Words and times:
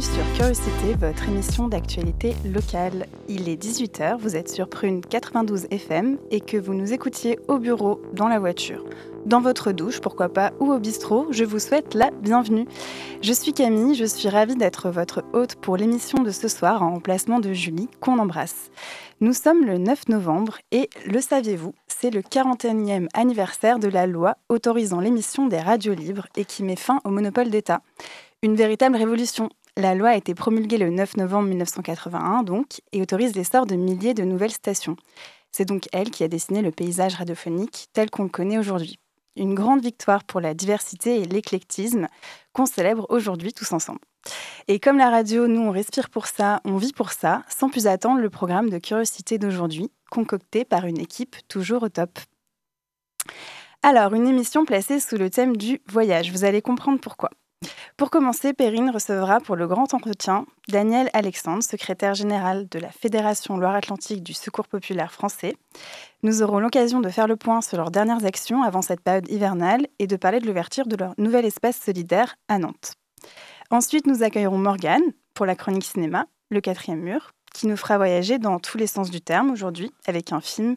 Sur 0.00 0.24
Curiosité, 0.34 0.94
votre 0.98 1.28
émission 1.28 1.68
d'actualité 1.68 2.34
locale. 2.46 3.06
Il 3.28 3.50
est 3.50 3.62
18h, 3.62 4.16
vous 4.16 4.34
êtes 4.34 4.48
sur 4.48 4.66
Prune 4.66 5.02
92 5.02 5.66
FM 5.70 6.16
et 6.30 6.40
que 6.40 6.56
vous 6.56 6.72
nous 6.72 6.94
écoutiez 6.94 7.38
au 7.48 7.58
bureau, 7.58 8.00
dans 8.14 8.28
la 8.28 8.38
voiture, 8.38 8.82
dans 9.26 9.42
votre 9.42 9.72
douche, 9.72 10.00
pourquoi 10.00 10.30
pas, 10.30 10.52
ou 10.58 10.72
au 10.72 10.78
bistrot, 10.78 11.26
je 11.32 11.44
vous 11.44 11.58
souhaite 11.58 11.92
la 11.92 12.10
bienvenue. 12.12 12.66
Je 13.20 13.34
suis 13.34 13.52
Camille, 13.52 13.94
je 13.94 14.06
suis 14.06 14.30
ravie 14.30 14.56
d'être 14.56 14.88
votre 14.88 15.22
hôte 15.34 15.56
pour 15.56 15.76
l'émission 15.76 16.22
de 16.22 16.30
ce 16.30 16.48
soir 16.48 16.82
en 16.82 16.92
remplacement 16.92 17.38
de 17.38 17.52
Julie, 17.52 17.90
qu'on 18.00 18.18
embrasse. 18.18 18.70
Nous 19.20 19.34
sommes 19.34 19.66
le 19.66 19.76
9 19.76 20.08
novembre 20.08 20.60
et, 20.72 20.88
le 21.04 21.20
saviez-vous, 21.20 21.74
c'est 21.88 22.10
le 22.10 22.22
41e 22.22 23.08
anniversaire 23.12 23.78
de 23.78 23.88
la 23.88 24.06
loi 24.06 24.38
autorisant 24.48 25.00
l'émission 25.00 25.46
des 25.46 25.60
radios 25.60 25.94
libres 25.94 26.26
et 26.36 26.46
qui 26.46 26.62
met 26.62 26.76
fin 26.76 27.00
au 27.04 27.10
monopole 27.10 27.50
d'État. 27.50 27.82
Une 28.42 28.56
véritable 28.56 28.96
révolution. 28.96 29.50
La 29.76 29.94
loi 29.94 30.10
a 30.10 30.16
été 30.16 30.34
promulguée 30.34 30.78
le 30.78 30.90
9 30.90 31.16
novembre 31.16 31.48
1981 31.48 32.42
donc 32.42 32.80
et 32.92 33.02
autorise 33.02 33.34
l'essor 33.34 33.66
de 33.66 33.76
milliers 33.76 34.14
de 34.14 34.24
nouvelles 34.24 34.50
stations. 34.50 34.96
C'est 35.52 35.64
donc 35.64 35.88
elle 35.92 36.10
qui 36.10 36.24
a 36.24 36.28
dessiné 36.28 36.62
le 36.62 36.70
paysage 36.70 37.14
radiophonique 37.14 37.88
tel 37.92 38.10
qu'on 38.10 38.24
le 38.24 38.28
connaît 38.28 38.58
aujourd'hui. 38.58 38.98
Une 39.36 39.54
grande 39.54 39.82
victoire 39.82 40.24
pour 40.24 40.40
la 40.40 40.54
diversité 40.54 41.20
et 41.20 41.24
l'éclectisme 41.24 42.08
qu'on 42.52 42.66
célèbre 42.66 43.06
aujourd'hui 43.10 43.52
tous 43.52 43.72
ensemble. 43.72 44.00
Et 44.68 44.80
comme 44.80 44.98
la 44.98 45.10
radio, 45.10 45.46
nous 45.46 45.60
on 45.60 45.70
respire 45.70 46.10
pour 46.10 46.26
ça, 46.26 46.60
on 46.64 46.76
vit 46.76 46.92
pour 46.92 47.12
ça, 47.12 47.42
sans 47.48 47.70
plus 47.70 47.86
attendre 47.86 48.20
le 48.20 48.30
programme 48.30 48.70
de 48.70 48.78
curiosité 48.78 49.38
d'aujourd'hui, 49.38 49.90
concocté 50.10 50.64
par 50.64 50.84
une 50.84 50.98
équipe 50.98 51.36
toujours 51.48 51.84
au 51.84 51.88
top. 51.88 52.18
Alors, 53.82 54.12
une 54.12 54.26
émission 54.26 54.66
placée 54.66 55.00
sous 55.00 55.16
le 55.16 55.30
thème 55.30 55.56
du 55.56 55.80
voyage, 55.88 56.30
vous 56.32 56.44
allez 56.44 56.60
comprendre 56.60 57.00
pourquoi. 57.00 57.30
Pour 58.00 58.10
commencer, 58.10 58.54
Perrine 58.54 58.88
recevra 58.88 59.40
pour 59.40 59.56
le 59.56 59.66
grand 59.66 59.92
entretien 59.92 60.46
Daniel 60.68 61.10
Alexandre, 61.12 61.62
secrétaire 61.62 62.14
général 62.14 62.66
de 62.66 62.78
la 62.78 62.90
Fédération 62.90 63.58
Loire-Atlantique 63.58 64.22
du 64.22 64.32
Secours 64.32 64.66
populaire 64.66 65.12
français. 65.12 65.54
Nous 66.22 66.42
aurons 66.42 66.60
l'occasion 66.60 67.00
de 67.00 67.10
faire 67.10 67.26
le 67.26 67.36
point 67.36 67.60
sur 67.60 67.76
leurs 67.76 67.90
dernières 67.90 68.24
actions 68.24 68.62
avant 68.62 68.80
cette 68.80 69.02
période 69.02 69.30
hivernale 69.30 69.86
et 69.98 70.06
de 70.06 70.16
parler 70.16 70.40
de 70.40 70.46
l'ouverture 70.46 70.86
de 70.86 70.96
leur 70.96 71.12
nouvel 71.18 71.44
espace 71.44 71.78
solidaire 71.78 72.36
à 72.48 72.58
Nantes. 72.58 72.94
Ensuite, 73.70 74.06
nous 74.06 74.22
accueillerons 74.22 74.56
Morgane 74.56 75.12
pour 75.34 75.44
la 75.44 75.54
chronique 75.54 75.84
cinéma, 75.84 76.24
Le 76.48 76.62
quatrième 76.62 77.00
mur, 77.00 77.32
qui 77.52 77.66
nous 77.66 77.76
fera 77.76 77.98
voyager 77.98 78.38
dans 78.38 78.58
tous 78.58 78.78
les 78.78 78.86
sens 78.86 79.10
du 79.10 79.20
terme 79.20 79.50
aujourd'hui 79.50 79.92
avec 80.06 80.32
un 80.32 80.40
film 80.40 80.76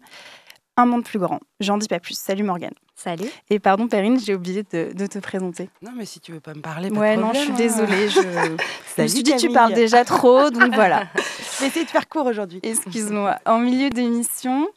Un 0.76 0.86
monde 0.86 1.04
plus 1.04 1.20
grand. 1.20 1.40
J'en 1.60 1.78
dis 1.78 1.88
pas 1.88 2.00
plus. 2.00 2.18
Salut 2.18 2.44
Morgane. 2.44 2.74
Salut. 2.96 3.30
Et 3.52 3.60
pardon 3.60 3.88
Perrine, 3.88 4.20
j'ai 4.20 4.34
oublié 4.34 4.64
de, 4.72 4.92
de 4.94 5.06
te 5.06 5.20
présenter. 5.20 5.70
Non, 5.84 5.92
mais 5.96 6.06
si 6.06 6.20
tu 6.20 6.32
veux 6.32 6.40
pas 6.40 6.54
me 6.56 6.62
parler, 6.62 6.90
pas 6.90 7.00
Ouais, 7.00 7.16
de 7.16 7.22
non, 7.22 7.32
je 7.34 7.40
suis 7.40 7.52
hein. 7.52 7.56
désolée. 7.56 8.10
Je, 8.10 8.22
je 8.22 8.52
me 8.52 8.58
Salut, 8.96 9.10
suis 9.10 9.24
dit, 9.24 9.36
tu 9.36 9.50
parles 9.50 9.74
déjà 9.74 10.04
trop, 10.04 10.50
donc 10.50 10.74
voilà. 10.74 11.04
Je 11.16 11.60
vais 11.62 11.68
essayer 11.68 11.86
de 11.86 11.90
faire 11.92 12.10
court 12.10 12.26
aujourd'hui. 12.26 12.60
Excuse-moi. 12.64 13.38
En 13.46 13.60
milieu 13.60 13.92
d'émission, 13.92 14.68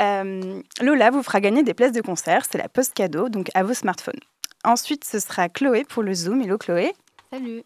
euh, 0.00 0.60
Lola 0.80 1.10
vous 1.10 1.22
fera 1.22 1.40
gagner 1.40 1.62
des 1.62 1.74
places 1.74 1.92
de 1.92 2.00
concert. 2.00 2.44
C'est 2.50 2.56
la 2.58 2.68
poste 2.70 2.94
cadeau, 2.94 3.28
donc 3.28 3.50
à 3.54 3.62
vos 3.62 3.74
smartphones. 3.74 4.20
Ensuite, 4.64 5.04
ce 5.04 5.18
sera 5.18 5.50
Chloé 5.50 5.84
pour 5.84 6.02
le 6.02 6.14
Zoom. 6.14 6.40
Hello 6.40 6.56
Chloé. 6.56 6.94
Salut. 7.34 7.64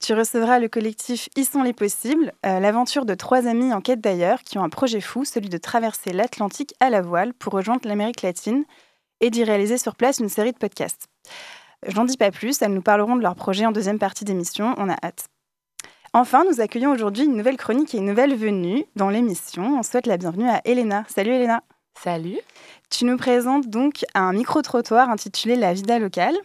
Tu 0.00 0.14
recevras 0.14 0.58
le 0.58 0.68
collectif 0.68 1.28
Ils 1.36 1.44
sont 1.44 1.62
les 1.62 1.74
possibles, 1.74 2.32
euh, 2.46 2.60
l'aventure 2.60 3.04
de 3.04 3.14
trois 3.14 3.46
amis 3.46 3.70
en 3.74 3.82
quête 3.82 4.00
d'ailleurs 4.00 4.42
qui 4.42 4.56
ont 4.56 4.64
un 4.64 4.70
projet 4.70 5.02
fou, 5.02 5.26
celui 5.26 5.50
de 5.50 5.58
traverser 5.58 6.14
l'Atlantique 6.14 6.72
à 6.80 6.88
la 6.88 7.02
voile 7.02 7.34
pour 7.34 7.52
rejoindre 7.52 7.86
l'Amérique 7.86 8.22
latine 8.22 8.64
et 9.20 9.28
d'y 9.28 9.44
réaliser 9.44 9.76
sur 9.76 9.96
place 9.96 10.20
une 10.20 10.30
série 10.30 10.52
de 10.52 10.56
podcasts. 10.56 11.08
J'en 11.88 12.06
dis 12.06 12.16
pas 12.16 12.30
plus, 12.30 12.62
elles 12.62 12.72
nous 12.72 12.80
parleront 12.80 13.16
de 13.16 13.20
leur 13.20 13.34
projet 13.34 13.66
en 13.66 13.72
deuxième 13.72 13.98
partie 13.98 14.24
d'émission, 14.24 14.74
on 14.78 14.88
a 14.88 14.96
hâte. 15.04 15.26
Enfin, 16.14 16.44
nous 16.48 16.62
accueillons 16.62 16.90
aujourd'hui 16.90 17.24
une 17.24 17.36
nouvelle 17.36 17.58
chronique 17.58 17.94
et 17.94 17.98
une 17.98 18.06
nouvelle 18.06 18.34
venue 18.34 18.86
dans 18.96 19.10
l'émission. 19.10 19.78
On 19.78 19.82
souhaite 19.82 20.06
la 20.06 20.16
bienvenue 20.16 20.48
à 20.48 20.62
Elena. 20.64 21.04
Salut 21.08 21.32
Elena. 21.32 21.62
Salut. 22.02 22.38
Tu 22.88 23.04
nous 23.04 23.18
présentes 23.18 23.68
donc 23.68 24.06
un 24.14 24.32
micro-trottoir 24.32 25.10
intitulé 25.10 25.56
La 25.56 25.74
Vida 25.74 25.98
locale. 25.98 26.36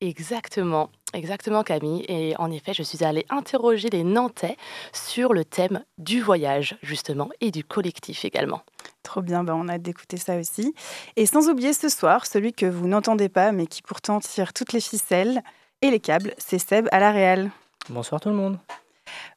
Exactement, 0.00 0.90
exactement 1.14 1.62
Camille. 1.62 2.04
Et 2.08 2.34
en 2.38 2.50
effet, 2.50 2.74
je 2.74 2.82
suis 2.82 3.04
allée 3.04 3.26
interroger 3.30 3.90
les 3.90 4.04
Nantais 4.04 4.56
sur 4.92 5.32
le 5.32 5.44
thème 5.44 5.84
du 5.98 6.20
voyage, 6.20 6.76
justement, 6.82 7.28
et 7.40 7.50
du 7.50 7.64
collectif 7.64 8.24
également. 8.24 8.62
Trop 9.02 9.22
bien, 9.22 9.44
bah 9.44 9.54
on 9.56 9.68
a 9.68 9.74
hâte 9.74 9.82
d'écouter 9.82 10.16
ça 10.16 10.36
aussi. 10.36 10.74
Et 11.16 11.26
sans 11.26 11.48
oublier 11.48 11.72
ce 11.72 11.88
soir, 11.88 12.26
celui 12.26 12.52
que 12.52 12.66
vous 12.66 12.88
n'entendez 12.88 13.28
pas, 13.28 13.52
mais 13.52 13.66
qui 13.66 13.82
pourtant 13.82 14.20
tire 14.20 14.52
toutes 14.52 14.72
les 14.72 14.80
ficelles 14.80 15.42
et 15.82 15.90
les 15.90 16.00
câbles, 16.00 16.34
c'est 16.38 16.58
Seb 16.58 16.88
à 16.92 16.98
la 16.98 17.12
Réal. 17.12 17.50
Bonsoir 17.88 18.20
tout 18.20 18.28
le 18.28 18.34
monde. 18.34 18.58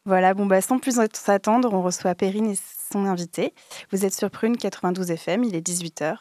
Voilà, 0.05 0.33
bon 0.33 0.45
bah 0.45 0.61
sans 0.61 0.79
plus 0.79 0.99
s'attendre, 1.13 1.73
on 1.73 1.81
reçoit 1.81 2.15
Perrine 2.15 2.49
et 2.51 2.57
son 2.91 3.05
invité. 3.05 3.53
Vous 3.91 4.05
êtes 4.05 4.13
sur 4.13 4.29
Prune 4.29 4.57
92 4.57 5.11
FM, 5.11 5.43
il 5.43 5.55
est 5.55 5.65
18h. 5.65 6.15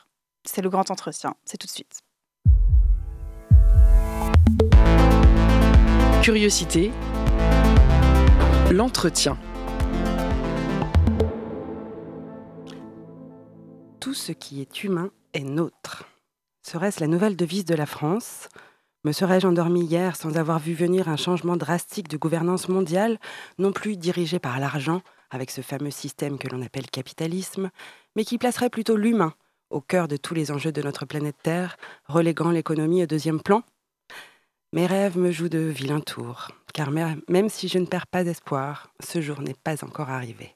C'est 0.45 0.63
le 0.63 0.71
grand 0.71 0.91
entretien, 0.91 1.35
c'est 1.45 1.57
tout 1.57 1.67
de 1.67 1.73
suite. 1.73 2.01
Curiosité, 6.23 6.91
l'entretien. 8.71 9.39
Tout 14.01 14.13
ce 14.13 14.33
qui 14.33 14.61
est 14.61 14.85
humain 14.85 15.13
est 15.33 15.45
nôtre. 15.45 16.05
Serait-ce 16.61 17.01
la 17.01 17.07
nouvelle 17.07 17.37
devise 17.37 17.65
de 17.65 17.75
la 17.75 17.87
France? 17.87 18.51
Me 19.03 19.13
serais-je 19.13 19.47
endormi 19.47 19.83
hier 19.83 20.15
sans 20.15 20.37
avoir 20.37 20.59
vu 20.59 20.75
venir 20.75 21.09
un 21.09 21.17
changement 21.17 21.57
drastique 21.57 22.09
de 22.09 22.19
gouvernance 22.19 22.69
mondiale, 22.69 23.19
non 23.59 23.73
plus 23.73 23.97
dirigé 23.97 24.39
par 24.39 24.61
l'argent, 24.61 25.01
avec 25.31 25.51
ce 25.51 25.63
fameux 25.63 25.91
système 25.91 26.37
que 26.37 26.49
l'on 26.49 26.61
appelle 26.61 26.91
capitalisme, 26.91 27.71
mais 28.15 28.27
qui 28.27 28.37
placerait 28.37 28.69
plutôt 28.69 28.97
l'humain 28.97 29.33
au 29.71 29.81
cœur 29.81 30.07
de 30.07 30.19
tous 30.19 30.35
les 30.35 30.51
enjeux 30.51 30.73
de 30.73 30.83
notre 30.83 31.07
planète 31.07 31.37
Terre, 31.43 31.79
reléguant 32.05 32.51
l'économie 32.51 33.05
au 33.05 33.07
deuxième 33.07 33.41
plan? 33.41 33.63
Mes 34.73 34.87
rêves 34.87 35.19
me 35.19 35.33
jouent 35.33 35.49
de 35.49 35.59
vilains 35.59 36.01
tours, 36.01 36.49
car 36.73 36.93
même 36.93 37.49
si 37.49 37.67
je 37.67 37.79
ne 37.79 37.87
perds 37.87 38.07
pas 38.07 38.25
espoir, 38.25 38.93
ce 39.01 39.21
jour 39.21 39.41
n'est 39.41 39.55
pas 39.55 39.85
encore 39.85 40.11
arrivé. 40.11 40.55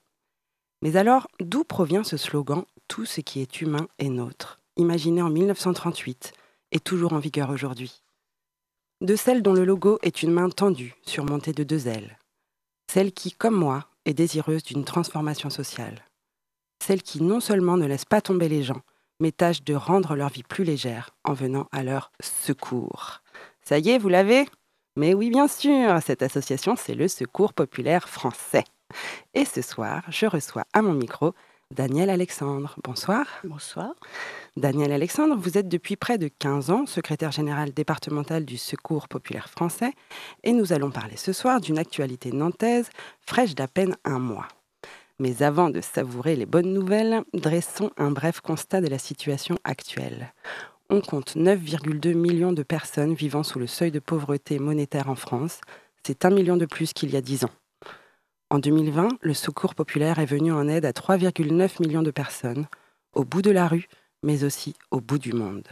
Mais 0.83 0.97
alors, 0.97 1.27
d'où 1.41 1.65
provient 1.65 2.05
ce 2.05 2.17
slogan 2.17 2.65
Tout 2.87 3.07
ce 3.07 3.21
qui 3.21 3.41
est 3.41 3.61
humain 3.61 3.89
est 3.99 4.09
nôtre, 4.09 4.61
imaginé 4.77 5.21
en 5.21 5.31
1938 5.31 6.33
et 6.71 6.79
toujours 6.79 7.13
en 7.13 7.19
vigueur 7.19 7.51
aujourd'hui? 7.51 8.05
De 9.01 9.17
celle 9.17 9.43
dont 9.43 9.53
le 9.53 9.65
logo 9.65 9.99
est 10.03 10.23
une 10.23 10.31
main 10.31 10.49
tendue, 10.49 10.95
surmontée 11.03 11.53
de 11.53 11.65
deux 11.65 11.89
ailes. 11.89 12.17
Celle 12.93 13.13
qui, 13.13 13.33
comme 13.33 13.57
moi, 13.57 13.89
est 14.05 14.15
désireuse 14.15 14.63
d'une 14.63 14.85
transformation 14.85 15.51
sociale. 15.51 16.05
Celle 16.81 17.03
qui 17.03 17.21
non 17.21 17.41
seulement 17.41 17.77
ne 17.77 17.87
laisse 17.87 18.05
pas 18.05 18.21
tomber 18.21 18.49
les 18.49 18.63
gens, 18.63 18.83
mais 19.19 19.33
tâche 19.33 19.65
de 19.65 19.75
rendre 19.75 20.15
leur 20.15 20.29
vie 20.29 20.45
plus 20.45 20.63
légère 20.63 21.11
en 21.25 21.33
venant 21.33 21.67
à 21.73 21.83
leur 21.83 22.13
secours. 22.21 23.24
Ça 23.67 23.79
y 23.79 23.91
est, 23.91 23.99
vous 23.99 24.11
l'avez? 24.11 24.47
Mais 24.97 25.15
oui, 25.15 25.31
bien 25.31 25.49
sûr, 25.49 25.99
cette 26.05 26.23
association, 26.23 26.77
c'est 26.77 26.95
le 26.95 27.09
Secours 27.09 27.55
populaire 27.55 28.11
français. 28.11 28.65
Et 29.33 29.47
ce 29.47 29.63
soir, 29.63 30.03
je 30.11 30.27
reçois 30.27 30.65
à 30.75 30.83
mon 30.83 30.93
micro 30.93 31.33
Daniel 31.71 32.11
Alexandre. 32.11 32.77
Bonsoir. 32.85 33.27
Bonsoir. 33.43 33.95
Daniel 34.59 34.93
Alexandre, 34.93 35.35
vous 35.37 35.57
êtes 35.57 35.67
depuis 35.67 35.97
près 35.97 36.19
de 36.19 36.29
15 36.29 36.71
ans 36.71 36.85
secrétaire 36.85 37.33
général 37.33 37.73
départemental 37.73 38.45
du 38.45 38.59
Secours 38.59 39.09
populaire 39.09 39.49
français 39.49 39.93
et 40.43 40.53
nous 40.53 40.75
allons 40.75 40.91
parler 40.91 41.17
ce 41.17 41.33
soir 41.33 41.63
d'une 41.63 41.79
actualité 41.79 42.33
nantaise 42.33 42.91
fraîche 43.23 43.55
d'à 43.55 43.67
peine 43.67 43.97
un 44.05 44.19
mois. 44.19 44.49
Mais 45.19 45.43
avant 45.43 45.71
de 45.71 45.81
savourer 45.81 46.37
les 46.37 46.47
bonnes 46.47 46.73
nouvelles, 46.75 47.23
dressons 47.33 47.91
un 47.97 48.11
bref 48.11 48.41
constat 48.41 48.83
de 48.83 48.89
la 48.89 48.99
situation 48.99 49.57
actuelle. 49.65 50.35
On 50.91 51.01
compte 51.01 51.35
9,2 51.35 52.13
millions 52.13 52.53
de 52.53 52.63
personnes 52.63 53.15
vivant 53.15 53.43
sous 53.43 53.59
le 53.59 53.67
seuil 53.67 53.91
de 53.91 54.01
pauvreté 54.01 54.59
monétaire 54.59 55.09
en 55.09 55.15
France. 55.15 55.61
C'est 56.07 56.27
un 56.27 56.31
million 56.31 56.59
de 56.59 56.67
plus 56.67 56.93
qu'il 56.93 57.11
y 57.11 57.17
a 57.17 57.23
10 57.23 57.45
ans. 57.45 57.51
En 58.51 58.59
2020, 58.59 59.09
le 59.23 59.35
Secours 59.35 59.75
populaire 59.75 60.19
est 60.19 60.27
venu 60.27 60.53
en 60.53 60.69
aide 60.69 60.85
à 60.85 60.93
3,9 60.93 61.81
millions 61.81 62.03
de 62.03 62.11
personnes, 62.11 62.67
au 63.15 63.25
bout 63.25 63.41
de 63.41 63.51
la 63.51 63.67
rue, 63.67 63.89
mais 64.23 64.45
aussi 64.45 64.75
au 64.91 65.01
bout 65.01 65.19
du 65.19 65.33
monde. 65.33 65.67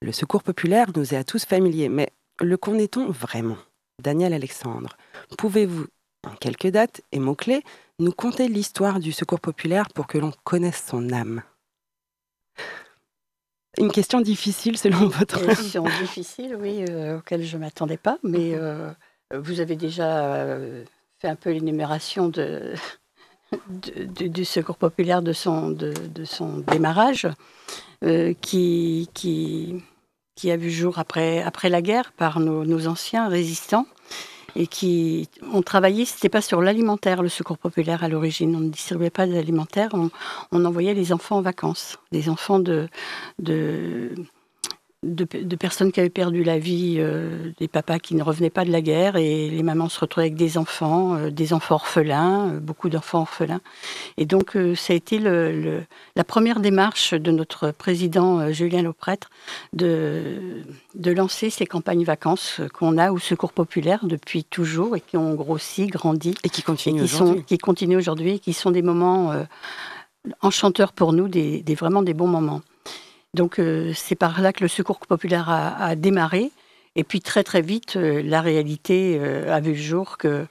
Le 0.00 0.12
Secours 0.12 0.44
populaire 0.44 0.92
nous 0.94 1.12
est 1.12 1.16
à 1.16 1.24
tous 1.24 1.44
familier, 1.44 1.88
mais 1.88 2.10
le 2.40 2.56
connaît-on 2.56 3.10
vraiment? 3.10 3.58
Daniel 4.00 4.32
Alexandre, 4.32 4.96
pouvez-vous 5.36 5.86
En 6.26 6.34
quelques 6.36 6.68
dates 6.68 7.00
et 7.12 7.18
mots-clés, 7.18 7.64
nous 7.98 8.12
conter 8.12 8.46
l'histoire 8.46 9.00
du 9.00 9.10
secours 9.10 9.40
populaire 9.40 9.88
pour 9.88 10.06
que 10.06 10.18
l'on 10.18 10.32
connaisse 10.44 10.84
son 10.86 11.12
âme? 11.12 11.42
Une 13.78 13.92
question 13.92 14.20
difficile 14.20 14.76
selon 14.76 15.06
votre... 15.08 15.40
Une 15.40 15.48
question 15.48 15.84
difficile, 16.00 16.56
oui, 16.58 16.84
euh, 16.88 17.18
auquel 17.18 17.44
je 17.44 17.56
ne 17.56 17.62
m'attendais 17.62 17.96
pas, 17.96 18.18
mais 18.22 18.52
euh, 18.54 18.90
vous 19.34 19.60
avez 19.60 19.76
déjà 19.76 20.24
euh, 20.26 20.84
fait 21.18 21.28
un 21.28 21.36
peu 21.36 21.50
l'énumération 21.50 22.28
de, 22.28 22.74
du 23.68 24.44
secours 24.44 24.76
populaire 24.76 25.22
de 25.22 25.32
son, 25.32 25.70
de, 25.70 25.94
son 26.24 26.58
démarrage, 26.58 27.28
qui, 28.40 29.10
qui, 29.12 29.82
qui, 30.34 30.50
a 30.50 30.56
vu 30.56 30.70
jour 30.70 30.98
après, 30.98 31.42
après 31.42 31.68
la 31.68 31.82
guerre 31.82 32.12
par 32.12 32.40
nos, 32.40 32.64
nos 32.64 32.86
anciens 32.86 33.28
résistants 33.28 33.86
et 34.56 34.66
qui 34.66 35.28
ont 35.52 35.62
travaillé, 35.62 36.04
c'était 36.04 36.28
pas 36.28 36.40
sur 36.40 36.62
l'alimentaire, 36.62 37.22
le 37.22 37.28
secours 37.28 37.58
populaire 37.58 38.04
à 38.04 38.08
l'origine. 38.08 38.54
On 38.56 38.60
ne 38.60 38.68
distribuait 38.68 39.10
pas 39.10 39.26
d'alimentaire, 39.26 39.90
on, 39.92 40.10
on, 40.52 40.64
envoyait 40.64 40.94
les 40.94 41.12
enfants 41.12 41.38
en 41.38 41.42
vacances, 41.42 41.98
des 42.12 42.28
enfants 42.28 42.58
de, 42.58 42.88
de 43.38 44.10
de, 45.02 45.56
personnes 45.56 45.92
qui 45.92 46.00
avaient 46.00 46.10
perdu 46.10 46.44
la 46.44 46.58
vie, 46.58 46.96
euh, 46.98 47.52
des 47.58 47.68
papas 47.68 47.98
qui 47.98 48.14
ne 48.14 48.22
revenaient 48.22 48.50
pas 48.50 48.66
de 48.66 48.70
la 48.70 48.82
guerre, 48.82 49.16
et 49.16 49.48
les 49.48 49.62
mamans 49.62 49.88
se 49.88 49.98
retrouvaient 49.98 50.26
avec 50.26 50.36
des 50.36 50.58
enfants, 50.58 51.14
euh, 51.14 51.30
des 51.30 51.54
enfants 51.54 51.76
orphelins, 51.76 52.50
euh, 52.50 52.60
beaucoup 52.60 52.90
d'enfants 52.90 53.20
orphelins. 53.20 53.62
Et 54.18 54.26
donc, 54.26 54.58
ça 54.76 54.92
a 54.92 54.96
été 54.96 55.18
le, 55.18 55.82
la 56.16 56.24
première 56.24 56.60
démarche 56.60 57.14
de 57.14 57.30
notre 57.30 57.70
président 57.70 58.52
Julien 58.52 58.82
Lauprêtre 58.82 59.30
de, 59.72 60.62
de 60.94 61.10
lancer 61.10 61.48
ces 61.48 61.66
campagnes 61.66 62.04
vacances 62.04 62.60
qu'on 62.74 62.98
a 62.98 63.10
au 63.10 63.18
Secours 63.18 63.52
populaire 63.52 64.04
depuis 64.04 64.44
toujours 64.44 64.96
et 64.96 65.00
qui 65.00 65.16
ont 65.16 65.34
grossi, 65.34 65.86
grandi. 65.86 66.34
Et 66.44 66.50
qui 66.50 66.62
continuent 66.62 67.04
aujourd'hui. 67.04 67.44
Qui 67.44 67.58
continuent 67.58 67.96
aujourd'hui, 67.96 68.40
qui 68.40 68.52
sont 68.52 68.70
des 68.70 68.82
moments 68.82 69.32
enchanteurs 70.42 70.92
pour 70.92 71.12
nous, 71.12 71.28
des, 71.28 71.62
des, 71.62 71.74
vraiment 71.74 72.02
des 72.02 72.14
bons 72.14 72.28
moments. 72.28 72.60
Donc 73.34 73.58
euh, 73.58 73.92
c'est 73.94 74.16
par 74.16 74.40
là 74.40 74.52
que 74.52 74.62
le 74.62 74.68
secours 74.68 74.98
populaire 75.00 75.48
a, 75.48 75.94
démarré. 75.96 76.50
Et 76.96 77.04
puis 77.04 77.20
très 77.20 77.44
très 77.44 77.62
vite, 77.62 77.96
euh, 77.96 78.22
la 78.22 78.40
réalité 78.40 79.18
euh, 79.20 79.54
a 79.54 79.60
vu 79.60 79.72
le 79.72 79.78
jour 79.78 80.18
que 80.18 80.46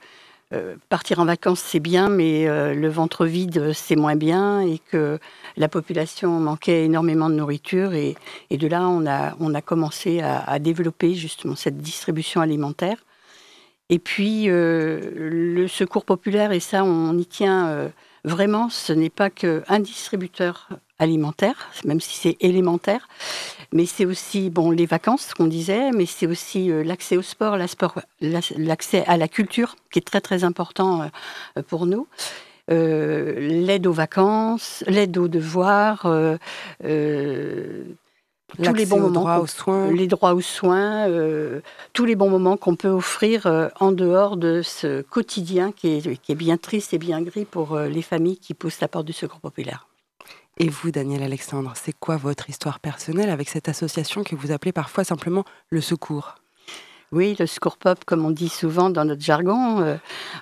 partir 0.88 1.20
en 1.20 1.26
vacances 1.26 1.60
c'est 1.60 1.78
bien, 1.78 2.08
mais 2.08 2.44
le 2.74 2.88
ventre 2.88 3.24
vide 3.24 3.72
c'est 3.72 3.94
moins 3.94 4.16
bien 4.16 4.60
et 4.60 4.80
que 4.90 5.20
la 5.56 5.68
population 5.68 6.40
manquait 6.40 6.86
énormément 6.86 7.30
de 7.30 7.36
nourriture. 7.36 7.94
Et, 7.94 8.16
de 8.50 8.66
là, 8.66 8.88
on 8.88 9.06
a, 9.06 9.36
on 9.38 9.54
a 9.54 9.62
commencé 9.62 10.20
à, 10.20 10.40
à, 10.40 10.58
développer 10.58 11.14
justement 11.14 11.54
cette 11.54 11.78
distribution 11.78 12.40
alimentaire. 12.40 12.96
Et 13.90 14.00
puis 14.00 14.46
le 14.48 15.66
secours 15.68 16.04
populaire, 16.04 16.50
et 16.50 16.58
ça 16.58 16.82
on 16.82 17.16
y 17.16 17.26
tient 17.26 17.92
vraiment, 18.24 18.70
ce 18.70 18.92
n'est 18.92 19.08
pas 19.08 19.30
qu'un 19.30 19.78
distributeur 19.78 20.68
alimentaire, 21.00 21.70
même 21.84 22.00
si 22.00 22.16
c'est 22.16 22.36
élémentaire. 22.40 23.08
Mais 23.72 23.86
c'est 23.86 24.04
aussi 24.04 24.50
bon 24.50 24.70
les 24.70 24.86
vacances, 24.86 25.34
qu'on 25.34 25.46
disait, 25.46 25.90
mais 25.92 26.06
c'est 26.06 26.26
aussi 26.26 26.70
euh, 26.70 26.84
l'accès 26.84 27.16
au 27.16 27.22
sport, 27.22 27.56
l'accès 28.20 29.04
à 29.06 29.16
la 29.16 29.28
culture, 29.28 29.76
qui 29.90 29.98
est 29.98 30.02
très 30.02 30.20
très 30.20 30.44
important 30.44 31.02
euh, 31.02 31.62
pour 31.62 31.86
nous. 31.86 32.06
Euh, 32.70 33.34
l'aide 33.38 33.86
aux 33.86 33.92
vacances, 33.92 34.84
l'aide 34.86 35.16
aux 35.18 35.28
devoirs, 35.28 36.02
tous 38.62 38.74
les 38.74 38.86
bons 38.86 39.00
moments, 39.00 39.38
aux 39.38 39.46
soins. 39.46 39.90
les 39.92 40.06
droits 40.06 40.34
aux 40.34 40.40
soins, 40.40 41.08
tous 41.92 42.04
les 42.04 42.16
bons 42.16 42.30
moments 42.30 42.56
qu'on 42.56 42.76
peut 42.76 42.88
offrir 42.88 43.70
en 43.80 43.92
dehors 43.92 44.36
de 44.36 44.62
ce 44.62 45.02
quotidien 45.02 45.72
qui 45.72 45.88
est, 45.88 46.16
qui 46.20 46.32
est, 46.32 46.36
bien 46.36 46.58
triste 46.58 46.92
et 46.94 46.98
bien 46.98 47.22
gris 47.22 47.44
pour 47.44 47.78
les 47.78 48.02
familles 48.02 48.38
qui 48.38 48.54
poussent 48.54 48.80
la 48.80 48.88
porte 48.88 49.06
du 49.06 49.12
secours 49.12 49.40
populaire. 49.40 49.89
Et 50.62 50.68
vous, 50.68 50.90
Daniel 50.90 51.22
Alexandre, 51.22 51.72
c'est 51.74 51.94
quoi 51.98 52.18
votre 52.18 52.50
histoire 52.50 52.80
personnelle 52.80 53.30
avec 53.30 53.48
cette 53.48 53.70
association 53.70 54.22
que 54.22 54.36
vous 54.36 54.52
appelez 54.52 54.72
parfois 54.72 55.04
simplement 55.04 55.46
le 55.70 55.80
secours? 55.80 56.34
Oui, 57.12 57.34
le 57.40 57.46
secours 57.46 57.78
pop, 57.78 58.04
comme 58.04 58.26
on 58.26 58.30
dit 58.30 58.50
souvent 58.50 58.90
dans 58.90 59.06
notre 59.06 59.22
jargon, 59.22 59.80
euh, 59.80 59.96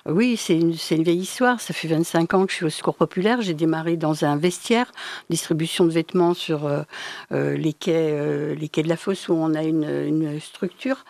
oui, 0.05 0.35
c'est 0.35 0.59
une, 0.59 0.73
vieille 0.73 1.21
histoire. 1.21 1.61
Ça 1.61 1.73
fait 1.73 1.87
25 1.87 2.33
ans 2.33 2.45
que 2.45 2.51
je 2.51 2.57
suis 2.57 2.65
au 2.65 2.69
secours 2.69 2.95
populaire. 2.95 3.41
J'ai 3.41 3.53
démarré 3.53 3.95
dans 3.95 4.25
un 4.25 4.35
vestiaire, 4.35 4.91
distribution 5.29 5.85
de 5.85 5.91
vêtements 5.91 6.33
sur 6.33 6.65
euh, 6.65 6.81
euh, 7.31 7.55
les, 7.55 7.71
quais, 7.71 8.55
les 8.55 8.67
quais 8.67 8.83
de 8.83 8.89
la 8.89 8.97
fosse 8.97 9.29
où 9.29 9.33
on 9.33 9.55
a 9.55 9.63
une 9.63 10.37
structure. 10.41 11.05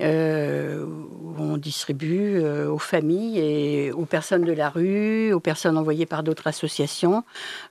Euh, 0.00 0.84
où 0.84 1.34
on 1.38 1.56
distribue 1.56 2.40
euh, 2.40 2.70
aux 2.70 2.78
familles 2.78 3.38
et 3.38 3.92
aux 3.92 4.04
personnes 4.04 4.44
de 4.44 4.52
la 4.52 4.68
rue, 4.68 5.32
aux 5.32 5.40
personnes 5.40 5.78
envoyées 5.78 6.06
par 6.06 6.22
d'autres 6.22 6.46
associations, 6.46 7.24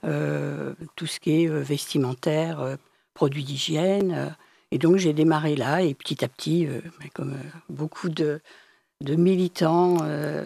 euh, 0.04 0.72
tout 0.96 1.06
ce 1.06 1.20
qui 1.20 1.42
est 1.42 1.46
vestimentaire, 1.46 2.76
produits 3.14 3.44
d'hygiène. 3.44 4.34
et 4.70 4.78
donc 4.78 4.96
j'ai 4.96 5.12
démarré 5.12 5.56
là 5.56 5.82
et 5.82 5.94
petit 5.94 6.24
à 6.24 6.28
petit, 6.28 6.68
comme 7.14 7.36
beaucoup 7.68 8.08
de, 8.08 8.40
militants, 9.02 9.98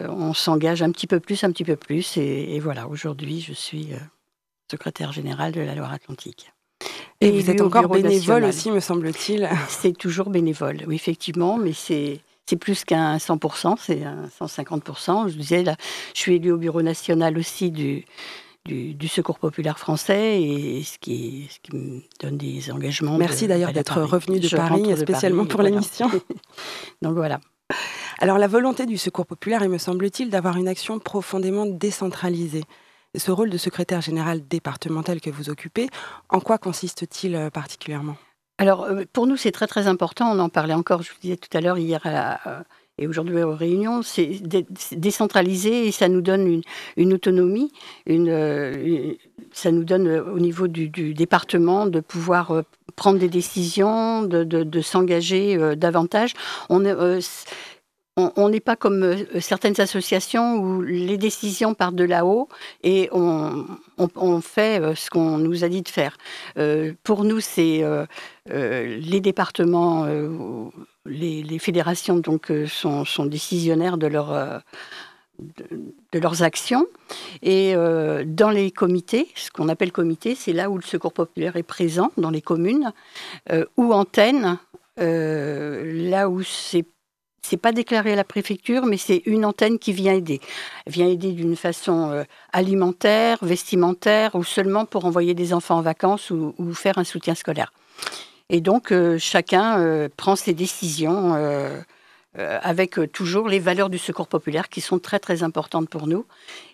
on 0.09 0.33
s'engage 0.33 0.81
un 0.81 0.91
petit 0.91 1.07
peu 1.07 1.19
plus, 1.19 1.43
un 1.43 1.51
petit 1.51 1.65
peu 1.65 1.75
plus. 1.75 2.17
Et, 2.17 2.55
et 2.55 2.59
voilà, 2.59 2.87
aujourd'hui, 2.87 3.41
je 3.41 3.53
suis 3.53 3.89
secrétaire 4.69 5.11
général 5.11 5.51
de 5.51 5.61
la 5.61 5.75
Loire-Atlantique. 5.75 6.54
Et, 7.21 7.31
vous 7.31 7.49
êtes 7.49 7.61
encore 7.61 7.87
bénévole 7.87 8.43
aussi, 8.43 8.71
me 8.71 8.79
semble-t-il. 8.79 9.49
C'est 9.69 9.97
toujours 9.97 10.29
bénévole, 10.29 10.83
oui, 10.87 10.95
effectivement, 10.95 11.57
mais 11.57 11.73
c'est 11.73 12.19
c'est 12.47 12.57
plus 12.57 12.85
qu'un 12.85 13.17
100%, 13.17 13.75
c'est 13.79 14.03
un 14.03 14.27
150%. 14.39 15.29
Je 15.29 15.35
disais, 15.35 15.63
là, 15.63 15.75
je 16.13 16.19
suis 16.19 16.35
élue 16.35 16.51
au 16.51 16.57
Bureau 16.57 16.83
national 16.83 17.39
aussi 17.39 17.71
du, 17.71 18.05
du, 18.65 19.07
Secours 19.07 19.39
populaire 19.39 19.79
français, 19.79 20.41
et 20.41 20.83
ce 20.83 20.97
qui, 20.99 21.47
ce 21.49 21.59
qui 21.59 21.75
me 21.75 22.01
donne 22.21 22.37
des 22.37 22.71
engagements. 22.71 23.17
Merci 23.17 23.47
d'ailleurs 23.47 23.73
d'être 23.73 24.01
revenu 24.01 24.39
de 24.39 24.47
Paris, 24.49 24.95
spécialement 24.97 25.45
pour 25.45 25.61
l'émission. 25.61 26.07
Donc 27.01 27.15
voilà. 27.15 27.39
Alors 28.19 28.37
la 28.37 28.47
volonté 28.47 28.85
du 28.85 28.97
Secours 28.97 29.25
populaire, 29.25 29.63
il 29.63 29.69
me 29.69 29.77
semble-t-il, 29.77 30.29
d'avoir 30.29 30.57
une 30.57 30.67
action 30.67 30.99
profondément 30.99 31.65
décentralisée 31.65 32.63
ce 33.17 33.31
rôle 33.31 33.49
de 33.49 33.57
secrétaire 33.57 34.01
général 34.01 34.47
départemental 34.47 35.21
que 35.21 35.29
vous 35.29 35.49
occupez, 35.49 35.87
en 36.29 36.39
quoi 36.39 36.57
consiste-t-il 36.57 37.35
euh, 37.35 37.49
particulièrement? 37.49 38.17
Alors, 38.57 38.83
euh, 38.83 39.03
pour 39.11 39.27
nous, 39.27 39.37
c'est 39.37 39.51
très 39.51 39.67
très 39.67 39.87
important. 39.87 40.31
On 40.31 40.39
en 40.39 40.49
parlait 40.49 40.73
encore, 40.73 41.01
je 41.01 41.11
vous 41.11 41.17
disais 41.21 41.37
tout 41.37 41.55
à 41.57 41.61
l'heure, 41.61 41.77
hier 41.77 42.01
euh, 42.05 42.61
et 42.97 43.07
aujourd'hui 43.07 43.43
aux 43.43 43.55
réunions, 43.55 44.01
c'est 44.01 44.41
décentralisé 44.93 45.87
et 45.87 45.91
ça 45.91 46.07
nous 46.07 46.21
donne 46.21 46.61
une, 46.95 47.13
autonomie, 47.13 47.73
ça 49.51 49.71
nous 49.71 49.83
donne 49.83 50.07
au 50.07 50.39
niveau 50.39 50.69
du, 50.69 50.87
département 51.13 51.87
de 51.87 51.99
pouvoir 51.99 52.63
prendre 52.95 53.19
des 53.19 53.27
décisions, 53.27 54.23
de, 54.23 54.81
s'engager 54.81 55.75
davantage. 55.75 56.35
On 58.17 58.47
n'est 58.47 58.61
pas 58.61 58.77
comme 58.77 59.03
euh, 59.03 59.41
certaines 59.41 59.79
associations 59.81 60.55
où 60.55 60.81
les 60.81 61.17
décisions 61.17 61.73
partent 61.73 61.95
de 61.95 62.05
là-haut 62.05 62.47
et 62.81 63.09
on, 63.11 63.65
fait 64.41 64.81
euh, 64.81 64.95
ce 64.95 65.09
qu'on 65.09 65.37
nous 65.37 65.65
a 65.65 65.69
dit 65.69 65.81
de 65.81 65.89
faire. 65.89 66.17
Euh, 66.57 66.93
pour 67.03 67.25
nous, 67.25 67.41
c'est 67.41 67.83
les 68.47 69.19
départements, 69.19 70.07
les, 71.05 71.59
fédérations 71.59 72.17
donc 72.17 72.51
sont, 72.67 73.25
décisionnaires 73.25 73.97
de, 73.97 74.07
leurs 74.07 74.63
actions. 76.43 76.85
Et 77.41 77.73
dans 77.75 78.49
les 78.49 78.71
comités, 78.71 79.27
ce 79.35 79.51
qu'on 79.51 79.67
appelle 79.67 79.91
comité, 79.91 80.35
c'est 80.35 80.53
là 80.53 80.69
où 80.69 80.77
le 80.77 80.83
secours 80.83 81.13
populaire 81.13 81.55
est 81.55 81.63
présent, 81.63 82.11
dans 82.17 82.29
les 82.29 82.41
communes, 82.41 82.93
ou 83.77 83.93
antenne, 83.93 84.59
là 84.97 86.29
où 86.29 86.43
c'est 86.43 86.85
c'est 87.45 87.57
pas 87.57 87.71
déclaré 87.71 88.13
à 88.13 88.15
la 88.15 88.23
préfecture, 88.23 88.85
mais 88.85 88.97
c'est 88.97 89.21
une 89.25 89.45
antenne 89.45 89.77
qui 89.77 89.93
vient 89.93 90.13
aider. 90.13 90.41
Elle 90.85 90.93
vient 90.93 91.07
aider 91.07 91.31
d'une 91.31 91.55
façon 91.55 92.09
euh, 92.11 92.23
alimentaire, 92.51 93.37
vestimentaire, 93.41 94.33
ou 94.33 94.43
seulement 94.43 94.85
pour 94.85 95.05
envoyer 95.05 95.35
des 95.35 95.53
enfants 95.53 95.77
en 95.77 95.81
vacances 95.81 96.31
ou, 96.31 96.53
faire 96.73 96.97
un 96.97 97.03
soutien 97.03 97.35
scolaire. 97.35 97.71
Et 98.49 98.61
donc, 98.61 98.91
euh, 98.91 99.17
chacun 99.19 99.79
euh, 99.79 100.09
prend 100.17 100.35
ses 100.35 100.53
décisions 100.53 101.35
avec 102.37 102.99
toujours 103.13 103.47
les 103.47 103.59
valeurs 103.59 103.89
du 103.89 103.97
secours 103.97 104.27
populaire 104.27 104.67
qui 104.67 104.81
sont 104.81 104.99
très, 104.99 105.19
très 105.19 105.41
importantes 105.41 105.87
pour 105.87 106.05
nous. 106.05 106.25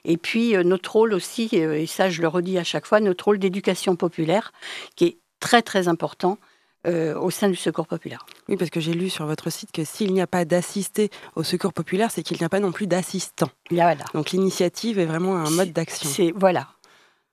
Et 0.06 0.18
puis, 0.18 0.56
notre 0.66 0.94
rôle 0.94 1.14
aussi, 1.14 1.50
et 1.54 1.86
ça, 1.86 2.10
je 2.10 2.24
le 2.24 2.28
redis 2.28 2.58
à 2.58 2.64
chaque 2.64 2.88
fois, 2.88 3.00
notre 3.00 3.26
rôle 3.26 3.38
d'éducation 3.38 3.96
populaire, 3.96 4.54
qui 4.96 5.06
est 5.06 5.18
très, 5.40 5.62
très 5.62 5.88
important 5.88 6.40
euh, 6.88 7.14
au 7.16 7.30
sein 7.30 7.48
du 7.48 7.56
Secours 7.56 7.86
populaire. 7.86 8.26
Oui, 8.50 8.58
parce 8.58 8.72
que 8.72 8.80
j'ai 8.80 8.94
lu 8.94 9.12
sur 9.12 9.28
votre 9.28 9.52
site 9.52 9.72
que 9.72 9.84
s'il 9.84 10.14
n'y 10.14 10.22
a 10.22 10.26
pas 10.26 10.46
d'assisté 10.46 11.12
au 11.36 11.44
Secours 11.44 11.74
populaire, 11.74 12.10
c'est 12.10 12.24
qu'il 12.24 12.38
n'y 12.40 12.44
a 12.44 12.50
pas 12.50 12.60
non 12.60 12.72
plus 12.72 12.88
d'assistant. 12.88 13.50
Voilà. 13.70 14.04
Donc 14.16 14.32
l'initiative 14.32 14.98
est 14.98 15.06
vraiment 15.06 15.36
un 15.36 15.52
mode 15.52 15.74
d'action. 15.74 16.10
C'est 16.10 16.34
voilà. 16.36 16.70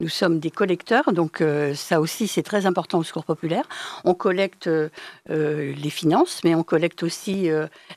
nous 0.01 0.11
sommes 0.11 0.39
des 0.39 0.51
collecteurs, 0.51 1.15
donc 1.15 1.41
euh, 1.41 1.75
ça 1.75 1.99
aussi 1.99 2.29
c'est 2.29 2.43
très 2.43 2.67
important 2.67 2.99
au 2.99 3.03
secours 3.03 3.25
populaire. 3.25 3.65
On 4.05 4.13
collecte 4.13 4.67
euh, 4.67 4.91
les 5.29 5.91
finances, 5.91 6.43
mais 6.45 6.55
on 6.55 6.63
collecte 6.63 7.03
aussi 7.03 7.49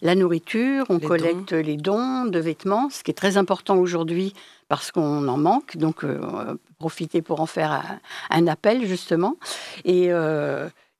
la 0.01 0.15
nourriture, 0.15 0.85
on 0.87 0.99
collecte 0.99 1.51
les 1.51 1.75
dons 1.75 2.23
de 2.23 2.39
vêtements, 2.39 2.89
ce 2.89 3.03
qui 3.03 3.11
est 3.11 3.15
très 3.15 3.35
important 3.35 3.75
aujourd'hui 3.75 4.33
parce 4.69 4.89
qu'on 4.91 5.27
en 5.27 5.37
manque. 5.37 5.75
Donc 5.75 6.05
profiter 6.79 7.21
pour 7.21 7.41
en 7.41 7.45
faire 7.45 7.99
un, 8.29 8.47
appel 8.47 8.85
justement. 8.85 9.35
Et, 9.83 10.11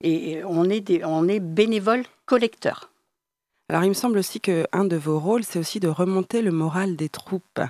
et 0.04 0.44
on, 0.44 0.70
est 0.70 0.82
des, 0.82 1.04
on 1.04 1.28
est. 1.28 1.42
Alors, 3.72 3.86
il 3.86 3.88
me 3.88 3.94
semble 3.94 4.18
aussi 4.18 4.42
qu'un 4.42 4.84
de 4.84 4.98
vos 4.98 5.18
rôles, 5.18 5.46
c'est 5.46 5.58
aussi 5.58 5.80
de 5.80 5.88
remonter 5.88 6.42
le 6.42 6.52
moral 6.52 6.98
des 6.98 7.08
troupes. 7.08 7.62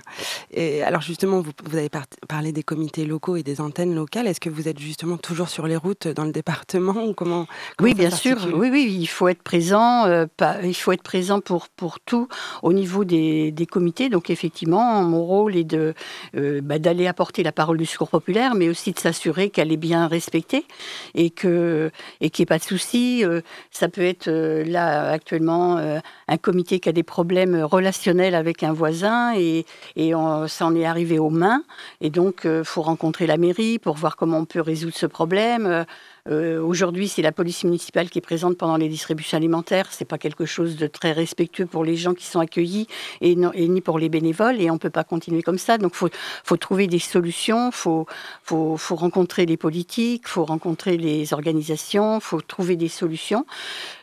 Et 0.50 0.82
alors, 0.82 1.02
justement, 1.02 1.42
vous, 1.42 1.52
vous 1.64 1.78
avez 1.78 1.92
parlé 2.28 2.52
des 2.52 2.64
comités 2.64 3.06
locaux 3.06 3.36
et 3.36 3.44
des 3.44 3.62
antennes 3.62 3.94
locales. 3.94 4.26
Est-ce 4.26 4.40
que 4.40 4.50
vous 4.50 4.68
êtes 4.68 4.80
justement 4.80 5.18
toujours 5.18 5.48
sur 5.48 5.68
les 5.68 5.76
routes 5.76 6.08
dans 6.08 6.24
le 6.24 6.32
département 6.32 7.06
ou 7.06 7.14
comment, 7.14 7.46
Oui, 7.80 7.94
bien 7.94 8.10
sûr. 8.10 8.48
Oui, 8.52 8.70
oui, 8.72 8.98
il 9.00 9.06
faut 9.06 9.28
être 9.28 9.44
présent. 9.44 10.08
Euh, 10.08 10.26
pas, 10.38 10.64
il 10.64 10.74
faut 10.74 10.92
être 10.92 11.04
présent 11.04 11.40
pour, 11.40 11.70
pour 11.70 12.00
tout 12.00 12.28
au 12.64 12.74
niveau 12.74 13.06
des, 13.06 13.52
des 13.52 13.68
comités. 13.68 14.10
Donc, 14.10 14.32
effectivement, 14.32 15.04
mon 15.04 15.24
rôle 15.24 15.56
est 15.56 15.64
de 15.64 15.94
euh, 16.36 16.62
bah, 16.64 16.80
d'aller 16.80 17.06
apporter 17.06 17.44
la 17.44 17.52
parole 17.52 17.78
du 17.78 17.86
secours 17.86 18.10
populaire, 18.10 18.56
mais 18.56 18.70
aussi 18.70 18.92
de 18.92 18.98
s'assurer 18.98 19.52
qu'elle 19.52 19.72
est 19.72 19.78
bien 19.78 20.08
respectée 20.08 20.66
et 21.14 21.30
que 21.30 21.92
et 22.22 22.32
qu'il 22.32 22.42
n'y 22.42 22.46
ait 22.46 22.58
pas 22.58 22.58
de 22.58 22.64
soucis. 22.64 23.24
Euh, 23.24 23.42
ça 23.70 23.88
peut 23.88 24.02
être 24.02 24.28
là 24.32 25.12
actuellement 25.12 25.91
un 26.28 26.38
comité 26.38 26.80
qui 26.80 26.90
a 26.90 26.92
des 26.92 27.04
problèmes 27.04 27.56
relationnels 27.64 28.36
avec 28.36 28.64
un 28.64 28.74
voisin 28.74 29.34
et, 29.36 29.66
et 29.96 30.14
ça 30.48 30.66
en 30.66 30.76
est 30.76 30.86
arrivé 30.86 31.20
aux 31.20 31.30
mains. 31.30 31.64
Et 32.00 32.10
donc, 32.10 32.42
il 32.44 32.50
euh, 32.50 32.64
faut 32.64 32.82
rencontrer 32.82 33.28
la 33.28 33.38
mairie 33.38 33.80
pour 33.80 33.96
voir 33.96 34.16
comment 34.16 34.38
on 34.38 34.46
peut 34.46 34.62
résoudre 34.62 34.96
ce 34.96 35.06
problème. 35.06 35.86
Euh, 36.30 36.62
aujourd'hui, 36.62 37.08
c'est 37.08 37.22
la 37.22 37.32
police 37.32 37.64
municipale 37.64 38.10
qui 38.10 38.20
est 38.20 38.22
présente 38.22 38.58
pendant 38.58 38.78
les 38.78 38.90
distributions 38.90 39.38
alimentaires. 39.38 39.88
C'est 39.92 40.06
pas 40.06 40.18
quelque 40.18 40.46
chose 40.46 40.76
de 40.76 40.88
très 40.88 41.12
respectueux 41.12 41.66
pour 41.66 41.84
les 41.84 41.96
gens 41.96 42.14
qui 42.14 42.26
sont 42.26 42.40
accueillis 42.40 42.88
et, 43.22 43.36
ni 43.36 43.82
pour 43.82 44.00
les 44.00 44.10
bénévoles. 44.10 44.62
Et 44.62 44.70
on 44.70 44.78
peut 44.78 44.90
pas 44.90 45.04
continuer 45.04 45.42
comme 45.42 45.58
ça. 45.58 45.78
Donc, 45.78 45.96
faut, 45.96 46.10
faut 46.44 46.58
trouver 46.58 46.88
des 46.88 47.00
solutions. 47.00 47.72
Faut, 47.72 48.06
faut, 48.44 48.78
faut 48.78 48.96
rencontrer 48.96 49.46
les 49.46 49.58
politiques. 49.58 50.28
Faut 50.28 50.46
rencontrer 50.46 50.98
les 50.98 51.34
organisations. 51.34 52.20
Faut 52.20 52.42
trouver 52.42 52.76
des 52.76 52.90
solutions. 52.90 53.46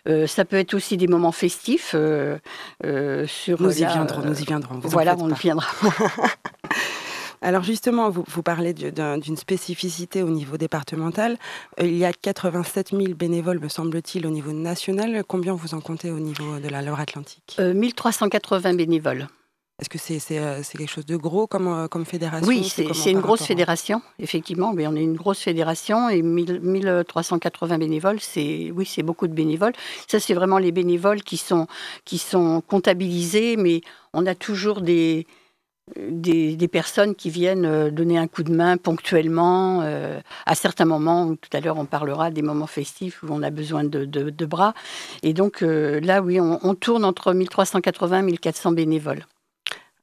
Euh, 0.08 0.26
ça 0.26 0.44
peut 0.44 0.56
être 0.56 0.74
aussi 0.74 0.96
des 0.96 1.06
moments 1.06 1.32
festifs. 1.32 1.94
Euh, 1.94 2.38
sur 3.26 3.60
nous 3.60 3.82
y 3.82 3.84
viendrons. 3.84 4.22
Nous 4.22 4.40
y 4.40 4.44
viendrons. 4.44 4.80
voilà, 4.82 5.16
on 5.18 5.30
y 5.30 5.34
viendra. 5.34 5.68
Alors 7.42 7.62
justement, 7.62 8.10
vous, 8.10 8.24
vous 8.26 8.42
parlez 8.42 8.72
d'une 8.74 9.36
spécificité 9.36 10.22
au 10.22 10.30
niveau 10.30 10.56
départemental. 10.56 11.38
Euh, 11.80 11.86
il 11.86 11.96
y 11.96 12.04
a 12.04 12.12
87 12.12 12.90
000 12.90 13.14
bénévoles, 13.14 13.60
me 13.60 13.68
semble-t-il, 13.68 14.26
au 14.26 14.30
niveau 14.30 14.52
national. 14.52 15.24
Combien 15.26 15.54
vous 15.54 15.74
en 15.74 15.80
comptez 15.80 16.10
au 16.10 16.20
niveau 16.20 16.58
de 16.58 16.68
la 16.68 16.82
Loire-Atlantique 16.82 17.56
euh, 17.58 17.74
1380 17.74 18.74
bénévoles. 18.74 19.28
Est-ce 19.80 19.88
que 19.88 19.98
c'est 19.98 20.38
euh, 20.40 20.60
quelque 20.76 20.90
chose 20.90 21.06
de 21.06 21.16
gros 21.16 21.46
comme, 21.46 21.68
euh, 21.68 21.86
comme 21.86 22.04
fédération? 22.04 22.48
Oui, 22.48 22.64
c'est 22.64 23.12
une 23.12 23.20
grosse 23.20 23.44
fédération, 23.44 24.02
effectivement. 24.18 24.72
Mais 24.72 24.88
on 24.88 24.96
est 24.96 25.02
une 25.02 25.14
grosse 25.14 25.38
fédération 25.38 26.08
et 26.08 26.20
1380 26.20 27.78
bénévoles, 27.78 28.18
c'est 28.18 28.72
oui, 28.74 28.84
c'est 28.86 29.04
beaucoup 29.04 29.28
de 29.28 29.34
bénévoles. 29.34 29.74
Ça, 30.08 30.18
c'est 30.18 30.34
vraiment 30.34 30.58
les 30.58 30.72
bénévoles 30.72 31.22
qui 31.22 31.36
sont, 31.36 31.68
qui 32.04 32.18
sont 32.18 32.60
comptabilisés, 32.60 33.56
mais 33.56 33.82
on 34.12 34.26
a 34.26 34.34
toujours 34.34 34.80
des, 34.80 35.28
des, 35.96 36.68
personnes 36.68 37.14
qui 37.14 37.30
viennent 37.30 37.64
euh, 37.64 37.90
donner 37.90 38.18
un 38.18 38.26
coup 38.26 38.42
de 38.42 38.52
main 38.52 38.76
ponctuellement 38.76 39.80
euh, 39.82 40.20
à 40.46 40.54
certains 40.54 40.84
moments. 40.84 41.34
Tout 41.34 41.50
à 41.52 41.60
l'heure, 41.60 41.78
on 41.78 41.86
parlera 41.86 42.30
des 42.30 42.42
moments 42.42 42.66
festifs 42.66 43.22
où 43.22 43.26
on 43.30 43.42
a 43.42 43.50
besoin 43.50 43.84
de, 43.84 44.46
bras. 44.46 44.74
Et 45.22 45.32
donc 45.32 45.62
euh, 45.62 46.00
là, 46.00 46.22
oui, 46.22 46.40
on, 46.40 46.74
tourne 46.74 47.04
entre 47.04 47.32
1380 47.32 48.18
et 48.20 48.22
1400 48.22 48.72
bénévoles. 48.72 49.24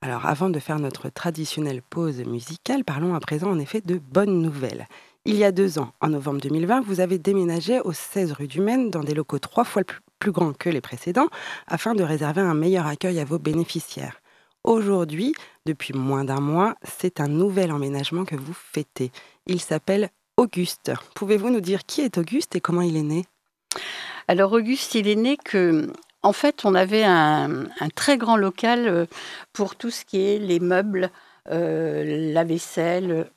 Alors, 0.02 0.26
avant 0.26 0.50
de 0.50 0.60
faire 0.60 0.80
notre 0.80 1.10
traditionnelle 1.10 1.82
pause 1.82 2.20
musicale, 2.26 2.84
parlons 2.84 3.16
à 3.16 3.20
présent 3.20 3.50
en 3.50 3.60
effet 3.60 3.82
de 3.82 3.98
bonnes 3.98 4.42
nouvelles. 4.42 4.88
Il 5.26 5.36
y 5.36 5.44
a 5.44 5.52
deux 5.52 5.80
ans, 5.80 5.92
en 6.02 6.10
novembre 6.10 6.42
2020, 6.42 6.82
vous 6.82 7.00
avez 7.00 7.18
déménagé 7.18 7.80
au 7.80 7.94
16 7.94 8.34
rue 8.34 8.48
du 8.48 8.62
Maine 8.62 8.92
dans 8.92 9.04
des 9.04 9.16
locaux 9.16 9.40
trois 9.40 9.64
fois 9.64 9.82
plus 10.20 10.32
grands 10.32 10.54
que 10.54 10.70
les 10.70 10.82
précédents 10.82 11.28
afin 11.68 11.96
de 11.96 12.04
réserver 12.04 12.42
un 12.42 12.54
meilleur 12.54 12.86
accueil 12.86 13.20
à 13.20 13.26
vos 13.26 13.40
bénéficiaires. 13.40 14.22
Aujourd'hui, 14.64 15.34
depuis 15.66 15.94
moins 15.94 16.24
d'un 16.24 16.40
mois, 16.40 16.76
c'est 16.84 17.20
un 17.20 17.28
nouvel 17.28 17.72
emménagement 17.72 18.26
que 18.26 18.36
vous 18.36 18.54
fêtez. 18.54 19.12
Il 19.48 19.60
s'appelle 19.60 20.10
Auguste. 20.38 20.92
Pouvez-vous 21.16 21.50
nous 21.50 21.62
dire 21.62 21.86
qui 21.86 22.02
est 22.02 22.18
Auguste 22.18 22.56
et 22.56 22.62
comment 22.62 22.82
il 22.82 22.98
est 22.98 23.04
né? 23.04 23.26
Alors 24.28 24.54
Auguste, 24.54 24.96
il 24.96 25.08
est 25.08 25.16
né 25.16 25.38
que 25.38 25.88
en 26.26 26.34
fait, 26.34 26.66
on 26.66 26.74
avait 26.74 27.04
un, 27.04 27.68
très 27.94 28.18
grand 28.18 28.36
local 28.36 28.88
euh, 28.88 29.06
pour 29.54 29.76
tout 29.76 29.92
ce 29.92 30.04
qui 30.04 30.20
est 30.22 30.40
les 30.40 30.60
meubles, 30.60 31.12
euh, 31.52 32.34
la 32.34 32.44
vaisselle, 32.44 33.30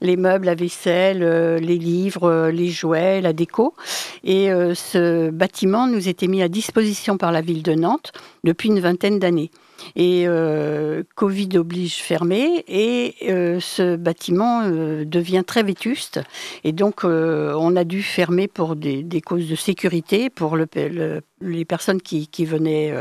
les 0.00 0.16
meubles, 0.16 0.46
la 0.46 0.56
vaisselle, 0.56 1.22
euh, 1.22 1.60
les 1.60 1.78
livres, 1.78 2.50
les 2.50 2.68
jouets, 2.68 3.20
la 3.20 3.32
déco. 3.32 3.76
Et 4.24 4.48
ce 4.74 5.30
bâtiment 5.30 5.86
nous 5.86 6.08
était 6.08 6.26
mis 6.26 6.42
à 6.42 6.48
disposition 6.48 7.16
par 7.16 7.30
la 7.30 7.40
ville 7.40 7.62
de 7.62 7.74
Nantes 7.74 8.12
depuis 8.42 8.68
une 8.68 8.80
vingtaine 8.80 9.20
d'années. 9.20 9.50
Et 9.96 10.24
euh, 10.26 11.02
Covid 11.14 11.50
oblige 11.56 11.96
fermer 11.96 12.64
et 12.68 13.14
euh, 13.28 13.60
ce 13.60 13.96
bâtiment 13.96 14.62
euh, 14.64 15.04
devient 15.04 15.44
très 15.46 15.62
vétuste. 15.62 16.20
Et 16.64 16.72
donc 16.72 17.04
on 17.04 17.76
a 17.76 17.84
dû 17.84 18.02
fermer 18.02 18.48
pour 18.48 18.76
des, 18.76 19.20
causes 19.24 19.48
de 19.48 19.54
sécurité, 19.54 20.30
pour 20.30 20.56
les 20.56 21.64
personnes 21.64 22.00
qui, 22.00 22.44
venaient 22.44 22.94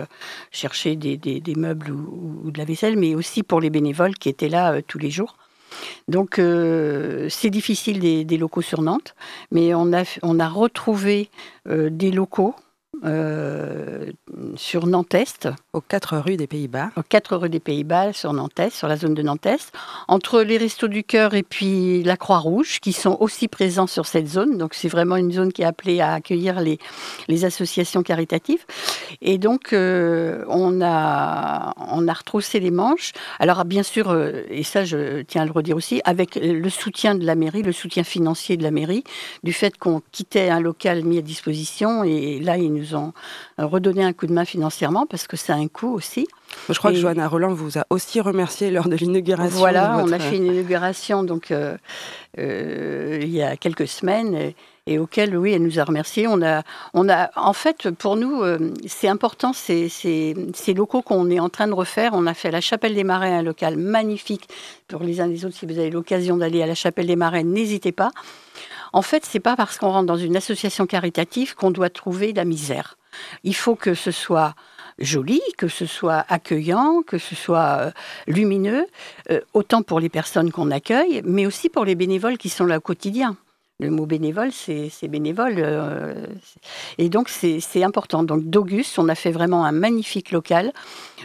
chercher 0.52 0.96
des, 0.96 1.56
meubles 1.56 1.92
ou, 1.92 2.52
de 2.52 2.58
la 2.58 2.66
vaisselle, 2.66 2.98
mais 2.98 3.16
aussi 3.16 3.44
pour 3.44 3.62
les 3.62 3.70
bénévoles 3.70 4.16
qui 4.16 4.30
étaient 4.30 4.50
là 4.50 4.82
tous 4.82 5.00
les 5.00 5.10
jours. 5.10 5.38
Donc 6.08 6.40
c'est 7.30 7.50
difficile 7.50 8.00
des, 8.26 8.38
locaux 8.38 8.62
sur 8.62 8.82
Nantes, 8.82 9.16
mais 9.52 9.74
on 9.74 9.92
a 9.94 10.50
retrouvé 10.50 11.30
des 11.68 12.12
locaux 12.12 12.56
euh, 13.06 14.12
sur 14.56 14.86
Nantes-Est. 14.86 15.48
Aux 15.74 15.82
4 15.82 16.18
rue 16.18 16.36
des 16.36 16.46
Pays-Bas. 16.46 16.92
Aux 16.98 17.04
4 17.04 17.38
rue 17.38 17.50
des 17.50 17.60
Pays-Bas, 17.60 18.14
sur 18.14 18.34
Nantes, 18.34 18.70
sur 18.70 18.88
la 18.88 18.98
zone 18.98 19.14
de 19.14 19.22
Nantes, 19.22 19.72
entre 20.08 20.42
les 20.42 20.58
Restos 20.58 20.90
du 20.90 21.04
Cœur 21.04 21.34
et 21.34 21.42
puis 21.42 22.04
la 22.04 22.18
Croix-Rouge, 22.18 22.80
qui 22.80 22.94
sont 22.94 23.18
aussi 23.20 23.48
présents 23.48 23.88
sur 23.88 24.06
cette 24.06 24.28
zone. 24.28 24.58
Donc 24.58 24.74
c'est 24.74 24.90
vraiment 24.90 25.16
une 25.16 25.32
zone 25.32 25.54
qui 25.54 25.62
est 25.62 25.66
appelée 25.66 26.02
à 26.02 26.14
accueillir 26.14 26.60
les, 26.60 26.80
les 27.28 27.46
associations 27.46 28.04
caritatives. 28.04 28.66
Et 29.22 29.38
donc 29.38 29.74
euh, 29.74 30.44
on, 30.50 30.82
a, 30.82 31.74
on 31.78 32.08
a 32.08 32.14
retroussé 32.14 32.60
les 32.60 32.72
manches. 32.72 33.14
Alors 33.40 33.64
bien 33.66 33.84
sûr, 33.84 34.10
euh, 34.10 34.44
et 34.50 34.64
ça 34.64 34.84
je 34.84 35.22
tiens 35.22 35.44
à 35.44 35.46
le 35.46 35.52
redire 35.52 35.78
aussi, 35.78 36.02
avec 36.04 36.36
le 36.36 36.70
soutien 36.70 37.16
de 37.16 37.26
la 37.26 37.36
mairie, 37.36 37.64
le 37.64 37.72
soutien 37.72 38.04
financier 38.04 38.58
de 38.58 38.64
la 38.64 38.72
mairie, 38.72 39.04
du 39.44 39.54
fait 39.54 39.78
qu'on 39.78 40.02
quittait 40.12 40.50
un 40.50 40.60
local 40.60 41.04
mis 41.04 41.18
à 41.18 41.22
disposition 41.22 42.04
et 42.04 42.40
là 42.40 42.58
ils 42.58 42.72
nous 42.72 42.81
ont 42.96 43.14
redonné 43.58 44.04
un 44.04 44.14
coup 44.14 44.28
de 44.28 44.34
main 44.34 44.46
financièrement 44.46 45.06
parce 45.06 45.28
que 45.28 45.38
ça 45.38 45.54
a 45.54 45.58
un 45.58 45.68
coût 45.68 45.94
aussi. 45.94 46.28
Je 46.70 46.78
crois 46.78 46.92
que 46.92 46.98
Johanna 46.98 47.28
Roland 47.28 47.54
vous 47.54 47.78
a 47.78 47.86
aussi 47.90 48.20
remercié 48.20 48.72
lors 48.72 48.88
de 48.88 48.96
l'inauguration. 48.96 49.58
Voilà, 49.58 50.04
on 50.04 50.12
a 50.12 50.20
fait 50.20 50.38
une 50.38 50.48
inauguration 50.48 51.24
donc 51.24 51.52
euh, 51.52 51.78
euh, 52.38 53.20
il 53.22 53.30
y 53.30 53.42
a 53.42 53.58
quelques 53.58 53.88
semaines 53.88 54.36
et, 54.36 54.56
et, 54.88 55.00
auquel 55.00 55.38
oui 55.38 55.54
elle 55.54 55.64
nous 55.64 55.80
a 55.80 55.84
remercié. 55.84 56.28
On 56.28 56.42
a, 56.42 56.64
on 56.94 57.10
a 57.10 57.30
en 57.36 57.54
fait 57.54 57.90
pour 57.92 58.16
nous 58.16 58.42
euh, 58.42 58.74
c'est 58.88 59.08
important 59.08 59.54
ces, 59.54 59.90
ces, 59.90 60.74
locaux 60.74 61.02
qu'on 61.02 61.30
est 61.30 61.40
en 61.40 61.50
train 61.50 61.68
de 61.68 61.74
refaire. 61.74 62.12
On 62.14 62.28
a 62.28 62.34
fait 62.34 62.52
la 62.52 62.62
Chapelle 62.62 62.96
des 62.96 63.04
Marais 63.04 63.32
un 63.32 63.44
local 63.44 63.78
magnifique 63.78 64.48
pour 64.88 65.04
les 65.04 65.22
uns 65.22 65.28
des 65.28 65.46
autres. 65.46 65.56
Si 65.56 65.66
vous 65.66 65.78
avez 65.78 65.90
l'occasion 65.90 66.38
d'aller 66.38 66.62
à 66.62 66.68
la 66.68 66.76
Chapelle 66.76 67.08
des 67.08 67.16
Marais, 67.16 67.44
n'hésitez 67.44 67.92
pas. 67.92 68.12
En 68.94 69.02
fait, 69.02 69.26
c'est 69.26 69.40
pas 69.40 69.56
parce 69.56 69.78
qu'on 69.78 69.90
rentre 69.90 70.08
dans 70.08 70.18
une 70.18 70.36
association 70.36 70.86
caritative 70.86 71.56
qu'on 71.56 71.72
doit 71.72 71.90
trouver 71.90 72.34
la 72.34 72.44
misère. 72.44 72.98
Il 73.44 73.56
faut 73.56 73.76
que 73.76 73.94
ce 73.94 74.12
soit 74.12 74.54
joli, 75.00 75.42
que 75.58 75.68
ce 75.68 75.86
soit 75.86 76.26
accueillant, 76.30 77.02
que 77.06 77.18
ce 77.18 77.36
soit 77.36 77.78
euh, 77.80 77.92
lumineux, 78.28 78.86
euh, 79.30 79.42
autant 79.54 79.82
pour 79.82 80.00
les 80.00 80.10
personnes 80.10 80.52
qu'on 80.52 80.72
accueille, 80.72 81.22
mais 81.26 81.46
aussi 81.46 81.70
pour 81.70 81.86
les 81.86 81.96
bénévoles 81.96 82.38
qui 82.38 82.50
sont 82.50 82.66
là 82.66 82.78
au 82.78 82.82
quotidien. 82.82 83.38
Le 83.82 83.90
mot 83.90 84.06
bénévole, 84.06 84.52
c'est 84.52 85.08
bénévole. 85.10 85.56
Euh, 85.58 86.26
et 86.98 87.10
donc, 87.10 87.28
c'est 87.30 87.84
important. 87.84 88.24
Donc, 88.24 88.46
d'Auguste, 88.46 88.98
on 89.00 89.10
a 89.10 89.16
fait 89.16 89.32
vraiment 89.32 89.66
un 89.66 89.74
magnifique 89.74 90.32
local 90.32 90.72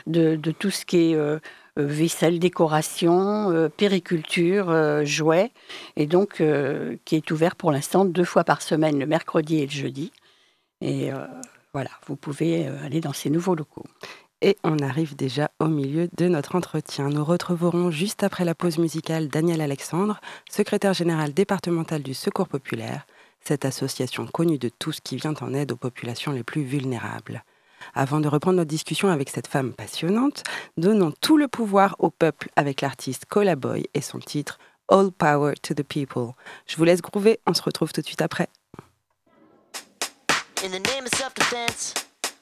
de, 0.07 0.37
tout 0.59 0.71
ce 0.71 0.85
qui 0.85 1.13
est 1.13 1.19
vaisselle, 1.77 2.39
décoration, 2.39 3.71
périculture, 3.77 5.05
jouets. 5.05 5.53
Et 5.97 6.07
donc, 6.07 6.43
qui 7.05 7.17
est 7.17 7.31
ouvert 7.31 7.55
pour 7.57 7.71
l'instant 7.71 8.05
deux 8.05 8.25
fois 8.25 8.43
par 8.43 8.63
semaine, 8.63 8.99
le 8.99 9.07
mercredi 9.07 9.61
et 9.61 9.67
le 9.67 9.73
jeudi. 9.73 10.11
Et 10.81 11.11
voilà, 11.77 11.91
vous 12.07 12.17
pouvez 12.17 12.67
euh, 12.67 12.87
aller 12.87 13.03
dans 13.03 13.13
ces 13.13 13.29
nouveaux 13.29 13.55
locaux. 13.55 13.85
Et 14.43 14.59
on 14.64 14.78
arrive 14.81 15.16
déjà 15.16 15.50
au 15.61 15.66
milieu 15.66 16.09
de 16.14 16.28
notre 16.28 16.57
entretien. 16.57 17.09
Nous 17.09 17.25
retrouverons 17.25 17.90
juste 17.90 18.23
après 18.23 18.45
la 18.45 18.55
pause 18.55 18.76
musicale 18.76 19.28
Daniel 19.28 19.62
Alexandre, 19.62 20.21
secrétaire 20.50 20.93
général 20.93 21.33
départemental 21.33 22.02
du 22.02 22.12
Secours 22.12 22.49
populaire, 22.49 23.07
cette 23.40 23.64
association 23.64 24.26
connue 24.26 24.59
de 24.59 24.69
tous 24.69 25.00
qui 25.00 25.16
vient 25.16 25.35
en 25.40 25.55
aide 25.55 25.73
aux 25.73 25.76
populations 25.76 26.33
les 26.33 26.43
plus 26.43 26.64
vulnérables. 26.64 27.45
Avant 27.95 28.21
de 28.21 28.28
reprendre 28.28 28.59
notre 28.59 28.69
discussion 28.69 29.09
avec 29.09 29.31
cette 29.31 29.47
femme 29.47 29.73
passionnante, 29.73 30.43
donnons 30.76 31.12
tout 31.21 31.38
le 31.38 31.49
pouvoir 31.49 31.97
au 31.99 32.11
peuple 32.11 32.50
avec 32.57 32.83
l'artiste 32.83 33.25
Colaboy 33.26 33.87
et 33.95 34.02
son 34.02 34.19
titre 34.19 34.59
All 34.88 35.11
Power 35.12 35.55
to 35.62 35.73
the 35.73 35.83
People. 35.83 36.33
Je 36.66 36.76
vous 36.76 36.85
laisse 36.85 37.00
groover, 37.00 37.40
on 37.47 37.55
se 37.55 37.62
retrouve 37.62 37.93
tout 37.93 38.02
de 38.02 38.07
suite 38.07 38.23
après. 38.23 38.49
In 40.62 40.71
the 40.71 40.81
name 40.81 41.05
of 41.05 41.12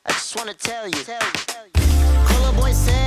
I 0.07 0.13
just 0.13 0.61
tell 0.61 0.89
you. 0.89 1.84
Full 2.35 2.47
of 2.47 2.57
boy 2.57 2.73
said. 2.73 3.04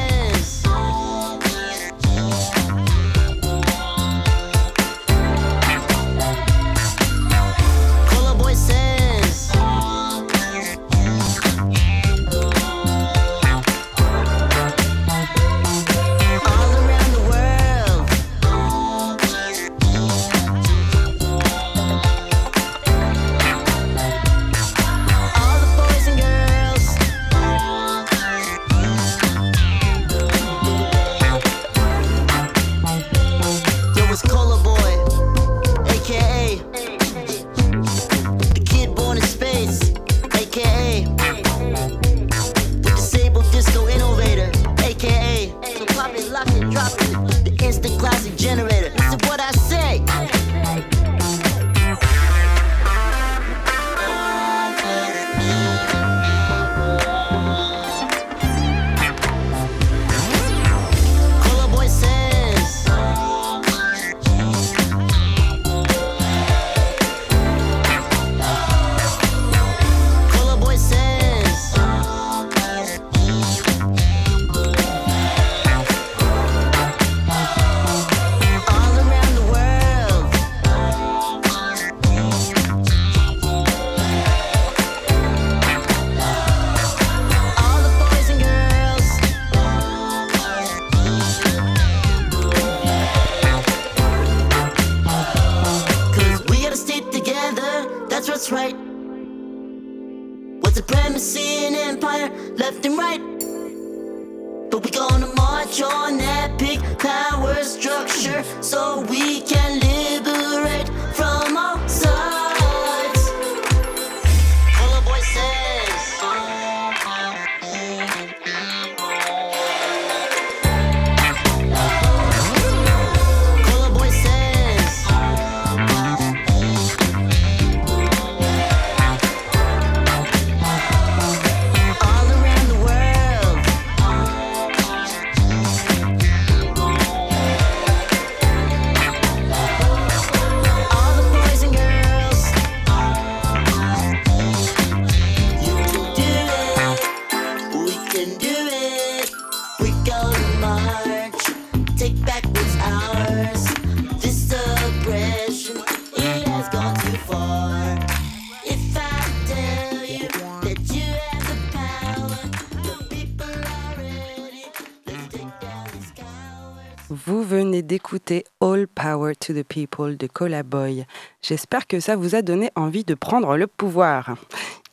Power 168.88 169.36
to 169.36 169.54
the 169.54 169.64
People 169.64 170.18
de 170.18 170.28
Cola 170.28 170.64
Boy. 170.64 171.06
J'espère 171.42 171.86
que 171.86 172.00
ça 172.00 172.16
vous 172.16 172.34
a 172.34 172.42
donné 172.42 172.72
envie 172.76 173.04
de 173.04 173.14
prendre 173.14 173.58
le 173.58 173.68
pouvoir. 173.68 174.36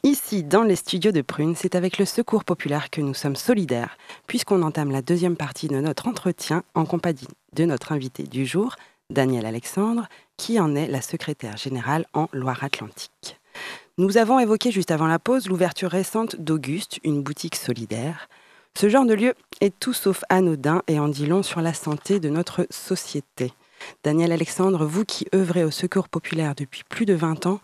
Ici, 0.03 0.43
dans 0.43 0.65
les 0.65 0.77
studios 0.77 1.13
de 1.13 1.23
Prune, 1.23 1.57
c'est 1.57 1.75
avec 1.75 1.97
le 1.97 2.05
Secours 2.05 2.45
populaire 2.45 2.91
que 2.91 3.01
nous 3.01 3.15
sommes 3.15 3.37
solidaires, 3.37 3.97
puisqu'on 4.27 4.63
entame 4.63 4.91
la 4.91 5.01
deuxième 5.01 5.37
partie 5.37 5.69
de 5.69 5.81
notre 5.81 6.09
entretien 6.09 6.63
en 6.75 6.85
compagnie 6.85 7.27
de 7.55 7.65
notre 7.65 7.93
invité 7.93 8.25
du 8.25 8.45
jour, 8.45 8.77
Daniel 9.09 9.47
Alexandre, 9.47 10.09
qui 10.37 10.61
en 10.61 10.75
est 10.75 10.89
la 10.89 11.01
secrétaire 11.01 11.57
générale 11.57 12.05
en 12.13 12.29
Loire-Atlantique. 12.33 13.41
Nous 13.97 14.19
avons 14.19 14.41
évoqué 14.41 14.71
juste 14.71 14.91
avant 14.91 15.07
la 15.07 15.19
pause 15.19 15.49
l'ouverture 15.49 15.91
récente 15.91 16.37
d'Auguste, 16.37 16.99
une 17.05 17.23
boutique 17.23 17.57
solidaire. 17.57 18.29
Ce 18.77 18.89
genre 18.89 19.07
de 19.07 19.15
lieu 19.15 19.35
est 19.61 19.79
tout 19.79 19.93
sauf 19.93 20.25
anodin 20.29 20.83
et 20.89 20.99
en 20.99 21.09
dit 21.09 21.27
long 21.27 21.45
sur 21.45 21.61
la 21.61 21.73
santé 21.73 22.19
de 22.19 22.29
notre 22.29 22.67
société. 22.71 23.53
Daniel 24.03 24.33
Alexandre, 24.33 24.85
vous 24.85 25.05
qui 25.05 25.27
œuvrez 25.35 25.65
au 25.65 25.71
Secours 25.71 26.09
populaire 26.09 26.55
depuis 26.55 26.83
plus 26.89 27.07
de 27.07 27.15
20 27.15 27.47
ans, 27.47 27.61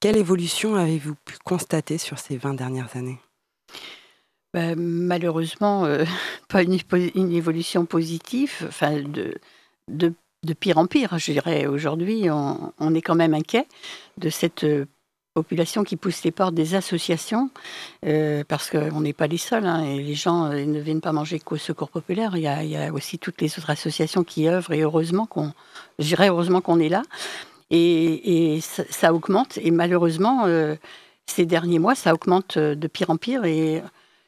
quelle 0.00 0.16
évolution 0.16 0.74
avez-vous 0.74 1.14
pu 1.24 1.36
constater 1.44 1.98
sur 1.98 2.18
ces 2.18 2.36
20 2.36 2.54
dernières 2.54 2.96
années? 2.96 3.18
Ben, 4.52 4.78
Malheureusement, 4.78 5.84
euh, 5.84 6.04
pas 6.48 6.62
une, 6.62 7.32
évolution 7.32 7.86
positive, 7.86 8.64
enfin 8.68 9.00
de, 9.02 9.34
de, 9.88 10.14
pire 10.52 10.78
en 10.78 10.86
pire, 10.86 11.18
je 11.18 11.32
dirais. 11.32 11.66
Aujourd'hui, 11.66 12.30
on, 12.30 12.72
on, 12.78 12.94
est 12.94 13.02
quand 13.02 13.14
même 13.14 13.34
inquiet 13.34 13.66
de 14.18 14.30
cette 14.30 14.64
population 15.34 15.82
qui 15.82 15.96
pousse 15.96 16.22
les 16.22 16.30
portes 16.30 16.54
des 16.54 16.76
associations, 16.76 17.50
euh, 18.06 18.44
parce 18.46 18.70
qu'on 18.70 19.00
n'est 19.00 19.12
pas 19.12 19.26
les 19.26 19.36
seuls, 19.36 19.66
hein, 19.66 19.82
et 19.82 20.00
les 20.00 20.14
gens 20.14 20.44
euh, 20.44 20.64
ne 20.64 20.78
viennent 20.78 21.00
pas 21.00 21.12
manger 21.12 21.40
qu'au 21.40 21.56
Secours 21.56 21.90
populaire. 21.90 22.36
Il 22.36 22.42
y, 22.42 22.76
a, 22.76 22.92
aussi 22.92 23.18
toutes 23.18 23.40
les 23.40 23.58
autres 23.58 23.70
associations 23.70 24.22
qui 24.22 24.48
œuvrent, 24.48 24.72
et 24.72 24.82
heureusement 24.82 25.26
qu'on, 25.26 25.52
heureusement 26.20 26.60
qu'on 26.60 26.78
est 26.78 26.88
là. 26.88 27.02
Et, 27.70 28.60
ça, 28.62 29.12
augmente, 29.12 29.58
et 29.58 29.72
malheureusement, 29.72 30.44
euh, 30.46 30.76
ces 31.26 31.46
derniers 31.46 31.80
mois, 31.80 31.96
ça 31.96 32.14
augmente 32.14 32.56
de 32.56 32.86
pire 32.86 33.10
en 33.10 33.16
pire, 33.16 33.44
et 33.44 33.82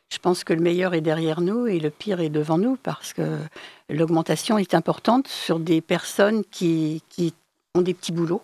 je 0.09 0.19
pense 0.19 0.42
que 0.42 0.53
le 0.53 0.61
meilleur 0.61 0.95
est 0.95 1.01
derrière 1.01 1.40
nous 1.40 1.69
et 1.69 1.79
le 1.79 1.90
pire 1.90 2.19
est 2.19 2.31
devant 2.31 2.59
nous, 2.59 2.77
parce 2.83 3.12
que 3.12 3.38
l'augmentation 3.88 4.59
est 4.59 4.75
importante 4.75 5.29
sur 5.29 5.61
des 5.61 5.81
personnes 5.81 6.42
qui, 6.51 7.05
qui 7.11 7.33
ont 7.77 7.83
des 7.83 7.95
petits 7.95 8.12
boulots 8.12 8.42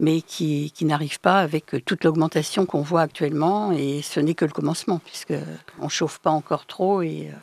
mais 0.00 0.20
qui, 0.22 0.72
qui 0.72 0.84
n'arrive 0.84 1.20
pas 1.20 1.40
avec 1.40 1.84
toute 1.84 2.04
l'augmentation 2.04 2.66
qu'on 2.66 2.82
voit 2.82 3.02
actuellement. 3.02 3.72
Et 3.72 4.02
ce 4.02 4.20
n'est 4.20 4.34
que 4.34 4.44
le 4.44 4.50
commencement, 4.50 4.98
puisqu'on 4.98 5.84
ne 5.84 5.88
chauffe 5.88 6.18
pas 6.18 6.30
encore 6.30 6.66
trop. 6.66 7.02
Et, 7.02 7.30
euh, 7.32 7.36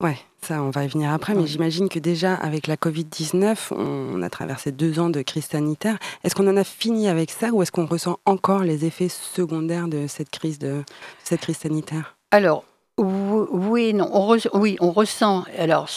Ouais, 0.00 0.16
ça, 0.42 0.62
on 0.62 0.70
va 0.70 0.84
y 0.84 0.86
venir 0.86 1.12
après, 1.12 1.34
mais 1.34 1.48
j'imagine 1.48 1.88
que 1.88 1.98
déjà, 1.98 2.34
avec 2.34 2.68
la 2.68 2.76
Covid-19, 2.76 3.74
on 3.74 4.22
a 4.22 4.30
traversé 4.30 4.70
deux 4.70 5.00
ans 5.00 5.10
de 5.10 5.22
crise 5.22 5.46
sanitaire. 5.46 5.98
Est-ce 6.22 6.36
qu'on 6.36 6.46
en 6.46 6.56
a 6.56 6.62
fini 6.62 7.08
avec 7.08 7.32
ça 7.32 7.50
ou 7.50 7.62
est-ce 7.62 7.72
qu'on 7.72 7.84
ressent 7.86 8.20
encore 8.24 8.62
les 8.62 8.84
effets 8.84 9.08
secondaires 9.08 9.88
de 9.88 10.06
cette 10.06 10.30
crise, 10.30 10.60
de, 10.60 10.84
cette 11.24 11.40
crise 11.40 11.58
sanitaire? 11.58 12.16
Alors, 12.30 12.62
Oui, 12.96 13.92
non, 13.92 14.08
on 14.12 14.36
oui, 14.54 14.76
on 14.78 14.92
ressent. 14.92 15.44
Alors, 15.58 15.88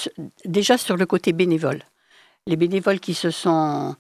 déjà 0.45 0.80
sur 0.80 0.97
le 0.97 1.06
côté 1.06 1.32
bénévole, 1.32 1.84
les 2.47 2.56
bénévoles 2.56 2.99
qui 2.99 3.13
se 3.13 3.30
sont 3.30 3.95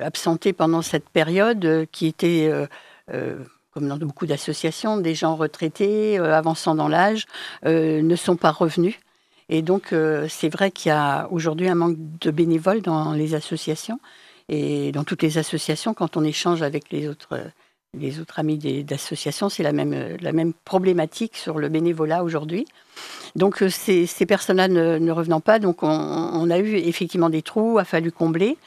absentés 0.00 0.52
pendant 0.52 0.82
cette 0.82 1.08
période, 1.08 1.86
qui 1.92 2.06
étaient 2.06 2.50
comme 3.72 3.88
dans 3.88 3.96
beaucoup 3.96 4.26
d'associations, 4.26 4.96
des 4.96 5.14
gens 5.14 5.36
retraités, 5.36 6.18
avançant 6.18 6.74
dans 6.74 6.88
l'âge, 6.88 7.26
ne 7.64 8.16
sont 8.16 8.36
pas 8.36 8.50
revenus. 8.50 8.96
Et 9.48 9.62
donc, 9.62 9.94
c'est 10.28 10.48
vrai 10.48 10.70
qu'il 10.70 10.90
y 10.90 10.92
a 10.92 11.28
aujourd'hui 11.30 11.68
un 11.68 11.74
manque 11.74 11.96
de 12.20 12.30
bénévoles 12.30 12.82
dans 12.82 13.12
les 13.12 13.34
associations. 13.34 14.00
Et 14.48 14.92
dans 14.92 15.04
toutes 15.04 15.22
les 15.22 15.38
associations, 15.38 15.94
quand 15.94 16.16
on 16.16 16.24
échange 16.24 16.62
avec 16.62 16.90
les 16.90 17.06
autres, 17.08 17.38
les 17.94 18.20
autres 18.20 18.38
amis 18.38 18.58
d'associations, 18.84 19.48
c'est 19.48 19.62
la 19.62 19.72
même, 19.72 20.16
la 20.20 20.32
même 20.32 20.52
problématique 20.52 21.36
sur 21.36 21.58
le 21.58 21.68
bénévolat 21.68 22.22
aujourd'hui. 22.22 22.66
Donc 23.34 23.62
euh, 23.62 23.70
ces, 23.70 24.06
personnes-là 24.26 24.68
ne, 24.68 25.10
revenant 25.10 25.40
pas, 25.40 25.58
donc 25.58 25.82
on, 25.82 25.88
on, 25.88 26.50
a 26.50 26.58
eu 26.58 26.74
effectivement 26.74 27.30
des 27.30 27.42
trous, 27.42 27.78
a 27.78 27.84
fallu 27.84 28.12
combler. 28.12 28.58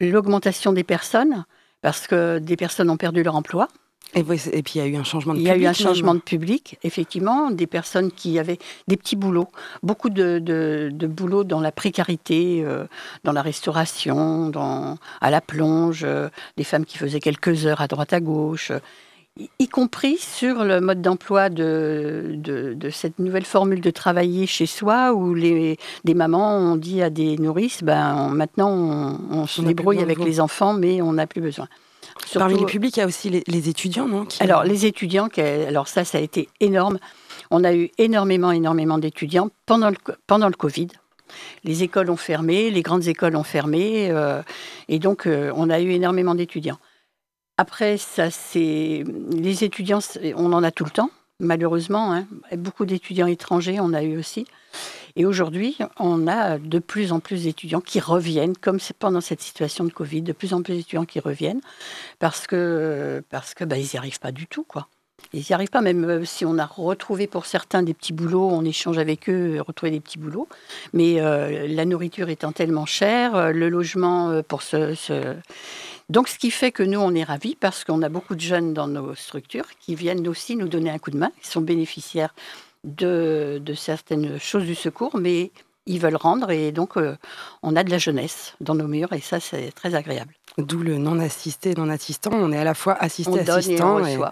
L'augmentation 0.00 0.72
des 0.72 0.84
personnes, 0.84 1.44
parce 1.80 2.06
que 2.06 2.38
des 2.38 2.56
personnes 2.56 2.90
ont 2.90 2.96
perdu 2.96 3.22
leur 3.22 3.36
emploi. 3.36 3.68
Et, 4.14 4.22
puis 4.24 4.74
il 4.74 4.78
y 4.78 4.80
a 4.80 4.86
eu 4.86 4.96
un 4.96 5.04
changement 5.04 5.32
de 5.32 5.38
public. 5.38 5.54
Il 5.56 5.62
y 5.62 5.64
a 5.64 5.68
eu 5.68 5.70
un 5.70 5.72
changement 5.72 6.14
de 6.14 6.20
public, 6.20 6.78
effectivement, 6.82 7.50
des 7.50 7.66
personnes 7.66 8.12
qui 8.12 8.38
avaient 8.38 8.58
des 8.86 8.98
petits 8.98 9.16
boulots, 9.16 9.48
beaucoup 9.82 10.10
de, 10.10 10.38
de, 10.38 11.06
boulots 11.06 11.44
dans 11.44 11.60
la 11.60 11.72
précarité, 11.72 12.62
euh, 12.64 12.84
dans 13.24 13.32
la 13.32 13.40
restauration, 13.40 14.50
dans, 14.50 14.98
à 15.22 15.30
la 15.30 15.40
plonge, 15.40 16.02
euh, 16.04 16.28
des 16.58 16.64
femmes 16.64 16.84
qui 16.84 16.98
faisaient 16.98 17.20
quelques 17.20 17.64
heures 17.64 17.80
à 17.80 17.86
droite 17.86 18.12
à 18.12 18.20
gauche, 18.20 18.70
y, 19.58 19.68
compris 19.68 20.18
sur 20.18 20.62
le 20.64 20.82
mode 20.82 21.00
d'emploi 21.00 21.48
de, 21.48 22.34
de, 22.36 22.90
cette 22.90 23.18
nouvelle 23.18 23.46
formule 23.46 23.80
de 23.80 23.90
travailler 23.90 24.46
chez 24.46 24.66
soi, 24.66 25.14
où 25.14 25.32
les, 25.32 25.78
des 26.04 26.12
mamans 26.12 26.58
ont 26.58 26.76
dit 26.76 27.00
à 27.00 27.08
des 27.08 27.38
nourrices, 27.38 27.82
ben, 27.82 28.28
maintenant 28.28 28.70
on, 28.70 29.18
on 29.30 29.46
se 29.46 29.62
débrouille 29.62 30.02
avec 30.02 30.18
les 30.18 30.38
enfants, 30.38 30.74
mais 30.74 31.00
on 31.00 31.14
n'a 31.14 31.26
plus 31.26 31.40
besoin. 31.40 31.68
Parmi 32.34 32.58
les 32.58 32.66
publics, 32.66 32.96
il 32.96 33.00
y 33.00 33.02
a 33.02 33.06
aussi 33.06 33.30
les, 33.30 33.68
étudiants, 33.68 34.06
non 34.06 34.26
Alors, 34.40 34.64
les 34.64 34.86
étudiants, 34.86 35.28
alors 35.36 35.88
ça, 35.88 36.04
ça 36.04 36.18
a 36.18 36.20
été 36.20 36.48
énorme. 36.60 36.98
On 37.50 37.64
a 37.64 37.74
eu 37.74 37.90
énormément, 37.98 38.52
énormément 38.52 38.98
d'étudiants 38.98 39.50
pendant 39.66 39.90
le, 39.90 39.96
pendant 40.26 40.48
le 40.48 40.54
Covid. 40.54 40.88
Les 41.64 41.82
écoles 41.82 42.10
ont 42.10 42.16
fermé, 42.16 42.70
les 42.70 42.82
grandes 42.82 43.06
écoles 43.06 43.36
ont 43.36 43.42
fermé, 43.42 44.10
euh, 44.10 44.42
et 44.88 44.98
donc 44.98 45.26
euh, 45.26 45.52
on 45.54 45.70
a 45.70 45.80
eu 45.80 45.90
énormément 45.90 46.34
d'étudiants. 46.34 46.78
Après, 47.58 47.96
ça, 47.96 48.30
c'est 48.30 49.04
les 49.30 49.64
étudiants, 49.64 50.00
on 50.36 50.52
en 50.52 50.62
a 50.62 50.70
tout 50.70 50.84
le 50.84 50.90
temps, 50.90 51.10
malheureusement. 51.38 52.12
Hein. 52.12 52.26
Beaucoup 52.56 52.86
d'étudiants 52.86 53.26
étrangers, 53.26 53.78
on 53.80 53.92
a 53.92 54.02
eu 54.02 54.18
aussi. 54.18 54.46
Et 55.16 55.26
aujourd'hui, 55.26 55.78
on 55.98 56.26
a 56.26 56.58
de 56.58 56.78
plus 56.78 57.12
en 57.12 57.20
plus 57.20 57.44
d'étudiants 57.44 57.80
qui 57.80 58.00
reviennent, 58.00 58.56
comme 58.56 58.78
pendant 58.98 59.20
cette 59.20 59.42
situation 59.42 59.84
de 59.84 59.92
Covid, 59.92 60.22
de 60.22 60.32
plus 60.32 60.54
en 60.54 60.62
plus 60.62 60.74
d'étudiants 60.74 61.04
qui 61.04 61.20
reviennent 61.20 61.60
parce 62.18 62.46
que 62.46 63.22
parce 63.30 63.54
que 63.54 63.64
bah, 63.64 63.78
ils 63.78 63.88
n'y 63.92 63.98
arrivent 63.98 64.20
pas 64.20 64.32
du 64.32 64.46
tout, 64.46 64.64
quoi. 64.64 64.88
Ils 65.32 65.44
n'y 65.48 65.54
arrivent 65.54 65.70
pas, 65.70 65.80
même 65.80 66.04
euh, 66.04 66.24
si 66.24 66.44
on 66.44 66.58
a 66.58 66.66
retrouvé 66.66 67.26
pour 67.26 67.46
certains 67.46 67.82
des 67.82 67.94
petits 67.94 68.12
boulots, 68.12 68.48
on 68.50 68.64
échange 68.64 68.98
avec 68.98 69.30
eux, 69.30 69.60
retrouver 69.66 69.90
des 69.90 70.00
petits 70.00 70.18
boulots. 70.18 70.48
Mais 70.92 71.20
euh, 71.20 71.66
la 71.68 71.84
nourriture 71.84 72.28
étant 72.28 72.52
tellement 72.52 72.86
chère, 72.86 73.36
euh, 73.36 73.52
le 73.52 73.68
logement 73.68 74.42
pour 74.48 74.62
ce, 74.62 74.94
ce, 74.94 75.34
Donc, 76.10 76.28
ce 76.28 76.38
qui 76.38 76.50
fait 76.50 76.72
que 76.72 76.82
nous, 76.82 77.00
on 77.00 77.14
est 77.14 77.24
ravis 77.24 77.54
parce 77.54 77.84
qu'on 77.84 78.02
a 78.02 78.08
beaucoup 78.08 78.34
de 78.34 78.40
jeunes 78.40 78.74
dans 78.74 78.88
nos 78.88 79.14
structures 79.14 79.68
qui 79.80 79.94
viennent 79.94 80.26
aussi 80.28 80.56
nous 80.56 80.68
donner 80.68 80.90
un 80.90 80.98
coup 80.98 81.10
de 81.10 81.18
main, 81.18 81.30
qui 81.40 81.48
sont 81.48 81.60
bénéficiaires 81.62 82.34
de, 82.84 83.62
certaines 83.76 84.38
choses 84.38 84.64
du 84.64 84.74
secours, 84.74 85.16
mais 85.16 85.50
ils 85.86 86.00
veulent 86.00 86.16
rendre 86.16 86.50
et 86.50 86.70
donc 86.72 86.96
euh, 86.96 87.16
on 87.62 87.74
a 87.74 87.82
de 87.82 87.90
la 87.90 87.98
jeunesse 87.98 88.54
dans 88.60 88.74
nos 88.74 88.86
murs 88.86 89.12
et 89.12 89.20
ça 89.20 89.40
c'est 89.40 89.72
très 89.72 89.94
agréable. 89.94 90.34
D'où 90.58 90.82
le 90.82 90.98
non 90.98 91.18
assisté, 91.18 91.74
non 91.74 91.88
assistant. 91.88 92.30
On 92.34 92.52
est 92.52 92.58
à 92.58 92.64
la 92.64 92.74
fois 92.74 92.94
assisté, 92.94 93.40
assistant. 93.40 94.04
Et 94.04 94.18
on 94.18 94.30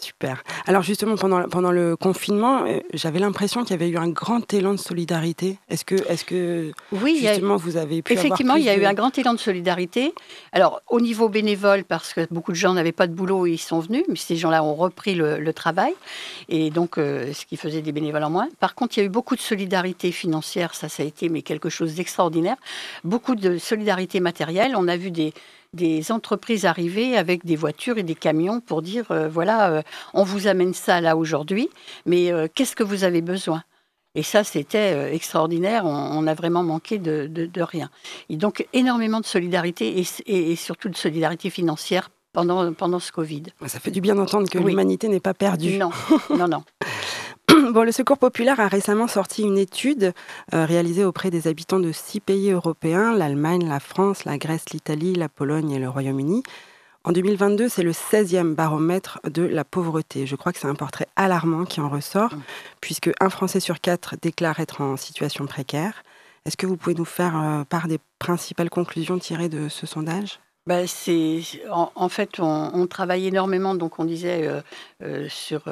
Super. 0.00 0.42
Alors 0.66 0.82
justement, 0.82 1.16
pendant, 1.16 1.48
pendant 1.48 1.72
le 1.72 1.96
confinement, 1.96 2.64
euh, 2.64 2.78
j'avais 2.94 3.18
l'impression 3.18 3.62
qu'il 3.62 3.72
y 3.72 3.74
avait 3.74 3.88
eu 3.88 3.96
un 3.96 4.08
grand 4.08 4.52
élan 4.52 4.72
de 4.72 4.78
solidarité. 4.78 5.58
Est-ce 5.68 5.84
que, 5.84 5.94
est 5.94 6.24
que 6.24 6.72
oui, 6.92 7.18
justement 7.20 7.56
vous 7.56 7.76
avez 7.76 8.02
pu 8.02 8.12
Effectivement, 8.12 8.54
il 8.54 8.64
y 8.64 8.68
a 8.68 8.76
eu 8.76 8.84
un 8.84 8.94
grand 8.94 9.16
élan 9.18 9.34
de 9.34 9.38
solidarité. 9.38 10.14
Alors 10.52 10.82
au 10.88 11.00
niveau 11.00 11.28
bénévole, 11.28 11.84
parce 11.84 12.14
que 12.14 12.26
beaucoup 12.30 12.52
de 12.52 12.56
gens 12.56 12.74
n'avaient 12.74 12.92
pas 12.92 13.06
de 13.06 13.12
boulot 13.12 13.46
et 13.46 13.52
ils 13.52 13.58
sont 13.58 13.80
venus, 13.80 14.04
mais 14.08 14.16
ces 14.16 14.36
gens-là 14.36 14.62
ont 14.62 14.74
repris 14.74 15.14
le, 15.14 15.52
travail, 15.52 15.94
et 16.48 16.70
donc 16.70 16.98
euh, 16.98 17.32
ce 17.32 17.46
qui 17.46 17.56
faisait 17.56 17.80
des 17.80 17.90
bénévoles 17.90 18.22
en 18.22 18.30
moins. 18.30 18.48
Par 18.60 18.74
contre, 18.74 18.98
il 18.98 19.00
y 19.00 19.02
a 19.02 19.06
eu 19.06 19.10
beaucoup 19.10 19.34
de 19.34 19.40
solidarité 19.40 20.12
financière, 20.12 20.74
ça, 20.74 20.88
ça 20.88 21.02
a 21.02 21.06
été 21.06 21.28
mais 21.28 21.42
quelque 21.42 21.68
chose 21.68 21.94
d'extraordinaire. 21.94 22.56
Beaucoup 23.02 23.34
de 23.34 23.58
solidarité 23.58 24.20
matérielle. 24.20 24.74
On 24.76 24.88
a 24.88 24.96
vu 24.96 25.10
des 25.10 25.32
des 25.74 26.10
entreprises 26.12 26.64
arriver 26.64 27.16
avec 27.16 27.44
des 27.44 27.56
voitures 27.56 27.98
et 27.98 28.02
des 28.02 28.14
camions 28.14 28.60
pour 28.60 28.82
dire 28.82 29.10
euh, 29.10 29.28
voilà, 29.28 29.70
euh, 29.70 29.82
on 30.14 30.24
vous 30.24 30.46
amène 30.46 30.74
ça 30.74 31.00
là 31.00 31.16
aujourd'hui, 31.16 31.68
mais 32.06 32.32
euh, 32.32 32.48
qu'est-ce 32.52 32.74
que 32.74 32.82
vous 32.82 33.04
avez 33.04 33.20
besoin? 33.20 33.62
Et 34.14 34.22
ça, 34.22 34.42
c'était 34.42 35.14
extraordinaire. 35.14 35.84
On, 35.84 36.26
a 36.26 36.34
vraiment 36.34 36.64
manqué 36.64 36.98
de, 36.98 37.60
rien. 37.60 37.88
Et 38.30 38.36
donc, 38.36 38.66
énormément 38.72 39.20
de 39.20 39.26
solidarité 39.26 40.02
et, 40.26 40.56
surtout 40.56 40.88
de 40.88 40.96
solidarité 40.96 41.50
financière 41.50 42.10
pendant, 42.32 42.72
pendant 42.72 42.98
ce 42.98 43.12
Covid. 43.12 43.44
Ça 43.66 43.78
fait 43.78 43.92
du 43.92 44.00
bien 44.00 44.16
d'entendre 44.16 44.48
que 44.48 44.58
l'humanité 44.58 45.08
n'est 45.08 45.20
pas 45.20 45.34
perdue. 45.34 45.76
Non, 45.76 45.90
non, 46.30 46.48
non. 46.48 46.64
Bon, 47.72 47.82
le 47.82 47.92
Secours 47.92 48.16
populaire 48.16 48.60
a 48.60 48.68
récemment 48.68 49.08
sorti 49.08 49.42
une 49.42 49.58
étude 49.58 50.14
euh, 50.54 50.64
réalisée 50.64 51.04
auprès 51.04 51.30
des 51.30 51.48
habitants 51.48 51.80
de 51.80 51.92
six 51.92 52.18
pays 52.18 52.50
européens, 52.50 53.14
l'Allemagne, 53.14 53.68
la 53.68 53.78
France, 53.78 54.24
la 54.24 54.38
Grèce, 54.38 54.70
l'Italie, 54.72 55.14
la 55.14 55.28
Pologne 55.28 55.72
et 55.72 55.78
le 55.78 55.88
Royaume-Uni. 55.88 56.42
En 57.04 57.12
2022, 57.12 57.68
c'est 57.68 57.82
le 57.82 57.92
16e 57.92 58.54
baromètre 58.54 59.20
de 59.30 59.42
la 59.42 59.64
pauvreté. 59.64 60.26
Je 60.26 60.34
crois 60.34 60.52
que 60.52 60.58
c'est 60.58 60.66
un 60.66 60.74
portrait 60.74 61.08
alarmant 61.14 61.66
qui 61.66 61.80
en 61.80 61.90
ressort, 61.90 62.32
mmh. 62.34 62.42
puisque 62.80 63.10
un 63.20 63.28
Français 63.28 63.60
sur 63.60 63.80
quatre 63.80 64.16
déclare 64.20 64.60
être 64.60 64.80
en 64.80 64.96
situation 64.96 65.46
précaire. 65.46 66.02
Est-ce 66.46 66.56
que 66.56 66.66
vous 66.66 66.78
pouvez 66.78 66.94
nous 66.94 67.04
faire 67.04 67.38
euh, 67.38 67.64
part 67.64 67.88
des 67.88 67.98
principales 68.18 68.70
conclusions 68.70 69.18
tirées 69.18 69.50
de 69.50 69.68
ce 69.68 69.86
sondage? 69.86 70.40
Bah, 70.66 70.86
c'est 70.86 71.40
en, 71.70 72.08
fait 72.08 72.40
on, 72.40 72.86
travaille 72.86 73.26
énormément 73.26 73.74
donc 73.74 73.98
on 73.98 74.04
disait 74.04 74.50
euh, 75.02 75.26
sur 75.30 75.62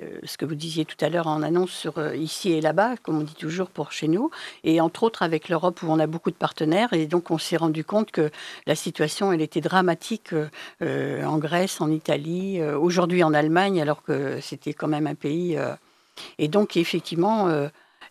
euh, 0.00 0.20
ce 0.24 0.38
que 0.38 0.46
vous 0.46 0.54
disiez 0.54 0.86
tout 0.86 0.96
à 1.04 1.10
l'heure 1.10 1.26
en 1.26 1.42
annonce 1.42 1.70
sur 1.70 1.98
euh, 1.98 2.16
ici 2.16 2.52
et 2.52 2.62
là-bas, 2.62 2.96
comme 3.02 3.18
on 3.18 3.22
dit 3.22 3.34
toujours 3.34 3.68
pour 3.68 3.92
chez 3.92 4.08
nous, 4.08 4.30
et 4.64 4.80
entre 4.80 5.02
autres 5.02 5.22
avec 5.22 5.50
l'Europe 5.50 5.82
où 5.82 5.86
on 5.90 5.98
a 5.98 6.06
beaucoup 6.06 6.30
de 6.30 6.36
partenaires, 6.36 6.94
et 6.94 7.06
donc 7.06 7.30
on 7.30 7.36
s'est 7.36 7.58
rendu 7.58 7.84
compte 7.84 8.10
que 8.10 8.30
la 8.66 8.74
situation, 8.74 9.32
elle 9.32 9.42
était 9.42 9.60
dramatique 9.60 10.30
euh, 10.80 11.24
en 11.24 11.36
Grèce, 11.36 11.82
en 11.82 11.90
Italie, 11.90 12.62
aujourd'hui 12.62 13.22
en 13.22 13.34
Allemagne, 13.34 13.82
alors 13.82 14.02
que 14.02 14.40
c'était 14.40 14.72
quand 14.72 14.88
même 14.88 15.06
un 15.06 15.14
pays. 15.14 15.58
et 16.38 16.48
donc 16.48 16.76
effectivement, 16.76 17.48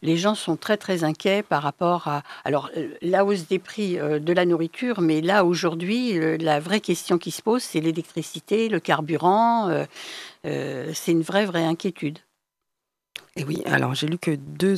les 0.02 0.18
gens 0.18 0.36
sont 0.36 0.56
très 0.56 0.78
très 0.78 1.04
inquiets 1.04 1.44
par 1.44 1.64
rapport 1.64 2.08
à 2.08 2.24
alors 2.44 2.70
la 3.02 3.26
hausse 3.26 3.48
des 3.48 3.60
prix 3.60 3.98
de 3.98 4.34
la 4.34 4.46
nourriture, 4.46 5.02
mais 5.02 5.22
là 5.22 5.46
aujourd'hui 5.46 6.20
la 6.38 6.60
vraie 6.60 6.82
question 6.82 7.18
qui 7.18 7.32
se 7.32 7.42
pose 7.42 7.64
c'est 7.64 7.82
l'électricité, 7.82 8.70
le 8.70 8.80
carburant, 8.80 9.70
euh, 10.46 10.92
c'est 10.94 11.12
une 11.12 11.22
vraie, 11.22 11.46
vraie 11.46 11.66
inquiétude. 11.66 12.20
Et 13.38 13.46
oui, 13.46 13.62
alors 13.66 13.96
j'ai 13.96 14.08
lu 14.08 14.18
que 14.18 14.32
deux, 14.36 14.76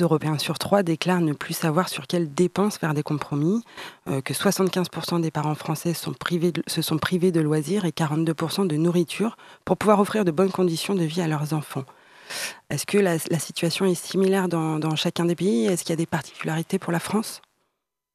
Européens 0.00 0.38
sur 0.38 0.58
trois 0.58 0.82
déclarent 0.82 1.20
ne 1.20 1.34
plus 1.34 1.52
savoir 1.52 1.90
sur 1.90 2.06
quelles 2.06 2.32
dépenses 2.32 2.78
faire 2.78 2.94
des 2.94 3.02
compromis, 3.02 3.62
euh, 4.08 4.22
que 4.22 4.32
75% 4.32 5.20
des 5.20 5.30
parents 5.30 5.54
français 5.54 5.92
se 5.92 6.82
sont 6.82 6.98
privés 6.98 7.32
de 7.32 7.40
loisirs 7.40 7.84
et 7.84 7.90
42% 7.90 8.66
de 8.66 8.76
nourriture 8.76 9.36
pour 9.66 9.76
pouvoir 9.76 10.00
offrir 10.00 10.24
de 10.24 10.30
bonnes 10.30 10.50
conditions 10.50 10.94
de 10.94 11.04
vie 11.04 11.20
à 11.20 11.28
leurs 11.28 11.52
enfants. 11.52 11.84
Est-ce 12.70 12.86
que 12.86 12.98
la, 12.98 13.18
situation 13.18 13.86
est 13.86 13.94
similaire 13.94 14.48
dans, 14.48 14.96
chacun 14.96 15.24
des 15.24 15.36
pays? 15.36 15.66
Est-ce 15.66 15.82
qu'il 15.82 15.90
y 15.90 15.94
a 15.94 15.96
des 15.96 16.06
particularités 16.06 16.78
pour 16.78 16.92
la 16.92 17.00
France? 17.00 17.40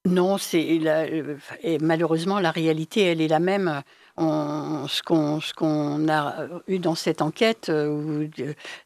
Non, 0.05 0.37
c'est 0.37 0.81
euh, 0.85 1.37
malheureusement 1.79 2.39
la 2.39 2.51
réalité, 2.51 3.03
elle 3.03 3.21
est 3.21 3.29
la 3.29 3.39
même 3.39 3.83
ce 4.17 5.53
qu'on 5.53 6.07
a 6.07 6.47
eu 6.67 6.79
dans 6.79 6.95
cette 6.95 7.21
enquête, 7.21 7.69
euh, 7.69 7.87
où 7.87 8.29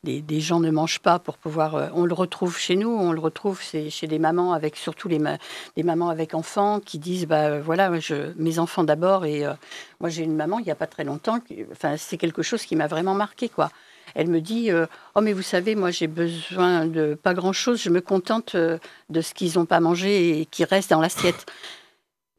des, 0.04 0.40
gens 0.40 0.60
ne 0.60 0.72
mangent 0.72 1.00
pas 1.00 1.20
pour 1.20 1.38
pouvoir. 1.38 1.76
Euh, 1.76 1.88
on 1.94 2.06
le 2.06 2.13
retrouve 2.13 2.58
chez 2.58 2.76
nous, 2.76 2.90
on 2.90 3.12
le 3.12 3.20
retrouve 3.20 3.62
chez 3.62 4.08
des 4.08 4.20
mamans, 4.20 4.54
avec 4.54 4.78
surtout 4.78 5.08
les 5.08 5.18
des 5.76 5.84
mamans 5.84 6.10
avec 6.10 6.34
enfants 6.34 6.80
qui 6.80 7.00
disent 7.00 7.26
bah 7.26 7.60
voilà, 7.60 7.92
mes 8.38 8.60
enfants 8.60 8.84
d'abord. 8.84 9.26
Et 9.26 9.46
euh, 9.46 9.54
moi, 10.00 10.10
j'ai 10.10 10.24
une 10.24 10.36
maman 10.36 10.60
il 10.60 10.66
n'y 10.66 10.72
a 10.72 10.76
pas 10.76 10.88
très 10.88 11.04
longtemps, 11.04 11.40
enfin, 11.72 11.98
c'est 11.98 12.18
quelque 12.18 12.42
chose 12.42 12.63
qui 12.63 12.76
m'a 12.76 12.88
vraiment 12.88 13.16
marqué, 13.16 13.50
quoi. 13.50 13.70
Elle 14.18 14.28
me 14.28 14.42
dit 14.42 14.72
Oh, 15.16 15.22
mais 15.22 15.32
vous 15.32 15.44
savez, 15.44 15.76
moi 15.76 15.92
j'ai 15.92 16.08
besoin 16.08 16.86
de 16.86 17.18
pas 17.22 17.34
grand 17.34 17.54
chose, 17.54 17.82
je 17.82 17.90
me 17.90 18.02
contente 18.02 18.56
de 18.56 19.22
ce 19.22 19.34
qu'ils 19.34 19.54
n'ont 19.56 19.66
pas 19.66 19.80
mangé 19.80 20.42
et 20.42 20.46
qui 20.46 20.66
reste 20.66 20.90
dans 20.90 21.00
l'assiette. 21.00 21.46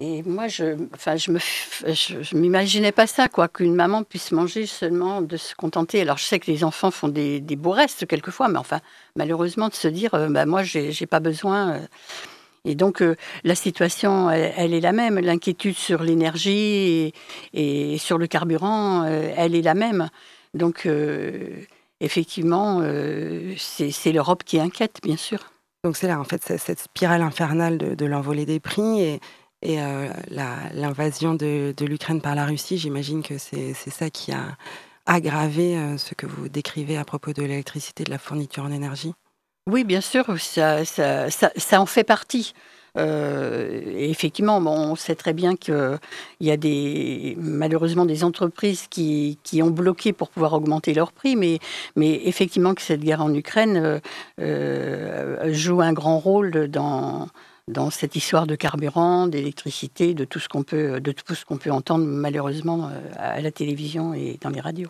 Et 0.01 0.23
moi, 0.23 0.47
je, 0.47 0.77
enfin, 0.95 1.17
je 1.17 1.33
me, 1.33 1.41
je, 1.41 2.37
m'imaginais 2.37 2.93
pas 2.93 3.09
ça, 3.09 3.27
quoi, 3.27 3.49
qu'une 3.49 3.75
maman 3.75 4.05
puisse 4.05 4.31
manger 4.31 4.65
seulement 4.65 5.23
de 5.23 5.37
se 5.37 5.57
contenter. 5.57 6.01
Alors, 6.01 6.19
je 6.19 6.25
sais 6.25 6.39
que 6.39 6.49
les 6.49 6.63
enfants 6.63 6.93
font 6.93 7.09
des, 7.09 7.41
des 7.41 7.57
beaux 7.57 7.73
restes 7.73 8.07
quelquefois, 8.07 8.47
mais 8.47 8.59
enfin, 8.59 8.79
malheureusement, 9.17 9.69
de 9.69 9.75
se 9.75 9.89
dire, 9.89 10.15
euh, 10.15 10.29
bah, 10.29 10.47
moi, 10.47 10.63
j'ai, 10.63 10.93
j'ai 10.93 11.07
pas 11.07 11.19
besoin. 11.19 11.73
Euh. 11.73 11.81
et 12.65 12.77
donc, 12.77 13.03
euh, 13.03 13.17
la 13.43 13.57
situation, 13.57 14.31
elle, 14.31 14.73
est 14.73 14.81
la 14.81 14.93
même. 14.93 15.19
L'inquiétude 15.19 15.77
sur 15.77 16.05
l'énergie 16.05 17.13
et, 17.53 17.93
et, 17.95 17.99
sur 17.99 18.19
le 18.19 18.29
carburant, 18.29 19.03
elle 19.05 19.57
est 19.57 19.63
la 19.63 19.75
même. 19.75 20.11
Donc, 20.55 20.89
effectivement, 22.01 22.83
c'est, 23.57 23.91
c'est 23.91 24.13
l'Europe 24.13 24.45
qui 24.45 24.59
inquiète, 24.61 24.99
bien 25.03 25.17
sûr. 25.17 25.53
Donc 25.85 25.97
c'est 25.97 26.09
là, 26.09 26.19
en 26.19 26.25
fait, 26.25 26.43
cette 26.59 26.81
spirale 26.81 27.23
infernale 27.23 27.79
de, 27.79 27.95
de 27.95 28.05
l'envolée 28.05 28.47
des 28.47 28.59
prix 28.59 29.01
et, 29.01 29.21
et 29.63 29.81
euh, 29.81 30.09
l'invasion 30.31 31.35
de, 31.35 31.75
l'Ukraine 31.81 32.21
par 32.21 32.35
la 32.35 32.47
Russie, 32.47 32.79
j'imagine 32.79 33.23
que 33.23 33.39
c'est 33.39 33.75
ça 33.75 34.11
qui 34.11 34.33
a 34.33 34.57
aggravé 35.07 35.77
euh, 35.77 35.97
ce 35.99 36.15
que 36.15 36.27
vous 36.27 36.49
décrivez 36.49 36.97
à 36.97 37.05
propos 37.05 37.33
de 37.33 37.43
l'électricité, 37.43 38.05
de 38.05 38.11
la 38.11 38.19
fourniture 38.19 38.65
en 38.65 38.71
énergie. 38.71 39.15
Oui, 39.69 39.85
bien 39.85 40.01
sûr, 40.01 40.39
ça, 40.39 40.85
ça, 40.85 41.29
ça, 41.31 41.81
en 41.81 41.87
fait 41.87 42.05
partie. 42.05 42.55
Euh, 42.97 43.83
effectivement, 43.97 44.59
on 44.59 44.97
sait 44.97 45.15
très 45.15 45.33
bien 45.33 45.57
qu'il 45.57 45.99
y 46.41 46.51
a 46.51 46.57
des, 46.57 47.37
malheureusement 47.39 48.07
des 48.07 48.25
entreprises 48.25 48.87
qui, 48.89 49.39
qui, 49.43 49.63
ont 49.63 49.71
bloqué 49.71 50.13
pour 50.13 50.31
pouvoir 50.31 50.53
augmenter 50.55 50.95
leurs 50.95 51.13
prix, 51.13 51.37
mais, 51.37 51.59
mais 51.97 52.23
effectivement 52.25 52.75
que 52.75 52.83
cette 52.83 53.01
guerre 53.01 53.23
en 53.23 53.35
Ukraine 53.35 54.01
joue 54.39 55.81
un 55.81 55.93
grand 55.93 56.19
rôle 56.19 56.69
dans, 56.69 57.29
dans 57.69 57.91
cette 57.91 58.17
histoire 58.17 58.47
de 58.47 58.57
carburant, 58.57 59.27
d'électricité, 59.27 60.15
de 60.15 60.25
tout 60.25 60.41
ce 60.41 60.49
qu'on 60.49 60.63
peut, 60.63 61.01
de 61.01 61.13
tout 61.13 61.35
ce 61.35 61.45
qu'on 61.45 61.59
peut 61.59 61.71
entendre 61.71 62.05
malheureusement 62.05 62.89
euh, 62.89 63.11
à 63.17 63.41
la 63.41 63.51
télévision 63.51 64.15
et 64.15 64.39
dans 64.41 64.51
les 64.51 64.61
radios. 64.61 64.89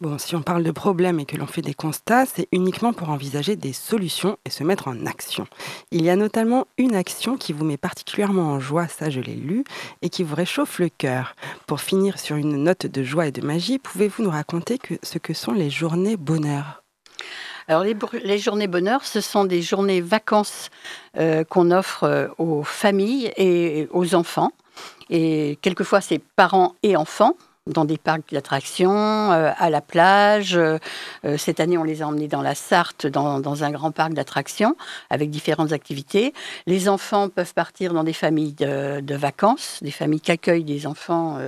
Bon, 0.00 0.16
si 0.16 0.36
on 0.36 0.42
parle 0.42 0.62
de 0.62 0.70
problèmes 0.70 1.18
et 1.18 1.24
que 1.24 1.36
l'on 1.36 1.48
fait 1.48 1.60
des 1.60 1.74
constats, 1.74 2.24
c'est 2.24 2.46
uniquement 2.52 2.92
pour 2.92 3.10
envisager 3.10 3.56
des 3.56 3.72
solutions 3.72 4.36
et 4.44 4.50
se 4.50 4.62
mettre 4.62 4.86
en 4.86 5.06
action. 5.06 5.48
Il 5.90 6.04
y 6.04 6.10
a 6.10 6.14
notamment 6.14 6.68
une 6.78 6.94
action 6.94 7.36
qui 7.36 7.52
vous 7.52 7.64
met 7.64 7.76
particulièrement 7.76 8.52
en 8.52 8.60
joie, 8.60 8.86
ça 8.86 9.10
je 9.10 9.20
l'ai 9.20 9.34
lu, 9.34 9.64
et 10.02 10.08
qui 10.08 10.22
vous 10.22 10.36
réchauffe 10.36 10.78
le 10.78 10.88
cœur. 10.88 11.34
Pour 11.66 11.80
finir 11.80 12.20
sur 12.20 12.36
une 12.36 12.62
note 12.62 12.86
de 12.86 13.02
joie 13.02 13.26
et 13.26 13.32
de 13.32 13.44
magie, 13.44 13.80
pouvez-vous 13.80 14.22
nous 14.22 14.30
raconter 14.30 14.78
ce 15.02 15.18
que 15.18 15.34
sont 15.34 15.52
les 15.52 15.68
journées 15.68 16.16
bonheur? 16.16 16.84
Alors 17.66 17.82
les, 17.82 18.38
journées 18.38 18.68
bonheur, 18.68 19.04
ce 19.04 19.20
sont 19.20 19.44
des 19.44 19.62
journées 19.62 20.00
vacances 20.00 20.70
euh, 21.18 21.42
qu'on 21.42 21.72
offre 21.72 22.04
euh, 22.04 22.28
aux 22.38 22.62
familles 22.62 23.32
et 23.36 23.88
aux 23.90 24.14
enfants. 24.14 24.52
Et 25.10 25.58
quelquefois, 25.60 26.00
c'est 26.00 26.20
parents 26.36 26.76
et 26.82 26.96
enfants 26.96 27.34
dans 27.68 27.84
des 27.84 27.98
parcs 27.98 28.32
d'attractions, 28.32 29.32
euh, 29.32 29.50
à 29.56 29.70
la 29.70 29.80
plage. 29.80 30.58
cette 31.36 31.60
année, 31.60 31.78
on 31.78 31.84
les 31.84 32.02
a 32.02 32.06
emmenés 32.06 32.28
dans 32.28 32.42
la 32.42 32.54
Sarthe, 32.54 33.06
dans, 33.06 33.64
un 33.64 33.70
grand 33.70 33.90
parc 33.90 34.14
d'attractions, 34.14 34.76
avec 35.10 35.30
différentes 35.30 35.72
activités. 35.72 36.34
Les 36.66 36.88
enfants 36.88 37.28
peuvent 37.28 37.54
partir 37.54 37.92
dans 37.92 38.04
des 38.04 38.12
familles 38.12 38.54
de, 38.54 39.00
de 39.00 39.14
vacances, 39.14 39.78
des 39.82 39.90
familles 39.90 40.20
qui 40.20 40.32
accueillent 40.32 40.64
des 40.64 40.86
enfants 40.86 41.38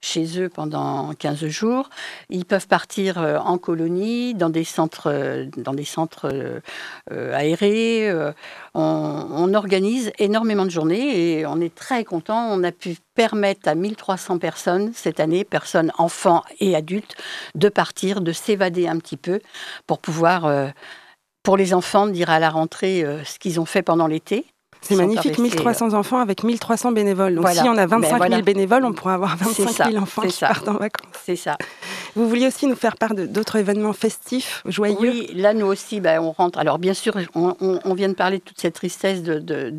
chez 0.00 0.40
eux 0.40 0.48
pendant 0.48 1.12
15 1.14 1.46
jours. 1.46 1.90
Ils 2.30 2.44
peuvent 2.44 2.68
partir 2.68 3.18
euh, 3.18 3.38
en 3.38 3.58
colonie, 3.58 4.34
dans 4.34 4.50
des 4.50 4.64
centres, 4.64 5.10
euh, 5.10 5.46
dans 5.56 5.74
des 5.74 5.84
centres 5.84 6.30
euh, 6.32 7.34
aérés. 7.34 8.10
On, 8.74 9.54
organise 9.54 10.12
énormément 10.18 10.66
de 10.66 10.70
journées 10.70 11.38
et 11.38 11.46
on 11.46 11.60
est 11.60 11.74
très 11.74 12.04
content. 12.04 12.48
On 12.50 12.62
a 12.62 12.70
pu 12.70 12.96
permettre 13.14 13.66
à 13.66 13.74
1300 13.74 14.38
personnes 14.38 14.92
cette 14.94 15.20
année, 15.20 15.42
personnes, 15.42 15.90
enfants 15.96 16.44
et 16.60 16.76
adultes, 16.76 17.16
de 17.54 17.68
partir, 17.68 18.20
de 18.20 18.32
s'évader 18.32 18.86
un 18.86 18.98
petit 18.98 19.16
peu 19.16 19.40
pour 19.86 19.98
pouvoir, 19.98 20.72
pour 21.42 21.56
les 21.56 21.72
enfants, 21.72 22.06
dire 22.06 22.30
à 22.30 22.38
la 22.38 22.50
rentrée 22.50 23.04
ce 23.24 23.38
qu'ils 23.38 23.58
ont 23.58 23.64
fait 23.64 23.82
pendant 23.82 24.06
l'été 24.06 24.44
c'est 24.80 24.96
magnifique, 24.96 25.38
1300 25.38 25.94
enfants 25.94 26.18
avec 26.18 26.44
1300 26.44 26.92
bénévoles. 26.92 27.34
Donc 27.34 27.48
si 27.48 27.68
on 27.68 27.76
a 27.76 27.86
25 27.86 28.18
000 28.18 28.28
ben 28.28 28.42
bénévoles, 28.42 28.84
on 28.84 28.92
pourra 28.92 29.14
avoir 29.14 29.36
25 29.36 29.90
000 29.90 30.02
enfants 30.02 30.22
qui 30.22 30.38
partent 30.38 30.68
en 30.68 30.74
vacances. 30.74 31.12
C'est 31.24 31.36
ça. 31.36 31.56
Vous 32.14 32.28
vouliez 32.28 32.46
aussi 32.46 32.66
nous 32.66 32.76
faire 32.76 32.96
part 32.96 33.14
d'autres 33.14 33.56
événements 33.56 33.92
festifs, 33.92 34.62
joyeux? 34.66 34.96
Oui, 34.98 35.30
là 35.34 35.54
nous 35.54 35.66
aussi, 35.66 36.00
ben, 36.00 36.20
on 36.20 36.32
rentre. 36.32 36.58
Alors 36.58 36.78
bien 36.78 36.94
sûr, 36.94 37.14
on, 37.34 37.94
vient 37.94 38.08
de 38.08 38.14
parler 38.14 38.38
de 38.38 38.42
toute 38.42 38.60
cette 38.60 38.74
tristesse 38.74 39.22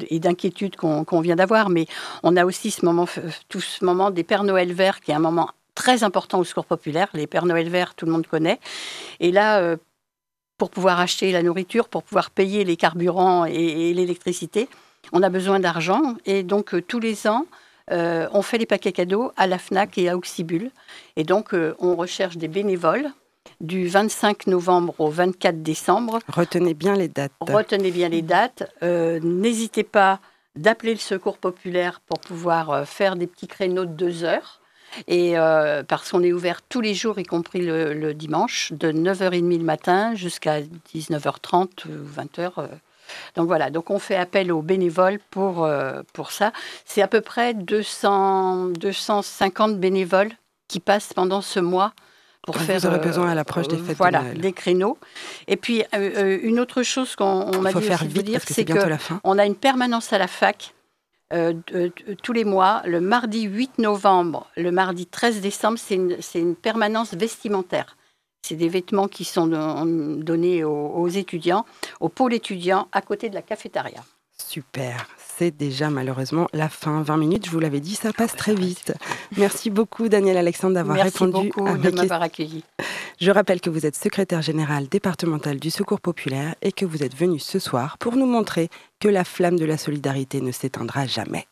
et 0.10 0.20
d'inquiétude 0.20 0.76
qu'on 0.76 1.22
vient 1.22 1.36
d'avoir, 1.36 1.70
mais 1.70 1.86
on 2.24 2.36
a 2.36 2.46
aussi 2.46 2.72
ce 2.72 2.86
moment, 2.86 3.08
tout 3.48 3.62
ce 3.62 3.84
moment 3.84 4.12
des 4.12 4.24
Pères 4.24 4.44
Noël 4.44 4.74
verts, 4.74 5.00
qui 5.02 5.12
est 5.12 5.16
un 5.16 5.20
moment 5.20 5.50
très 5.76 6.04
important 6.04 6.40
au 6.40 6.44
Secours 6.44 6.66
populaire. 6.66 7.08
Les 7.14 7.26
Pères 7.28 7.46
Noël 7.46 7.70
verts, 7.70 7.96
tout 7.96 8.06
le 8.06 8.12
monde 8.12 8.28
connaît. 8.28 8.60
Et 9.20 9.32
là, 9.32 9.60
euh, 9.60 9.78
pour 10.58 10.70
pouvoir 10.70 11.00
acheter 11.00 11.32
la 11.32 11.42
nourriture, 11.42 11.88
pour 11.88 12.04
pouvoir 12.04 12.32
payer 12.32 12.66
les 12.66 12.76
carburants 12.76 13.46
et 13.46 13.94
l'électricité, 13.94 14.68
on 15.12 15.24
a 15.24 15.30
besoin 15.30 15.60
d'argent 15.60 16.15
et 16.26 16.43
donc 16.43 16.74
euh, 16.74 16.82
tous 16.82 17.00
les 17.00 17.28
ans, 17.28 17.45
euh, 17.91 18.28
on 18.34 18.41
fait 18.41 18.58
les 18.58 18.65
paquets 18.65 18.91
cadeaux 18.91 19.32
à 19.38 19.48
la 19.48 19.58
FNAC 19.58 19.98
et 19.98 20.10
à 20.10 20.17
Auxibul. 20.17 20.72
Et 21.15 21.24
donc, 21.24 21.54
euh, 21.54 21.76
on 21.80 21.95
recherche 21.95 22.38
des 22.38 22.48
bénévoles 22.48 23.10
du 23.62 23.88
25 23.88 24.48
novembre 24.48 24.93
au 25.00 25.10
24 25.10 25.63
décembre. 25.63 26.19
Retenez 26.28 26.74
bien 26.74 26.95
les 26.95 27.08
dates. 27.08 27.32
Retenez 27.41 27.91
bien 27.91 28.10
les 28.10 28.22
dates. 28.22 28.72
N'hésitez 28.82 29.84
pas 29.84 30.19
d'appeler 30.56 30.93
le 30.93 31.00
secours 31.00 31.38
populaire 31.38 32.00
pour 32.02 32.19
pouvoir 32.19 32.88
faire 32.88 33.15
des 33.15 33.28
petits 33.28 33.48
créneaux 33.48 33.86
de 33.86 33.91
deux 33.91 34.24
heures. 34.24 34.62
Et 35.08 35.34
parce 35.88 36.12
qu'on 36.12 36.24
est 36.24 36.32
ouvert 36.32 36.62
tous 36.62 36.80
les 36.80 36.93
jours, 36.93 37.19
y 37.19 37.24
compris 37.24 37.62
le, 37.62 37.93
le 37.93 38.13
dimanche, 38.13 38.72
de 38.72 38.91
9h30 38.91 39.58
le 39.58 39.63
matin 39.63 40.15
jusqu'à 40.15 40.62
19h30 40.62 41.88
ou 41.88 42.22
20h 42.22 42.69
donc 43.36 43.48
voilà, 43.48 43.69
donc 43.69 43.89
on 43.89 44.00
fait 44.00 44.15
appel 44.15 44.52
aux 44.52 44.62
bénévoles 44.62 45.19
pour, 45.32 45.65
euh, 45.65 46.02
pour 46.13 46.32
ça. 46.32 46.52
C'est 46.86 47.02
à 47.02 47.08
peu 47.08 47.22
près 47.22 47.54
200, 47.54 48.67
250 48.80 49.80
bénévoles 49.80 50.32
qui 50.67 50.80
passent 50.80 51.13
pendant 51.13 51.41
ce 51.41 51.60
mois 51.60 51.93
pour 52.43 52.58
faire. 52.58 52.80
Vous 52.80 52.88
aurez 52.88 53.00
besoin 53.00 53.30
à 53.30 53.36
l'approche 53.36 53.67
des 53.67 53.78
fêtes 53.78 53.98
voilà, 53.98 54.24
des 54.36 54.54
créneaux. 54.54 54.98
Et 55.48 55.58
puis 55.58 55.84
euh, 55.93 56.12
euh, 56.17 56.39
une 56.41 56.60
autre 56.60 56.84
chose 56.84 57.15
qu'on 57.15 57.60
m'a 57.62 57.74
dit 57.74 57.82
faire 57.82 58.04
vite 58.04 58.26
dire, 58.26 58.41
c'est 58.45 58.65
que 58.65 58.80
on 59.24 59.38
a 59.38 59.45
une 59.45 59.56
permanence 59.56 60.13
à 60.13 60.17
la 60.17 60.28
fac. 60.28 60.74
tous 62.24 62.34
les 62.34 62.45
mois, 62.45 62.82
le 62.86 63.02
mardi 63.02 63.43
8 63.43 63.80
novembre, 63.80 64.48
le 64.58 64.72
mardi 64.72 65.06
13 65.06 65.41
décembre, 65.41 65.78
c'est 65.78 65.95
une, 65.95 66.17
une, 66.36 66.56
permanence 66.56 67.13
vestimentaire. 67.13 67.95
C'est 68.41 68.56
des 68.56 68.69
vêtements 68.69 69.08
qui 69.08 69.25
sont 69.25 69.47
donnés 69.47 70.63
aux, 70.63 71.08
étudiants, 71.08 71.65
au 71.99 72.10
pôle 72.10 72.34
étudiant, 72.34 72.88
à 72.91 73.02
côté 73.02 73.30
de 73.30 73.36
la 73.36 73.41
cafétéria. 73.41 74.04
Super, 74.38 75.08
c'est 75.17 75.56
déjà 75.56 75.89
malheureusement 75.89 76.47
la 76.54 76.69
fin. 76.69 77.02
20 77.02 77.17
minutes, 77.17 77.45
je 77.45 77.52
vous 77.52 77.60
l'avais 77.60 77.82
dit, 77.82 77.95
ça 77.95 78.13
passe 78.13 78.36
très 78.36 78.56
vite. 78.56 78.93
Merci 79.38 79.69
beaucoup 79.69 80.08
Daniel 80.08 80.38
Alexandre 80.38 80.75
d'avoir 80.75 80.97
répondu 80.97 81.49
beaucoup 81.49 81.67
à 81.67 81.78
de 81.78 81.91
m'avoir 81.91 82.21
accueilli. 82.21 82.63
Je 83.19 83.32
rappelle 83.32 83.60
que 83.60 83.69
vous 83.69 83.86
êtes 83.86 83.97
secrétaire 83.97 84.41
général 84.41 84.88
départemental 84.88 85.60
du 85.60 85.69
Secours 85.69 85.99
populaire 85.99 86.56
et 86.62 86.71
que 86.71 86.86
vous 86.86 87.04
êtes 87.04 87.15
venu 87.15 87.38
ce 87.38 87.60
soir 87.60 87.97
pour 87.97 88.15
nous 88.15 88.25
montrer 88.25 88.69
que 88.99 89.10
la 89.10 89.25
flamme 89.25 89.60
de 89.60 89.65
la 89.65 89.78
solidarité 89.78 90.39
ne 90.39 90.52
s'éteindra 90.52 91.06
jamais. 91.06 91.45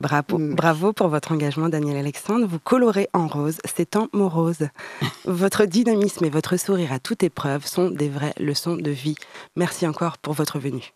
Bravo, 0.00 0.38
mm. 0.38 0.54
bravo 0.54 0.92
pour 0.92 1.08
votre 1.08 1.32
engagement, 1.32 1.68
Daniel 1.68 1.96
Alexandre. 1.96 2.46
Vous 2.46 2.58
colorez 2.58 3.08
en 3.12 3.26
rose 3.26 3.58
ces 3.64 3.86
temps 3.86 4.08
moroses. 4.12 4.68
votre 5.24 5.64
dynamisme 5.64 6.24
et 6.24 6.30
votre 6.30 6.56
sourire 6.56 6.92
à 6.92 6.98
toute 6.98 7.22
épreuve 7.22 7.66
sont 7.66 7.90
des 7.90 8.08
vraies 8.08 8.34
leçons 8.38 8.76
de 8.76 8.90
vie. 8.90 9.16
Merci 9.56 9.86
encore 9.86 10.18
pour 10.18 10.34
votre 10.34 10.58
venue. 10.58 10.92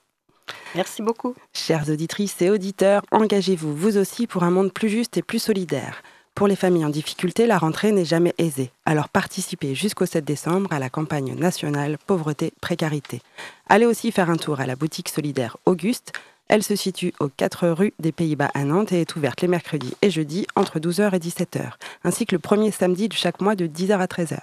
Merci 0.75 1.03
beaucoup. 1.03 1.35
Chères 1.53 1.89
auditrices 1.89 2.41
et 2.43 2.51
auditeurs, 2.51 3.03
engagez-vous 3.13 3.75
vous 3.75 3.99
aussi 3.99 4.27
pour 4.27 4.43
un 4.43 4.51
monde 4.51 4.73
plus 4.73 4.89
juste 4.89 5.17
et 5.17 5.23
plus 5.23 5.39
solidaire. 5.39 6.03
Pour 6.35 6.47
les 6.47 6.57
familles 6.57 6.85
en 6.85 6.91
difficulté, 6.91 7.47
la 7.47 7.59
rentrée 7.59 7.91
n'est 7.91 8.05
jamais 8.05 8.33
aisée. 8.39 8.71
Alors 8.87 9.09
participez 9.09 9.75
jusqu'au 9.75 10.07
7 10.07 10.25
décembre 10.25 10.73
à 10.73 10.79
la 10.79 10.89
campagne 10.89 11.35
nationale 11.35 11.99
Pauvreté-Précarité. 12.07 13.23
Allez 13.69 13.87
aussi 13.87 14.13
faire 14.13 14.31
un 14.31 14.37
tour 14.37 14.61
à 14.61 14.67
la 14.67 14.77
boutique 14.77 15.09
solidaire 15.09 15.57
Auguste 15.67 16.13
elle 16.49 16.63
se 16.63 16.77
situe 16.77 17.13
aux 17.21 17.29
4 17.29 17.69
rues 17.69 17.95
des 17.99 18.13
Pays-Bas 18.13 18.51
à 18.55 18.65
Nantes 18.65 18.93
et 18.93 19.01
est 19.01 19.17
ouverte 19.17 19.43
les 19.43 19.49
mercredis 19.49 19.95
et 20.03 20.11
jeudis 20.11 20.47
entre 20.57 20.79
12h 20.79 21.15
et 21.15 21.19
17h, 21.19 21.73
ainsi 22.05 22.27
que 22.27 22.35
le 22.35 22.39
premier 22.39 22.71
samedi 22.71 23.09
de 23.09 23.15
chaque 23.15 23.41
mois 23.41 23.55
de 23.55 23.67
10h 23.67 23.99
à 23.99 24.07
13h. 24.07 24.39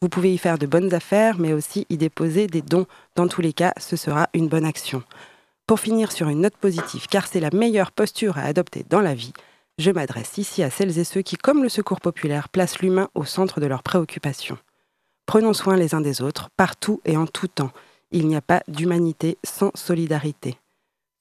Vous 0.00 0.08
pouvez 0.08 0.32
y 0.32 0.38
faire 0.38 0.58
de 0.58 0.66
bonnes 0.66 0.94
affaires, 0.94 1.38
mais 1.38 1.52
aussi 1.52 1.86
y 1.90 1.96
déposer 1.98 2.46
des 2.46 2.62
dons. 2.62 2.86
Dans 3.16 3.28
tous 3.28 3.42
les 3.42 3.52
cas, 3.52 3.74
ce 3.78 3.96
sera 3.96 4.28
une 4.32 4.48
bonne 4.48 4.64
action. 4.64 5.02
Pour 5.66 5.80
finir 5.80 6.10
sur 6.10 6.28
une 6.28 6.40
note 6.40 6.56
positive, 6.56 7.06
car 7.08 7.26
c'est 7.26 7.40
la 7.40 7.50
meilleure 7.52 7.92
posture 7.92 8.38
à 8.38 8.42
adopter 8.42 8.84
dans 8.88 9.00
la 9.00 9.14
vie, 9.14 9.34
je 9.80 9.90
m'adresse 9.90 10.36
ici 10.36 10.62
à 10.62 10.68
celles 10.68 10.98
et 10.98 11.04
ceux 11.04 11.22
qui, 11.22 11.36
comme 11.36 11.62
le 11.62 11.70
Secours 11.70 12.02
populaire, 12.02 12.50
placent 12.50 12.80
l'humain 12.80 13.08
au 13.14 13.24
centre 13.24 13.60
de 13.60 13.66
leurs 13.66 13.82
préoccupations. 13.82 14.58
Prenons 15.24 15.54
soin 15.54 15.76
les 15.76 15.94
uns 15.94 16.02
des 16.02 16.20
autres, 16.20 16.50
partout 16.56 17.00
et 17.06 17.16
en 17.16 17.26
tout 17.26 17.48
temps. 17.48 17.70
Il 18.10 18.28
n'y 18.28 18.36
a 18.36 18.42
pas 18.42 18.62
d'humanité 18.68 19.38
sans 19.42 19.70
solidarité. 19.74 20.59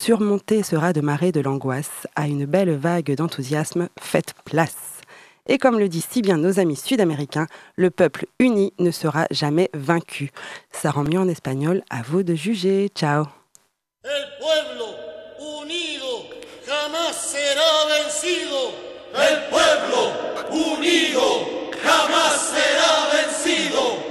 Surmonter 0.02 0.64
ce 0.64 0.78
raz 0.78 0.94
de 0.94 1.02
marée 1.02 1.34
de 1.34 1.42
l'angoisse 1.42 2.08
à 2.16 2.28
une 2.28 2.46
belle 2.46 2.74
vague 2.74 3.14
d'enthousiasme, 3.16 3.90
faites 4.00 4.34
place. 4.46 5.02
Et 5.46 5.58
comme 5.58 5.78
le 5.78 5.90
disent 5.90 6.08
si 6.10 6.22
bien 6.22 6.38
nos 6.38 6.58
amis 6.58 6.78
sud-américains, 6.78 7.48
le 7.76 7.90
peuple 7.90 8.26
uni 8.40 8.72
ne 8.80 8.92
sera 8.92 9.28
jamais 9.30 9.70
vaincu. 9.74 10.32
Ça 10.72 10.92
rend 10.92 11.04
mieux 11.04 11.20
en 11.20 11.28
espagnol, 11.28 11.84
à 11.90 12.02
vous 12.02 12.24
de 12.24 12.34
juger. 12.34 12.90
Ciao. 12.96 13.26
El 14.06 14.26
pueblo 14.40 14.86
unido 15.62 16.30
jamás 16.66 17.16
será 17.16 17.70
vencido. 17.90 18.72
El 19.14 19.50
pueblo 19.50 20.78
unido 20.78 21.70
jamás 21.84 22.40
será 22.54 23.10
vencido. 23.12 24.09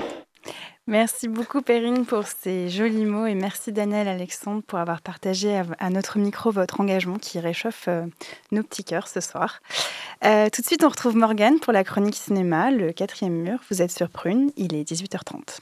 Merci 0.88 1.28
beaucoup 1.28 1.60
Perrine 1.60 2.06
pour 2.06 2.26
ces 2.26 2.70
jolis 2.70 3.04
mots 3.04 3.26
et 3.26 3.34
merci 3.34 3.72
Daniel 3.72 4.08
Alexandre 4.08 4.62
pour 4.66 4.78
avoir 4.78 5.02
partagé 5.02 5.60
à, 5.78 5.90
notre 5.90 6.18
micro 6.18 6.50
votre 6.50 6.80
engagement 6.80 7.18
qui 7.18 7.38
réchauffe 7.40 7.88
euh, 7.88 8.06
nos 8.52 8.62
petits 8.62 8.84
cœurs 8.84 9.06
ce 9.06 9.20
soir. 9.20 9.60
Euh, 10.24 10.48
tout 10.48 10.62
de 10.62 10.66
suite 10.66 10.82
on 10.84 10.88
retrouve 10.88 11.14
Morgane 11.14 11.60
pour 11.60 11.74
la 11.74 11.84
chronique 11.84 12.16
cinéma, 12.16 12.70
le 12.70 12.92
quatrième 12.92 13.34
mur. 13.34 13.58
Vous 13.70 13.82
êtes 13.82 13.92
sur 13.92 14.08
Prune, 14.08 14.50
il 14.56 14.74
est 14.74 14.90
18h30. 14.90 15.58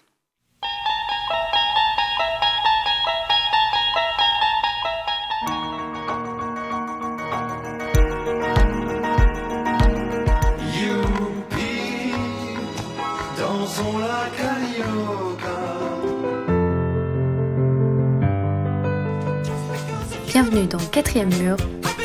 Bienvenue 20.57 20.69
dans 20.69 20.91
Quatrième 20.91 21.35
Mur, 21.37 21.57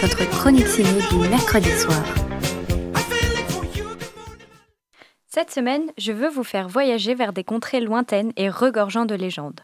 votre 0.01 0.29
chronique 0.29 0.67
ciné 0.67 0.89
du 1.09 1.29
mercredi 1.29 1.69
soir. 1.69 2.03
Cette 5.27 5.51
semaine, 5.51 5.89
je 5.97 6.11
veux 6.11 6.27
vous 6.27 6.43
faire 6.43 6.67
voyager 6.67 7.13
vers 7.15 7.31
des 7.31 7.45
contrées 7.45 7.79
lointaines 7.79 8.33
et 8.35 8.49
regorgeant 8.49 9.05
de 9.05 9.15
légendes. 9.15 9.61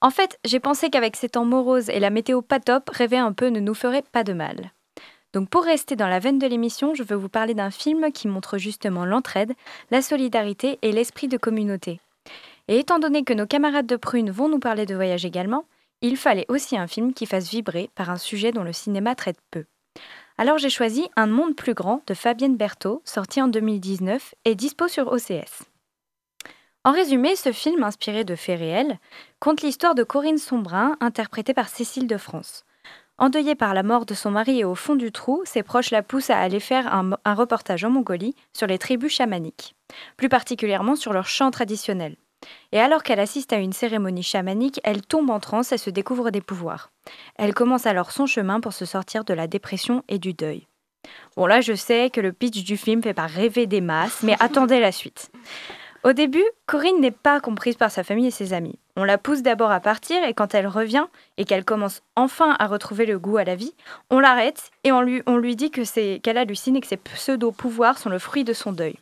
En 0.00 0.08
fait, 0.08 0.38
j'ai 0.46 0.60
pensé 0.60 0.88
qu'avec 0.88 1.14
ces 1.16 1.28
temps 1.28 1.44
moroses 1.44 1.90
et 1.90 2.00
la 2.00 2.08
météo 2.08 2.40
pas 2.40 2.60
top, 2.60 2.88
rêver 2.88 3.18
un 3.18 3.32
peu 3.32 3.48
ne 3.48 3.60
nous 3.60 3.74
ferait 3.74 4.04
pas 4.12 4.24
de 4.24 4.32
mal. 4.32 4.72
Donc 5.34 5.50
pour 5.50 5.64
rester 5.64 5.94
dans 5.94 6.08
la 6.08 6.18
veine 6.18 6.38
de 6.38 6.46
l'émission, 6.46 6.94
je 6.94 7.02
veux 7.02 7.16
vous 7.16 7.28
parler 7.28 7.52
d'un 7.52 7.70
film 7.70 8.12
qui 8.12 8.28
montre 8.28 8.56
justement 8.56 9.04
l'entraide, 9.04 9.52
la 9.90 10.00
solidarité 10.00 10.78
et 10.80 10.92
l'esprit 10.92 11.28
de 11.28 11.36
communauté. 11.36 12.00
Et 12.68 12.78
étant 12.78 12.98
donné 12.98 13.24
que 13.24 13.34
nos 13.34 13.46
camarades 13.46 13.86
de 13.86 13.96
Prune 13.96 14.30
vont 14.30 14.48
nous 14.48 14.58
parler 14.58 14.86
de 14.86 14.94
voyage 14.94 15.26
également, 15.26 15.66
il 16.06 16.16
fallait 16.16 16.46
aussi 16.48 16.76
un 16.76 16.86
film 16.86 17.12
qui 17.12 17.26
fasse 17.26 17.50
vibrer 17.50 17.90
par 17.94 18.10
un 18.10 18.16
sujet 18.16 18.52
dont 18.52 18.62
le 18.62 18.72
cinéma 18.72 19.14
traite 19.14 19.38
peu. 19.50 19.64
Alors 20.38 20.58
j'ai 20.58 20.70
choisi 20.70 21.08
Un 21.16 21.26
monde 21.26 21.56
plus 21.56 21.74
grand 21.74 22.02
de 22.06 22.14
Fabienne 22.14 22.56
Berthaud, 22.56 23.02
sorti 23.04 23.40
en 23.40 23.48
2019 23.48 24.34
et 24.44 24.54
dispo 24.54 24.88
sur 24.88 25.10
OCS. 25.10 25.64
En 26.84 26.92
résumé, 26.92 27.34
ce 27.34 27.50
film, 27.50 27.82
inspiré 27.82 28.22
de 28.22 28.36
faits 28.36 28.60
réels, 28.60 29.00
conte 29.40 29.62
l'histoire 29.62 29.94
de 29.94 30.04
Corinne 30.04 30.38
Sombrin, 30.38 30.96
interprétée 31.00 31.54
par 31.54 31.68
Cécile 31.68 32.06
de 32.06 32.16
France. 32.16 32.64
Endeuillée 33.18 33.54
par 33.54 33.72
la 33.72 33.82
mort 33.82 34.04
de 34.04 34.14
son 34.14 34.30
mari 34.30 34.60
et 34.60 34.64
au 34.64 34.74
fond 34.74 34.94
du 34.94 35.10
trou, 35.10 35.42
ses 35.46 35.62
proches 35.62 35.90
la 35.90 36.02
poussent 36.02 36.30
à 36.30 36.38
aller 36.38 36.60
faire 36.60 36.94
un, 36.94 37.12
un 37.24 37.34
reportage 37.34 37.82
en 37.82 37.90
Mongolie 37.90 38.36
sur 38.52 38.66
les 38.66 38.78
tribus 38.78 39.12
chamaniques, 39.12 39.74
plus 40.16 40.28
particulièrement 40.28 40.94
sur 40.94 41.12
leurs 41.12 41.26
chants 41.26 41.50
traditionnels. 41.50 42.16
Et 42.72 42.80
alors 42.80 43.02
qu'elle 43.02 43.20
assiste 43.20 43.52
à 43.52 43.58
une 43.58 43.72
cérémonie 43.72 44.22
chamanique, 44.22 44.80
elle 44.84 45.02
tombe 45.02 45.30
en 45.30 45.40
transe 45.40 45.72
et 45.72 45.78
se 45.78 45.90
découvre 45.90 46.30
des 46.30 46.40
pouvoirs. 46.40 46.90
Elle 47.36 47.54
commence 47.54 47.86
alors 47.86 48.12
son 48.12 48.26
chemin 48.26 48.60
pour 48.60 48.72
se 48.72 48.84
sortir 48.84 49.24
de 49.24 49.34
la 49.34 49.46
dépression 49.46 50.02
et 50.08 50.18
du 50.18 50.32
deuil. 50.32 50.66
Bon 51.36 51.46
là 51.46 51.60
je 51.60 51.74
sais 51.74 52.10
que 52.10 52.20
le 52.20 52.32
pitch 52.32 52.64
du 52.64 52.76
film 52.76 53.02
fait 53.02 53.14
pas 53.14 53.26
rêver 53.26 53.66
des 53.66 53.80
masses, 53.80 54.22
mais 54.22 54.36
attendez 54.40 54.80
la 54.80 54.92
suite. 54.92 55.30
Au 56.06 56.12
début, 56.12 56.44
Corinne 56.66 57.00
n'est 57.00 57.10
pas 57.10 57.40
comprise 57.40 57.74
par 57.74 57.90
sa 57.90 58.04
famille 58.04 58.28
et 58.28 58.30
ses 58.30 58.52
amis. 58.52 58.78
On 58.94 59.02
la 59.02 59.18
pousse 59.18 59.42
d'abord 59.42 59.72
à 59.72 59.80
partir 59.80 60.22
et 60.22 60.34
quand 60.34 60.54
elle 60.54 60.68
revient 60.68 61.06
et 61.36 61.44
qu'elle 61.44 61.64
commence 61.64 62.00
enfin 62.14 62.54
à 62.60 62.68
retrouver 62.68 63.06
le 63.06 63.18
goût 63.18 63.38
à 63.38 63.44
la 63.44 63.56
vie, 63.56 63.74
on 64.08 64.20
l'arrête 64.20 64.70
et 64.84 64.92
on 64.92 65.00
lui, 65.00 65.22
on 65.26 65.36
lui 65.36 65.56
dit 65.56 65.72
que 65.72 65.82
c'est 65.82 66.20
qu'elle 66.22 66.38
hallucine 66.38 66.76
et 66.76 66.80
que 66.80 66.86
ses 66.86 66.96
pseudo-pouvoirs 66.96 67.98
sont 67.98 68.08
le 68.08 68.20
fruit 68.20 68.44
de 68.44 68.52
son 68.52 68.70
deuil. 68.70 68.96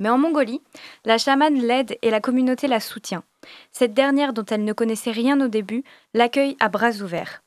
Mais 0.00 0.08
en 0.08 0.18
Mongolie, 0.18 0.60
la 1.04 1.18
chamane 1.18 1.60
l'aide 1.60 1.98
et 2.02 2.10
la 2.10 2.20
communauté 2.20 2.66
la 2.66 2.80
soutient. 2.80 3.22
Cette 3.70 3.94
dernière, 3.94 4.32
dont 4.32 4.44
elle 4.44 4.64
ne 4.64 4.72
connaissait 4.72 5.10
rien 5.10 5.40
au 5.40 5.48
début, 5.48 5.84
l'accueille 6.14 6.56
à 6.60 6.68
bras 6.68 6.92
ouverts. 7.02 7.42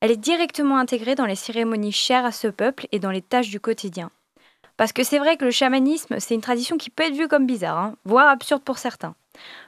Elle 0.00 0.10
est 0.10 0.16
directement 0.16 0.78
intégrée 0.78 1.14
dans 1.14 1.26
les 1.26 1.34
cérémonies 1.34 1.92
chères 1.92 2.24
à 2.24 2.32
ce 2.32 2.48
peuple 2.48 2.86
et 2.90 2.98
dans 2.98 3.10
les 3.10 3.22
tâches 3.22 3.50
du 3.50 3.60
quotidien. 3.60 4.10
Parce 4.76 4.92
que 4.94 5.04
c'est 5.04 5.18
vrai 5.18 5.36
que 5.36 5.44
le 5.44 5.50
chamanisme, 5.50 6.18
c'est 6.20 6.34
une 6.34 6.40
tradition 6.40 6.78
qui 6.78 6.88
peut 6.88 7.02
être 7.02 7.14
vue 7.14 7.28
comme 7.28 7.46
bizarre, 7.46 7.78
hein, 7.78 7.96
voire 8.04 8.28
absurde 8.28 8.62
pour 8.62 8.78
certains. 8.78 9.14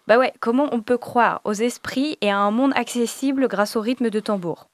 Bah 0.07 0.18
ouais, 0.18 0.33
comment 0.40 0.68
on 0.73 0.81
peut 0.81 0.97
croire 0.97 1.42
aux 1.45 1.53
esprits 1.53 2.16
et 2.23 2.31
à 2.31 2.38
un 2.38 2.51
monde 2.51 2.73
accessible 2.75 3.47
grâce 3.47 3.77
au 3.77 3.83
rythme 3.83 4.09
de 4.09 4.21
tambour? 4.21 4.68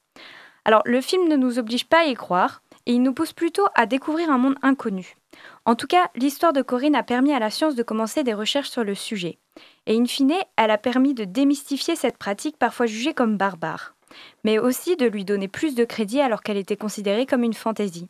Alors, 0.63 0.81
le 0.85 1.01
film 1.01 1.27
ne 1.27 1.35
nous 1.35 1.59
oblige 1.59 1.85
pas 1.85 2.01
à 2.01 2.05
y 2.05 2.13
croire, 2.13 2.61
et 2.85 2.93
il 2.93 3.01
nous 3.01 3.13
pousse 3.13 3.33
plutôt 3.33 3.65
à 3.75 3.85
découvrir 3.85 4.29
un 4.29 4.37
monde 4.37 4.55
inconnu. 4.61 5.17
En 5.65 5.75
tout 5.75 5.87
cas, 5.87 6.09
l'histoire 6.15 6.53
de 6.53 6.61
Corinne 6.61 6.95
a 6.95 7.03
permis 7.03 7.33
à 7.33 7.39
la 7.39 7.49
science 7.49 7.75
de 7.75 7.83
commencer 7.83 8.23
des 8.23 8.33
recherches 8.33 8.69
sur 8.69 8.83
le 8.83 8.95
sujet. 8.95 9.39
Et 9.85 9.97
in 9.97 10.05
fine, 10.05 10.33
elle 10.55 10.71
a 10.71 10.77
permis 10.77 11.13
de 11.13 11.25
démystifier 11.25 11.95
cette 11.95 12.17
pratique 12.17 12.57
parfois 12.57 12.85
jugée 12.85 13.13
comme 13.13 13.37
barbare, 13.37 13.95
mais 14.43 14.59
aussi 14.59 14.95
de 14.95 15.05
lui 15.05 15.25
donner 15.25 15.47
plus 15.47 15.75
de 15.75 15.85
crédit 15.85 16.21
alors 16.21 16.41
qu'elle 16.41 16.57
était 16.57 16.77
considérée 16.77 17.25
comme 17.25 17.43
une 17.43 17.53
fantaisie. 17.53 18.09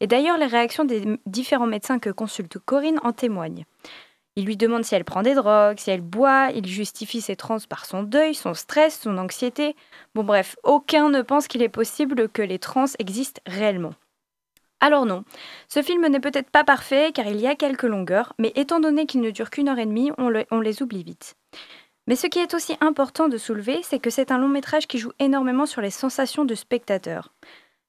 Et 0.00 0.06
d'ailleurs, 0.06 0.38
les 0.38 0.46
réactions 0.46 0.84
des 0.84 1.18
différents 1.26 1.66
médecins 1.66 1.98
que 1.98 2.10
consulte 2.10 2.58
Corinne 2.58 3.00
en 3.02 3.12
témoignent. 3.12 3.64
Il 4.36 4.44
lui 4.44 4.56
demande 4.56 4.84
si 4.84 4.94
elle 4.94 5.04
prend 5.04 5.22
des 5.22 5.34
drogues, 5.34 5.80
si 5.80 5.90
elle 5.90 6.00
boit, 6.00 6.50
il 6.54 6.64
justifie 6.64 7.20
ses 7.20 7.34
trans 7.34 7.58
par 7.68 7.86
son 7.86 8.04
deuil, 8.04 8.34
son 8.36 8.54
stress, 8.54 9.00
son 9.00 9.18
anxiété. 9.18 9.74
Bon 10.14 10.22
bref, 10.22 10.54
aucun 10.62 11.08
ne 11.10 11.22
pense 11.22 11.48
qu'il 11.48 11.60
est 11.60 11.68
possible 11.68 12.28
que 12.28 12.42
les 12.42 12.60
trans 12.60 12.84
existent 13.00 13.42
réellement. 13.46 13.94
Alors 14.80 15.06
non, 15.06 15.24
ce 15.68 15.82
film 15.82 16.06
n'est 16.06 16.20
peut-être 16.20 16.50
pas 16.50 16.62
parfait 16.62 17.10
car 17.12 17.26
il 17.26 17.40
y 17.40 17.48
a 17.48 17.56
quelques 17.56 17.82
longueurs, 17.82 18.34
mais 18.38 18.52
étant 18.54 18.78
donné 18.78 19.06
qu'il 19.06 19.20
ne 19.20 19.30
dure 19.30 19.50
qu'une 19.50 19.68
heure 19.68 19.78
et 19.78 19.86
demie, 19.86 20.12
on, 20.18 20.60
les 20.60 20.82
oublie 20.82 21.02
vite. 21.02 21.34
Mais 22.06 22.14
ce 22.14 22.28
qui 22.28 22.38
est 22.38 22.54
aussi 22.54 22.76
important 22.80 23.28
de 23.28 23.38
soulever, 23.38 23.80
c'est 23.82 23.98
que 23.98 24.10
c'est 24.10 24.30
un 24.30 24.38
long 24.38 24.48
métrage 24.48 24.86
qui 24.86 24.98
joue 24.98 25.12
énormément 25.18 25.66
sur 25.66 25.82
les 25.82 25.90
sensations 25.90 26.44
de 26.44 26.54
spectateur. 26.54 27.34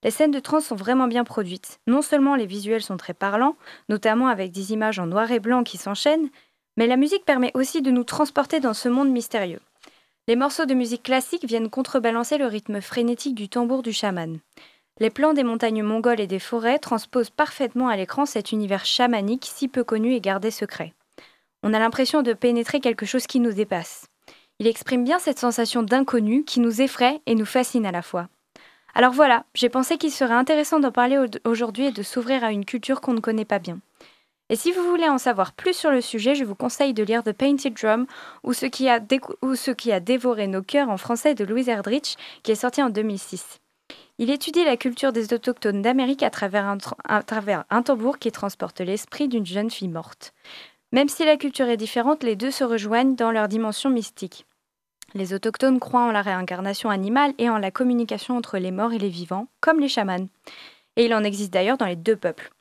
Les 0.04 0.12
scènes 0.12 0.32
de 0.32 0.40
trans 0.40 0.62
sont 0.62 0.76
vraiment 0.76 1.08
bien 1.08 1.24
produites. 1.24 1.80
Non 1.86 2.02
seulement 2.02 2.36
les 2.36 2.46
visuels 2.46 2.82
sont 2.82 2.98
très 2.98 3.14
parlants, 3.14 3.56
notamment 3.88 4.28
avec 4.28 4.52
des 4.52 4.74
images 4.74 5.00
en 5.00 5.06
noir 5.06 5.32
et 5.32 5.40
blanc 5.40 5.64
qui 5.64 5.78
s'enchaînent, 5.78 6.30
mais 6.76 6.88
la 6.88 6.98
musique 6.98 7.26
permet 7.26 7.52
aussi 7.54 7.82
de 7.82 7.92
nous 7.92 8.04
transporter 8.04 8.60
dans 8.60 8.74
ce 8.74 8.90
monde 8.90 9.10
mystérieux. 9.10 9.60
Les 10.28 10.36
morceaux 10.36 10.66
de 10.66 10.74
musique 10.74 11.04
classique 11.04 11.46
viennent 11.46 11.70
contrebalancer 11.70 12.38
le 12.38 12.46
rythme 12.46 12.82
frénétique 12.82 13.36
du 13.36 13.50
tambour 13.50 13.84
du 13.84 13.92
chaman. 13.92 14.40
Les 15.02 15.10
plans 15.10 15.34
des 15.34 15.44
montagnes 15.44 15.84
mongoles 15.84 16.20
et 16.20 16.28
des 16.28 16.40
forêts 16.40 16.78
transposent 16.78 17.30
parfaitement 17.30 17.88
à 17.88 17.96
l'écran 17.96 18.26
cet 18.26 18.52
univers 18.52 18.86
chamanique 18.86 19.50
si 19.50 19.70
peu 19.70 19.86
connu 19.86 20.14
et 20.14 20.20
gardé 20.20 20.52
secret. 20.52 20.94
On 21.64 21.74
a 21.74 21.80
l'impression 21.80 22.22
de 22.22 22.34
pénétrer 22.34 22.82
quelque 22.82 23.06
chose 23.06 23.26
qui 23.26 23.40
nous 23.40 23.54
dépasse. 23.54 24.08
Il 24.60 24.68
exprime 24.68 25.06
bien 25.06 25.18
cette 25.20 25.40
sensation 25.40 25.84
d'inconnu 25.84 26.44
qui 26.44 26.60
nous 26.60 26.82
effraie 26.82 27.22
et 27.26 27.36
nous 27.36 27.46
fascine 27.46 27.86
à 27.86 27.92
la 27.92 28.02
fois. 28.02 28.28
Alors 28.94 29.14
voilà, 29.14 29.46
j'ai 29.54 29.70
pensé 29.70 29.98
qu'il 29.98 30.12
serait 30.12 30.34
intéressant 30.34 30.82
d'en 30.82 30.92
parler 30.92 31.18
aujourd'hui 31.46 31.86
et 31.86 31.92
de 31.92 32.04
s'ouvrir 32.04 32.44
à 32.44 32.52
une 32.52 32.66
culture 32.66 33.00
qu'on 33.00 33.14
ne 33.14 33.22
connaît 33.22 33.46
pas 33.46 33.60
bien. 33.60 33.80
Et 34.50 34.58
si 34.58 34.74
vous 34.74 34.84
voulez 34.84 35.08
en 35.08 35.20
savoir 35.20 35.54
plus 35.54 35.78
sur 35.78 35.92
le 35.92 36.02
sujet, 36.02 36.36
je 36.36 36.44
vous 36.44 36.56
conseille 36.56 36.94
de 36.94 37.04
lire 37.04 37.24
The 37.24 37.32
Painted 37.32 37.74
Drum 37.74 38.06
ou 38.44 38.52
ce 38.52 38.66
qui 38.66 38.90
a, 38.90 39.00
dévoré 40.00 40.48
nos 40.48 40.64
cœurs 40.64 40.90
en 40.90 40.98
français 40.98 41.36
de 41.36 41.46
Louise 41.46 41.70
Erdrich, 41.70 42.18
qui 42.44 42.52
est 42.52 42.56
sorti 42.56 42.82
en 42.82 42.90
2006. 42.90 43.62
Il 44.22 44.30
étudie 44.30 44.66
la 44.66 44.76
culture 44.76 45.14
des 45.14 45.34
autochtones 45.34 45.82
d'Amérique 45.82 46.24
à 46.24 46.30
travers 46.30 46.76
un, 47.70 47.82
tambour 47.82 48.20
qui 48.20 48.34
transporte 48.34 48.82
l'esprit 48.82 49.30
d'une 49.30 49.46
jeune 49.46 49.72
fille 49.72 49.88
morte. 49.88 50.34
Même 50.92 51.08
si 51.08 51.24
la 51.24 51.38
culture 51.38 51.70
est 51.70 51.78
différente, 51.78 52.24
les 52.24 52.36
deux 52.36 52.52
se 52.52 52.66
rejoignent 52.66 53.16
dans 53.16 53.32
leur 53.32 53.48
dimension 53.48 53.90
mystique. 53.90 54.46
Les 55.14 55.34
autochtones 55.34 55.80
croient 55.80 56.04
en 56.04 56.12
la 56.12 56.22
réincarnation 56.22 56.90
animale 56.90 57.34
et 57.38 57.50
en 57.50 57.60
la 57.60 57.72
communication 57.72 58.36
entre 58.36 58.58
les 58.58 58.72
morts 58.72 58.92
et 58.92 58.98
les 58.98 59.08
vivants, 59.08 59.48
comme 59.62 59.80
les 59.80 59.88
chamans. 59.88 60.28
Et 60.98 61.06
il 61.06 61.14
en 61.14 61.24
existe 61.24 61.54
d'ailleurs 61.54 61.78
dans 61.78 61.86
les 61.86 61.96
deux 61.96 62.18
peuples. 62.18 62.52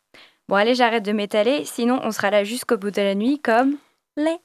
Bon 0.48 0.54
allez, 0.54 0.76
j'arrête 0.76 1.04
de 1.04 1.10
m'étaler, 1.10 1.64
sinon 1.64 1.98
on 2.04 2.12
sera 2.12 2.30
là 2.30 2.44
jusqu'au 2.44 2.76
bout 2.76 2.92
de 2.92 3.02
la 3.02 3.16
nuit 3.16 3.40
comme 3.40 3.78
les 4.16 4.38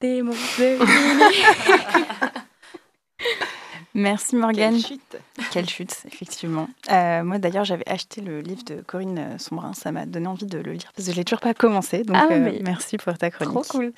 démons 0.00 0.32
de 0.32 0.78
Merci 3.94 4.34
Morgane. 4.34 4.74
Quelle 4.74 4.84
chute 4.84 5.16
Quelle 5.52 5.68
chute, 5.68 5.96
effectivement. 6.06 6.68
Euh, 6.90 7.22
moi 7.22 7.38
d'ailleurs, 7.38 7.64
j'avais 7.64 7.88
acheté 7.88 8.20
le 8.20 8.40
livre 8.40 8.64
de 8.64 8.80
Corinne 8.80 9.18
euh, 9.18 9.38
Sombrin. 9.38 9.72
Ça 9.72 9.92
m'a 9.92 10.04
donné 10.04 10.26
envie 10.26 10.46
de 10.46 10.58
le 10.58 10.72
lire 10.72 10.90
parce 10.96 11.06
que 11.06 11.12
je 11.12 11.16
l'ai 11.16 11.24
toujours 11.24 11.40
pas 11.40 11.54
commencé. 11.54 12.02
Donc 12.02 12.16
Ah, 12.18 12.26
euh, 12.32 12.58
merci 12.62 12.96
pour 12.96 13.16
ta 13.16 13.30
chronique. 13.30 13.54
Trop 13.54 13.62
cool. 13.62 13.92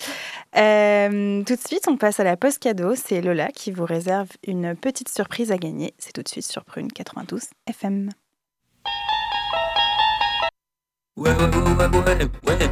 Euh, 0.56 1.42
tout 1.44 1.54
de 1.56 1.60
suite, 1.66 1.88
on 1.88 1.96
passe 1.96 2.20
à 2.20 2.24
la 2.24 2.36
pause 2.36 2.58
cadeau. 2.58 2.94
C'est 2.94 3.22
Lola 3.22 3.48
qui 3.48 3.72
vous 3.72 3.86
réserve 3.86 4.28
une 4.46 4.76
petite 4.76 5.08
surprise 5.08 5.50
à 5.50 5.56
gagner. 5.56 5.94
C'est 5.98 6.12
tout 6.12 6.22
de 6.22 6.28
suite 6.28 6.46
sur 6.46 6.64
Prune 6.64 6.92
92 6.92 7.40
FM. 7.66 8.10
Ouais, 11.16 11.30
ouais, 11.30 11.46
ouais, 12.46 12.70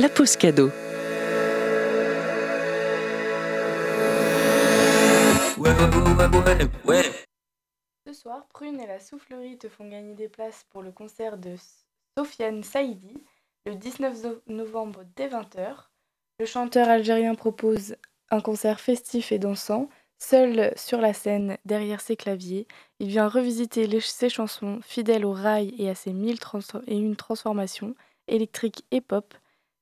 La 0.00 0.08
pause 0.08 0.36
cadeau. 0.36 0.70
Ce 8.06 8.12
soir, 8.12 8.46
Prune 8.52 8.80
et 8.80 8.86
la 8.86 9.00
Soufflerie 9.00 9.58
te 9.58 9.68
font 9.68 9.88
gagner 9.88 10.14
des 10.14 10.28
places 10.28 10.64
pour 10.70 10.82
le 10.82 10.92
concert 10.92 11.36
de 11.36 11.56
Sofiane 12.16 12.62
Saïdi 12.62 13.22
le 13.66 13.74
19 13.74 14.22
no- 14.22 14.40
novembre 14.46 15.04
dès 15.16 15.28
20h. 15.28 15.90
Le 16.40 16.46
chanteur 16.46 16.88
algérien 16.88 17.34
propose 17.34 17.96
un 18.30 18.40
concert 18.40 18.80
festif 18.80 19.32
et 19.32 19.38
dansant. 19.38 19.88
Seul 20.20 20.72
sur 20.76 21.00
la 21.00 21.12
scène, 21.12 21.58
derrière 21.64 22.00
ses 22.00 22.16
claviers, 22.16 22.66
il 22.98 23.06
vient 23.08 23.28
revisiter 23.28 23.88
ses 24.00 24.28
chansons 24.28 24.80
fidèles 24.82 25.24
au 25.24 25.32
rail 25.32 25.74
et 25.78 25.88
à 25.88 25.94
ses 25.94 26.12
mille 26.12 26.38
et 26.88 26.96
une 26.96 27.14
transformations 27.16 27.94
électriques 28.26 28.84
et 28.90 29.00
pop. 29.00 29.32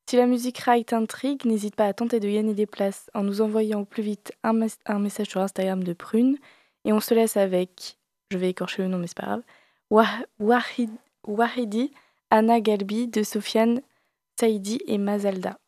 Si 0.09 0.17
la 0.17 0.27
musique 0.27 0.59
rail 0.59 0.85
t'intrigue, 0.85 1.45
n'hésite 1.47 1.75
pas 1.75 1.87
à 1.87 1.95
tenter 1.95 2.21
de 2.21 2.29
gagner 2.29 2.55
des 2.55 2.67
places 2.67 3.11
en 3.15 3.23
nous 3.23 3.41
envoyant 3.41 3.81
au 3.81 3.85
plus 3.85 4.03
vite 4.03 4.33
un, 4.45 4.53
mes- 4.53 4.69
un 4.85 4.99
message 4.99 5.29
sur 5.29 5.41
Instagram 5.41 5.83
de 5.83 5.95
Prune. 5.95 6.37
Et 6.85 6.93
on 6.93 7.01
se 7.01 7.15
laisse 7.15 7.37
avec 7.37 7.97
je 8.31 8.39
vais 8.39 8.51
écorcher 8.51 8.83
le 8.83 8.89
nom, 8.89 8.99
mais 8.99 9.07
c'est 9.07 9.17
pas 9.17 9.27
grave. 9.27 9.43
Wah- 9.91 10.25
Wahid- 10.39 10.91
Wahidi, 11.27 11.93
Anna 12.31 12.61
Galbi 12.61 13.09
de 13.09 13.23
Sofiane 13.23 13.81
Saïdi 14.39 14.81
et 14.87 14.99
Mazalda. 14.99 15.59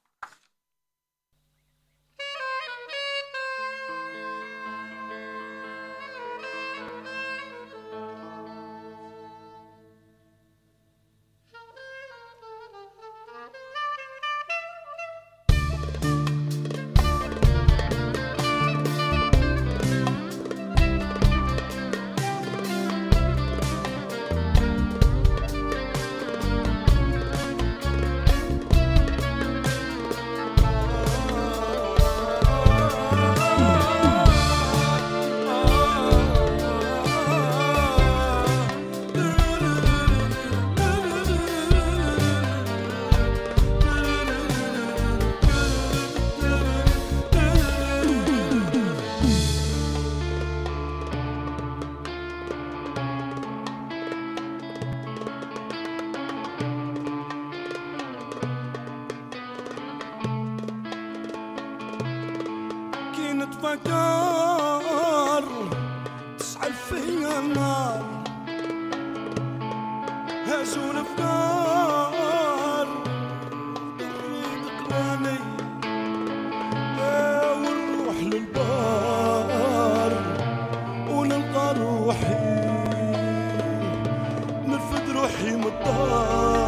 Oh. 86.01 86.68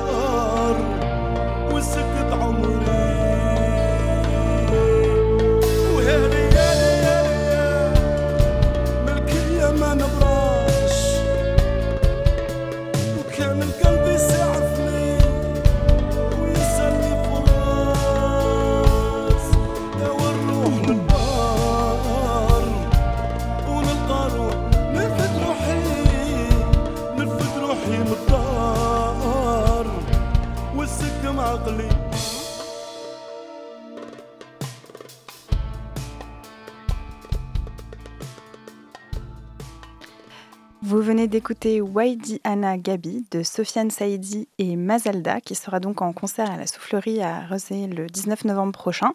D'écouter 41.40 41.80
Waidi 41.80 42.38
Anna 42.44 42.76
Gabi 42.76 43.24
de 43.30 43.42
Sofiane 43.42 43.90
Saïdi 43.90 44.46
et 44.58 44.76
Mazalda 44.76 45.40
qui 45.40 45.54
sera 45.54 45.80
donc 45.80 46.02
en 46.02 46.12
concert 46.12 46.50
à 46.50 46.58
la 46.58 46.66
Soufflerie 46.66 47.22
à 47.22 47.46
Rezé 47.46 47.86
le 47.86 48.08
19 48.08 48.44
novembre 48.44 48.72
prochain. 48.72 49.14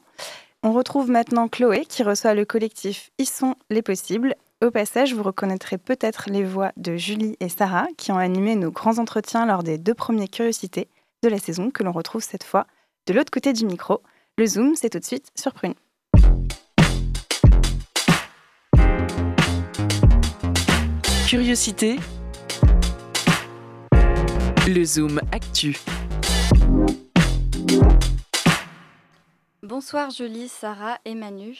On 0.64 0.74
retrouve 0.74 1.12
maintenant 1.12 1.48
Chloé 1.48 1.86
qui 1.86 2.02
reçoit 2.02 2.34
le 2.34 2.44
collectif 2.44 3.12
Ils 3.20 3.30
sont 3.30 3.54
les 3.70 3.84
possibles. 3.84 4.34
Au 4.64 4.72
passage, 4.72 5.14
vous 5.14 5.22
reconnaîtrez 5.22 5.78
peut-être 5.78 6.32
les 6.32 6.44
voix 6.44 6.72
de 6.78 6.98
Julie 6.98 7.38
et 7.40 7.48
Sarah 7.48 7.86
qui 7.96 8.12
ont 8.12 8.18
animé 8.18 8.56
nos 8.56 8.72
grands 8.72 8.98
entretiens 8.98 9.46
lors 9.46 9.62
des 9.62 9.78
deux 9.78 9.94
premiers 9.94 10.28
curiosités 10.28 10.88
de 11.22 11.30
la 11.30 11.38
saison 11.38 11.70
que 11.70 11.84
l'on 11.84 11.92
retrouve 11.92 12.24
cette 12.24 12.44
fois 12.44 12.66
de 13.06 13.14
l'autre 13.14 13.30
côté 13.30 13.54
du 13.54 13.68
micro. 13.68 14.02
Le 14.40 14.48
Zoom, 14.48 14.74
c'est 14.74 14.90
tout 14.90 14.98
de 14.98 15.06
suite 15.06 15.30
sur 15.36 15.54
Prune. 15.54 15.76
Curiosité. 21.28 21.98
Le 24.68 24.84
Zoom 24.84 25.22
Actu. 25.32 25.78
Bonsoir 29.62 30.10
Julie, 30.10 30.48
Sarah 30.48 30.98
et 31.06 31.14
Manu. 31.14 31.56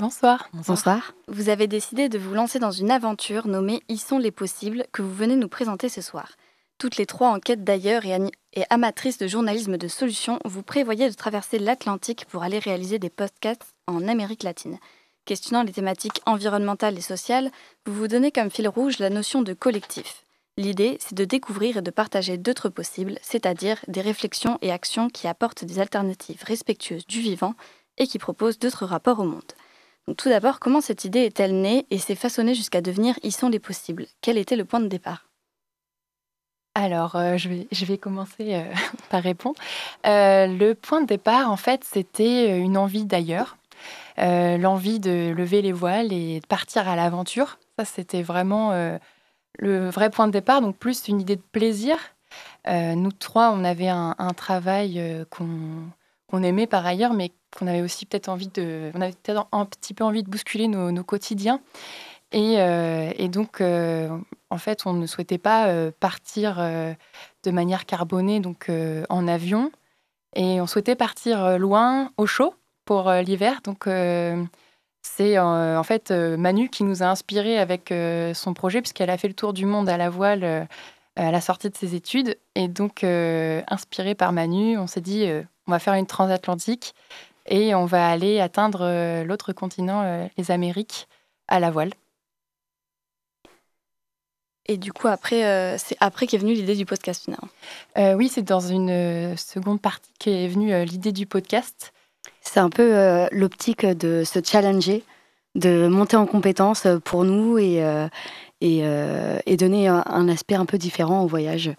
Bonsoir. 0.00 0.48
Bonsoir. 0.52 1.12
Vous 1.28 1.48
avez 1.48 1.68
décidé 1.68 2.08
de 2.08 2.18
vous 2.18 2.34
lancer 2.34 2.58
dans 2.58 2.72
une 2.72 2.90
aventure 2.90 3.46
nommée 3.46 3.82
Ils 3.88 4.00
sont 4.00 4.18
les 4.18 4.32
possibles 4.32 4.86
que 4.92 5.00
vous 5.00 5.14
venez 5.14 5.36
nous 5.36 5.48
présenter 5.48 5.88
ce 5.88 6.00
soir. 6.00 6.32
Toutes 6.78 6.96
les 6.96 7.06
trois 7.06 7.28
en 7.28 7.38
quête 7.38 7.62
d'ailleurs 7.62 8.04
et, 8.04 8.18
et 8.54 8.64
amatrices 8.68 9.18
de 9.18 9.28
journalisme 9.28 9.76
de 9.76 9.86
solutions, 9.86 10.40
vous 10.44 10.64
prévoyez 10.64 11.08
de 11.08 11.14
traverser 11.14 11.60
l'Atlantique 11.60 12.24
pour 12.28 12.42
aller 12.42 12.58
réaliser 12.58 12.98
des 12.98 13.10
podcasts 13.10 13.74
en 13.86 14.08
Amérique 14.08 14.42
latine. 14.42 14.78
Questionnant 15.24 15.62
les 15.62 15.72
thématiques 15.72 16.20
environnementales 16.26 16.98
et 16.98 17.02
sociales, 17.02 17.52
vous 17.86 17.94
vous 17.94 18.08
donnez 18.08 18.32
comme 18.32 18.50
fil 18.50 18.66
rouge 18.66 18.98
la 18.98 19.10
notion 19.10 19.42
de 19.42 19.52
collectif. 19.52 20.24
L'idée, 20.58 20.96
c'est 20.98 21.14
de 21.14 21.24
découvrir 21.24 21.76
et 21.76 21.82
de 21.82 21.90
partager 21.92 22.36
d'autres 22.36 22.68
possibles, 22.68 23.20
c'est-à-dire 23.22 23.78
des 23.86 24.00
réflexions 24.00 24.58
et 24.60 24.72
actions 24.72 25.08
qui 25.08 25.28
apportent 25.28 25.64
des 25.64 25.78
alternatives 25.78 26.42
respectueuses 26.44 27.06
du 27.06 27.20
vivant 27.20 27.54
et 27.96 28.08
qui 28.08 28.18
proposent 28.18 28.58
d'autres 28.58 28.84
rapports 28.84 29.20
au 29.20 29.24
monde. 29.24 29.52
Tout 30.16 30.28
d'abord, 30.28 30.58
comment 30.58 30.80
cette 30.80 31.04
idée 31.04 31.20
est-elle 31.20 31.60
née 31.60 31.86
et 31.92 31.98
s'est 31.98 32.16
façonnée 32.16 32.56
jusqu'à 32.56 32.80
devenir 32.80 33.14
Ils 33.22 33.30
sont 33.30 33.48
les 33.48 33.60
possibles? 33.60 34.06
Quel 34.20 34.36
était 34.36 34.56
le 34.56 34.64
point 34.64 34.80
de 34.80 34.88
départ? 34.88 35.28
Alors, 36.74 37.14
euh, 37.14 37.36
je, 37.36 37.48
vais, 37.48 37.68
je 37.70 37.84
vais 37.84 37.96
commencer 37.96 38.56
euh, 38.56 38.64
par 39.10 39.22
répondre. 39.22 39.60
Euh, 40.08 40.48
le 40.48 40.74
point 40.74 41.02
de 41.02 41.06
départ, 41.06 41.52
en 41.52 41.56
fait, 41.56 41.84
c'était 41.84 42.58
une 42.58 42.76
envie 42.76 43.04
d'ailleurs. 43.04 43.58
l'envie 44.16 44.98
de 44.98 45.32
lever 45.36 45.62
les 45.62 45.70
voiles 45.70 46.12
et 46.12 46.40
de 46.40 46.46
partir 46.48 46.88
à 46.88 46.96
l'aventure. 46.96 47.60
Ça, 47.78 47.84
c'était 47.84 48.22
vraiment 48.22 48.72
le 49.58 49.88
vrai 49.88 50.10
point 50.10 50.26
de 50.26 50.32
départ, 50.32 50.60
donc 50.60 50.76
plus 50.76 51.08
une 51.08 51.20
idée 51.20 51.36
de 51.36 51.42
plaisir. 51.52 51.96
nous 52.66 53.12
trois, 53.12 53.50
on 53.52 53.64
avait 53.64 53.88
un, 53.88 54.14
travail 54.36 55.26
qu'on 55.30 56.42
aimait 56.42 56.66
par 56.66 56.86
ailleurs, 56.86 57.12
mais 57.14 57.32
qu'on 57.56 57.66
avait 57.66 57.80
aussi 57.80 58.06
peut-être 58.06 58.28
envie 58.28 58.48
de, 58.48 58.90
on 58.94 59.00
avait 59.00 59.12
peut-être 59.12 59.48
un 59.52 59.64
petit 59.64 59.94
peu 59.94 60.04
envie 60.04 60.22
de 60.22 60.30
bousculer 60.30 60.68
nos, 60.68 61.04
quotidiens. 61.04 61.60
Et, 62.30 62.54
et 62.54 63.28
donc, 63.28 63.60
en 63.62 64.58
fait, 64.58 64.86
on 64.86 64.92
ne 64.92 65.06
souhaitait 65.06 65.38
pas 65.38 65.90
partir 65.98 66.58
de 66.58 67.50
manière 67.50 67.86
carbonée, 67.86 68.40
donc 68.40 68.70
en 69.08 69.28
avion. 69.28 69.72
Et 70.36 70.60
on 70.60 70.66
souhaitait 70.66 70.94
partir 70.94 71.58
loin, 71.58 72.10
au 72.16 72.26
chaud, 72.26 72.54
pour 72.84 73.10
l'hiver. 73.10 73.60
Donc, 73.64 73.88
c'est 75.02 75.38
en 75.38 75.82
fait 75.82 76.10
Manu 76.10 76.68
qui 76.68 76.84
nous 76.84 77.02
a 77.02 77.06
inspiré 77.06 77.58
avec 77.58 77.92
son 78.34 78.54
projet, 78.54 78.80
puisqu'elle 78.80 79.10
a 79.10 79.18
fait 79.18 79.28
le 79.28 79.34
tour 79.34 79.52
du 79.52 79.66
monde 79.66 79.88
à 79.88 79.96
la 79.96 80.10
voile 80.10 80.68
à 81.16 81.30
la 81.32 81.40
sortie 81.40 81.70
de 81.70 81.76
ses 81.76 81.94
études. 81.94 82.36
Et 82.54 82.68
donc, 82.68 83.04
inspiré 83.04 84.14
par 84.14 84.32
Manu, 84.32 84.78
on 84.78 84.86
s'est 84.86 85.00
dit, 85.00 85.28
on 85.66 85.70
va 85.70 85.78
faire 85.78 85.94
une 85.94 86.06
transatlantique 86.06 86.94
et 87.46 87.74
on 87.74 87.86
va 87.86 88.10
aller 88.10 88.40
atteindre 88.40 89.22
l'autre 89.24 89.52
continent, 89.52 90.28
les 90.36 90.50
Amériques, 90.50 91.08
à 91.48 91.60
la 91.60 91.70
voile. 91.70 91.90
Et 94.68 94.76
du 94.76 94.92
coup, 94.92 95.08
après, 95.08 95.46
euh, 95.46 95.78
c'est 95.78 95.96
après 95.98 96.26
qu'est 96.26 96.36
venue 96.36 96.52
l'idée 96.52 96.76
du 96.76 96.84
podcast 96.84 97.24
finalement? 97.24 97.48
Euh, 97.96 98.12
oui, 98.12 98.28
c'est 98.28 98.42
dans 98.42 98.60
une 98.60 98.90
euh, 98.90 99.36
seconde 99.36 99.80
partie 99.80 100.10
qu'est 100.18 100.46
venue 100.46 100.84
l'idée 100.84 101.12
du 101.12 101.26
podcast. 101.26 101.92
C'est 102.40 102.60
un 102.60 102.70
peu 102.70 103.28
l'optique 103.32 103.84
de 103.84 104.24
se 104.24 104.40
challenger, 104.42 105.04
de 105.54 105.86
monter 105.88 106.16
en 106.16 106.26
compétence 106.26 106.86
pour 107.04 107.24
nous 107.24 107.58
et, 107.58 107.82
et, 108.60 108.78
et, 109.46 109.56
donner 109.56 109.88
un, 109.88 110.28
aspect 110.28 110.54
un 110.54 110.64
peu 110.64 110.78
différent 110.78 111.22
au 111.22 111.26
voyage. 111.26 111.70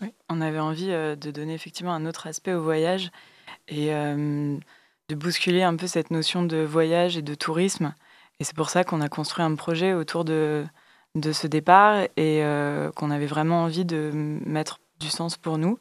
Oui, 0.00 0.12
on 0.28 0.40
avait 0.40 0.58
envie 0.58 0.88
de 0.88 1.30
donner 1.30 1.54
effectivement 1.54 1.94
un 1.94 2.06
autre 2.06 2.26
aspect 2.26 2.52
au 2.52 2.62
voyage 2.62 3.10
et 3.68 3.90
de 5.08 5.14
bousculer 5.14 5.62
un 5.62 5.76
peu 5.76 5.86
cette 5.86 6.10
notion 6.10 6.42
de 6.42 6.58
voyage 6.58 7.16
et 7.16 7.22
de 7.22 7.34
tourisme. 7.34 7.94
Et 8.40 8.44
c'est 8.44 8.56
pour 8.56 8.70
ça 8.70 8.84
qu'on 8.84 9.00
a 9.00 9.08
construit 9.08 9.44
un 9.44 9.54
projet 9.54 9.94
autour 9.94 10.24
de, 10.24 10.66
de 11.14 11.32
ce 11.32 11.46
départ 11.46 12.02
et 12.16 12.44
euh, 12.44 12.90
qu'on 12.92 13.10
avait 13.10 13.26
vraiment 13.26 13.62
envie 13.64 13.84
de 13.84 14.10
mettre 14.12 14.80
du 15.00 15.08
sens 15.08 15.36
pour 15.36 15.58
nous. 15.58 15.78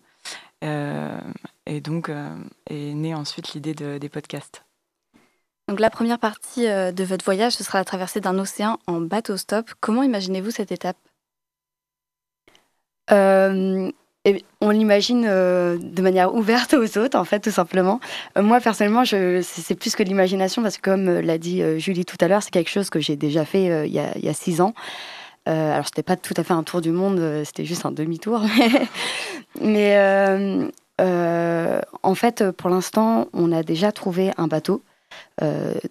Euh, 1.67 1.71
et 1.71 1.81
donc 1.81 2.09
euh, 2.09 2.35
est 2.69 2.93
née 2.93 3.13
ensuite 3.13 3.53
l'idée 3.53 3.73
des 3.73 4.09
podcasts. 4.09 4.63
Donc 5.67 5.79
la 5.79 5.89
première 5.89 6.19
partie 6.19 6.65
de 6.67 7.03
votre 7.03 7.25
voyage, 7.25 7.53
ce 7.53 7.63
sera 7.63 7.79
la 7.79 7.85
traversée 7.85 8.21
d'un 8.21 8.37
océan 8.37 8.77
en 8.85 9.01
bateau 9.01 9.35
stop. 9.35 9.71
Comment 9.79 10.03
imaginez-vous 10.03 10.51
cette 10.51 10.71
étape? 10.71 10.97
On 13.09 14.69
l'imagine 14.69 15.23
de 15.23 16.01
manière 16.01 16.35
ouverte 16.35 16.75
aux 16.75 16.97
autres, 16.99 17.17
en 17.17 17.25
fait, 17.25 17.39
tout 17.39 17.51
simplement. 17.51 17.99
moi, 18.35 18.59
personnellement, 18.59 19.05
c'est 19.05 19.75
plus 19.75 19.95
que 19.95 20.03
l'imagination, 20.03 20.61
parce 20.61 20.77
que 20.77 20.81
comme 20.81 21.19
l'a 21.19 21.37
dit 21.39 21.63
Julie 21.79 22.05
tout 22.05 22.17
à 22.21 22.27
l'heure, 22.27 22.43
c'est 22.43 22.51
quelque 22.51 22.69
chose 22.69 22.91
que 22.91 22.99
j'ai 22.99 23.15
déjà 23.15 23.43
fait 23.43 23.87
il, 23.87 23.93
y 23.93 23.99
a, 23.99 24.15
il, 24.15 24.23
y 24.23 24.29
a, 24.29 24.33
six 24.33 24.61
ans. 24.61 24.75
Euh, 25.47 25.73
alors, 25.73 25.85
c'était 25.85 26.03
pas 26.03 26.15
tout 26.15 26.33
à 26.37 26.43
fait 26.43 26.53
un 26.53 26.63
tour 26.63 26.81
du 26.81 26.91
monde, 26.91 27.19
euh, 27.19 27.43
c'était 27.43 27.65
juste 27.65 27.85
un 27.85 27.91
demi-tour. 27.91 28.41
Mais 29.61 29.95
euh, 31.01 31.81
en 32.03 32.15
fait, 32.15 32.51
pour 32.51 32.69
l'instant, 32.69 33.27
on 33.33 33.51
a 33.51 33.63
déjà 33.63 33.91
trouvé 33.91 34.31
un 34.37 34.47
bateau. 34.47 34.81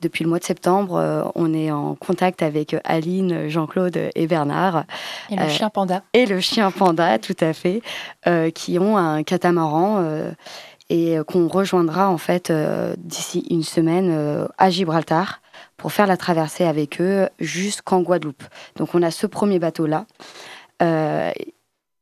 depuis 0.02 0.24
le 0.24 0.28
mois 0.28 0.38
de 0.38 0.44
septembre, 0.44 1.32
on 1.34 1.54
est 1.54 1.70
en 1.70 1.94
contact 1.94 2.42
avec 2.42 2.76
Aline, 2.84 3.48
Jean-Claude 3.48 4.10
et 4.14 4.26
Bernard. 4.26 4.84
Et 5.30 5.36
le 5.36 5.48
chien 5.48 5.70
panda. 5.70 6.02
Et 6.12 6.26
le 6.26 6.40
chien 6.40 6.70
panda, 6.70 7.18
tout 7.28 7.36
à 7.40 7.52
fait, 7.52 7.82
qui 8.54 8.78
ont 8.78 8.96
un 8.96 9.22
catamaran 9.22 10.04
et 10.90 11.16
qu'on 11.26 11.48
rejoindra 11.48 12.10
en 12.10 12.18
fait 12.18 12.52
d'ici 12.98 13.46
une 13.50 13.62
semaine 13.62 14.46
à 14.58 14.70
Gibraltar 14.70 15.40
pour 15.76 15.92
faire 15.92 16.06
la 16.06 16.16
traversée 16.16 16.64
avec 16.64 17.00
eux 17.00 17.28
jusqu'en 17.40 18.00
Guadeloupe. 18.02 18.44
Donc 18.76 18.94
on 18.94 19.02
a 19.02 19.10
ce 19.10 19.26
premier 19.26 19.58
bateau-là. 19.58 20.06
Euh, 20.82 21.30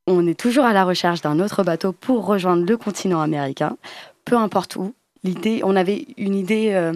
on 0.07 0.27
est 0.27 0.39
toujours 0.39 0.65
à 0.65 0.73
la 0.73 0.85
recherche 0.85 1.21
d'un 1.21 1.41
autre 1.41 1.63
bateau 1.63 1.93
pour 1.93 2.27
rejoindre 2.27 2.65
le 2.67 2.77
continent 2.77 3.21
américain, 3.21 3.77
peu 4.25 4.37
importe 4.37 4.77
où. 4.77 4.95
L'idée, 5.25 5.61
on 5.65 5.77
avait 5.77 6.07
une 6.17 6.35
idée 6.35 6.71
euh, 6.73 6.93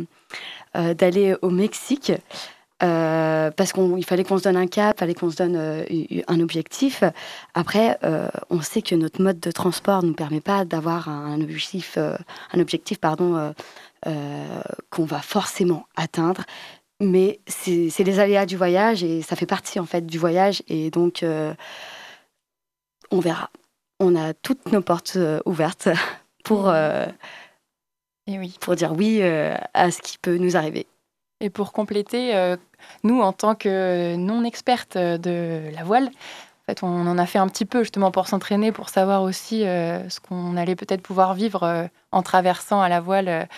euh, 0.76 0.94
d'aller 0.94 1.36
au 1.42 1.50
Mexique. 1.50 2.12
parce 2.80 3.72
qu'il 3.72 4.04
fallait 4.04 4.24
qu'on 4.24 4.38
se 4.38 4.44
donne 4.44 4.56
un 4.56 4.66
cap, 4.66 4.98
fallait 4.98 5.14
qu'on 5.14 5.30
se 5.30 5.36
donne 5.36 5.56
un 6.28 6.40
objectif. 6.40 7.04
Après, 7.54 7.98
on 8.50 8.60
sait 8.60 8.82
que 8.82 8.94
notre 8.94 9.22
mode 9.22 9.40
de 9.40 9.50
transport 9.50 10.02
ne 10.02 10.08
nous 10.08 10.14
permet 10.14 10.42
pas 10.42 10.66
d'avoir 10.66 11.08
un 11.08 11.40
objectif, 11.40 11.96
un 11.96 12.60
objectif 12.60 12.98
pardon, 12.98 13.54
euh, 14.06 14.60
qu'on 14.90 15.04
va 15.04 15.20
forcément 15.20 15.86
atteindre. 15.96 16.44
Mais 17.00 17.40
c'est 17.46 18.04
les 18.04 18.20
aléas 18.20 18.46
du 18.46 18.56
voyage 18.56 19.02
et 19.02 19.20
ça 19.22 19.34
fait 19.34 19.46
partie 19.46 19.80
en 19.80 19.84
fait 19.84 20.06
du 20.06 20.18
voyage 20.18 20.62
et 20.68 20.90
donc 20.90 21.22
euh, 21.22 21.52
on 23.10 23.20
verra. 23.20 23.50
On 24.00 24.14
a 24.16 24.34
toutes 24.34 24.70
nos 24.72 24.82
portes 24.82 25.14
euh, 25.16 25.40
ouvertes 25.46 25.88
pour, 26.44 26.72
et 26.72 28.38
oui. 28.38 28.56
pour 28.60 28.76
dire 28.76 28.92
oui 28.92 29.22
à 29.22 29.90
ce 29.90 30.00
qui 30.00 30.18
peut 30.18 30.36
nous 30.36 30.56
arriver. 30.56 30.86
Et 31.40 31.50
pour 31.50 31.72
compléter, 31.72 32.54
nous, 33.02 33.20
en 33.20 33.32
tant 33.32 33.56
que 33.56 34.14
non-expertes 34.14 34.96
de 34.96 35.70
la 35.74 35.82
voile, 35.82 36.04
en 36.04 36.64
fait, 36.68 36.84
on 36.84 37.06
en 37.08 37.18
a 37.18 37.26
fait 37.26 37.40
un 37.40 37.48
petit 37.48 37.64
peu 37.64 37.80
justement 37.82 38.12
pour 38.12 38.28
s'entraîner, 38.28 38.70
pour 38.70 38.90
savoir 38.90 39.22
aussi 39.22 39.62
ce 39.62 40.20
qu'on 40.20 40.56
allait 40.56 40.76
peut-être 40.76 41.02
pouvoir 41.02 41.34
vivre 41.34 41.88
en 42.12 42.22
traversant 42.22 42.80
à 42.80 42.88
la 42.88 43.00
voile 43.00 43.48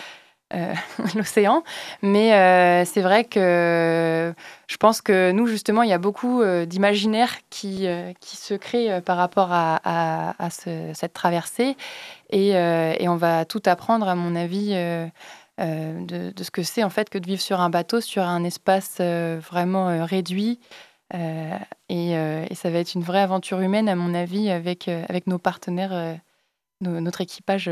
euh, 0.53 0.73
l'océan. 1.15 1.63
Mais 2.01 2.33
euh, 2.33 2.83
c'est 2.85 3.01
vrai 3.01 3.23
que 3.23 4.33
je 4.67 4.77
pense 4.77 5.01
que 5.01 5.31
nous, 5.31 5.45
justement, 5.45 5.83
il 5.83 5.89
y 5.89 5.93
a 5.93 5.99
beaucoup 5.99 6.41
euh, 6.41 6.65
d'imaginaire 6.65 7.35
qui, 7.49 7.87
qui 8.19 8.37
se 8.37 8.55
crée 8.55 9.01
par 9.01 9.17
rapport 9.17 9.49
à, 9.51 10.49
cette 10.49 11.13
traversée. 11.13 11.77
Et, 12.31 12.49
et, 12.49 13.09
on 13.09 13.15
va 13.15 13.45
tout 13.45 13.61
apprendre, 13.65 14.07
à 14.07 14.15
mon 14.15 14.35
avis, 14.35 14.73
de, 15.59 16.33
ce 16.41 16.51
que 16.51 16.63
c'est 16.63 16.83
en 16.83 16.89
fait 16.89 17.09
que 17.09 17.17
de 17.17 17.25
vivre 17.25 17.41
sur 17.41 17.59
un 17.59 17.69
bateau, 17.69 18.01
sur 18.01 18.23
un 18.23 18.43
espace 18.43 18.99
vraiment 18.99 20.05
réduit. 20.05 20.59
Et, 21.13 22.15
ça 22.55 22.69
va 22.69 22.79
être 22.79 22.95
une 22.95 23.03
vraie 23.03 23.21
aventure 23.21 23.59
humaine, 23.61 23.89
à 23.89 23.95
mon 23.95 24.13
avis, 24.13 24.49
avec, 24.49 24.87
avec 24.87 25.27
nos 25.27 25.37
partenaires, 25.37 26.17
notre 26.81 27.21
équipage, 27.21 27.69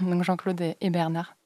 Jean-Claude 0.22 0.74
et 0.80 0.90
Bernard. 0.90 1.37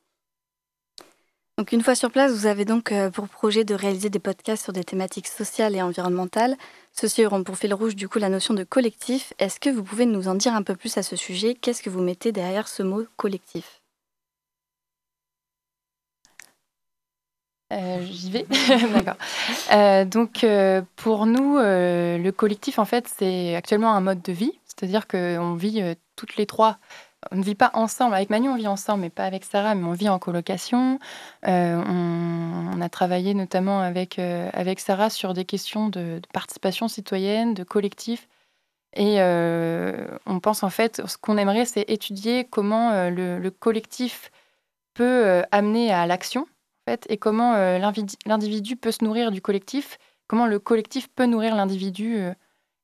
Donc 1.63 1.71
une 1.71 1.83
fois 1.83 1.95
sur 1.95 2.11
place, 2.11 2.33
vous 2.33 2.47
avez 2.47 2.65
donc 2.65 2.91
euh, 2.91 3.09
pour 3.09 3.29
projet 3.29 3.63
de 3.63 3.73
réaliser 3.77 4.11
des 4.11 4.19
podcasts 4.19 4.65
sur 4.65 4.73
des 4.73 4.83
thématiques 4.83 5.29
sociales 5.29 5.77
et 5.77 5.81
environnementales. 5.81 6.57
Ceux-ci 6.93 7.25
auront 7.25 7.45
pour 7.45 7.57
fil 7.57 7.73
rouge 7.73 7.95
du 7.95 8.09
coup 8.09 8.19
la 8.19 8.29
notion 8.29 8.53
de 8.53 8.65
collectif. 8.65 9.33
Est-ce 9.39 9.61
que 9.61 9.71
vous 9.71 9.85
pouvez 9.85 10.05
nous 10.05 10.27
en 10.27 10.35
dire 10.35 10.57
un 10.57 10.65
peu 10.65 10.75
plus 10.75 10.99
à 10.99 11.05
ce 11.05 11.15
sujet? 11.15 11.55
Qu'est-ce 11.55 11.81
que 11.81 11.89
vous 11.89 12.01
mettez 12.01 12.33
derrière 12.33 12.67
ce 12.67 12.83
mot 12.83 13.05
collectif? 13.17 13.81
Euh, 17.73 18.05
J'y 18.11 18.33
vais. 18.33 18.47
D'accord. 18.95 19.15
Euh, 19.73 20.05
donc, 20.05 20.45
pour 20.97 21.27
nous, 21.27 21.59
le 21.59 22.31
collectif, 22.33 22.81
en 22.81 22.85
fait, 22.85 23.07
c'est 23.07 23.55
actuellement 23.55 23.95
un 23.95 24.01
mode 24.01 24.21
de 24.21 24.33
vie. 24.33 24.59
C'est-à-dire 24.67 25.07
qu'on 25.07 25.55
vit 25.55 25.81
toutes 26.17 26.35
les 26.35 26.47
trois 26.47 26.81
on 27.31 27.37
ne 27.37 27.43
vit 27.43 27.55
pas 27.55 27.71
ensemble. 27.75 28.15
Avec 28.15 28.31
Manu, 28.31 28.49
on 28.49 28.57
vit 28.57 28.67
ensemble, 28.67 29.03
mais 29.03 29.11
pas 29.11 29.25
avec 29.25 29.45
Sarah, 29.45 29.75
mais 29.75 29.85
on 29.85 29.93
vit 29.93 30.09
en 30.09 30.19
colocation. 30.19 30.99
Euh, 31.47 31.83
on, 31.87 32.81
a 32.81 32.89
travaillé 32.89 33.35
notamment 33.35 33.81
avec, 33.81 34.19
euh, 34.19 34.51
avec 34.53 34.81
Sarah 34.81 35.09
sur 35.09 35.35
des 35.35 35.45
questions 35.45 35.89
de, 35.89 36.21
participation 36.33 36.89
citoyenne, 36.89 37.55
de 37.55 37.63
collectif. 37.63 38.29
Et 38.95 39.21
euh, 39.23 40.19
on 40.27 40.41
pense 40.41 40.63
en 40.63 40.71
fait, 40.71 41.03
ce 41.07 41.17
qu'on 41.17 41.39
aimerait, 41.39 41.65
c'est 41.65 41.89
étudier 41.89 42.45
comment 42.45 43.09
le, 43.09 43.49
collectif 43.51 44.31
peut 44.95 45.43
amener 45.51 45.93
à 45.93 46.07
l'action, 46.07 46.43
en 46.43 46.91
fait, 46.91 47.07
et 47.09 47.17
comment 47.17 47.55
l'individu 48.27 48.77
peut 48.77 48.91
se 48.91 49.05
nourrir 49.05 49.31
du 49.31 49.41
collectif, 49.41 49.99
comment 50.27 50.47
le 50.47 50.59
collectif 50.59 51.09
peut 51.09 51.25
nourrir 51.25 51.55
l'individu 51.55 52.19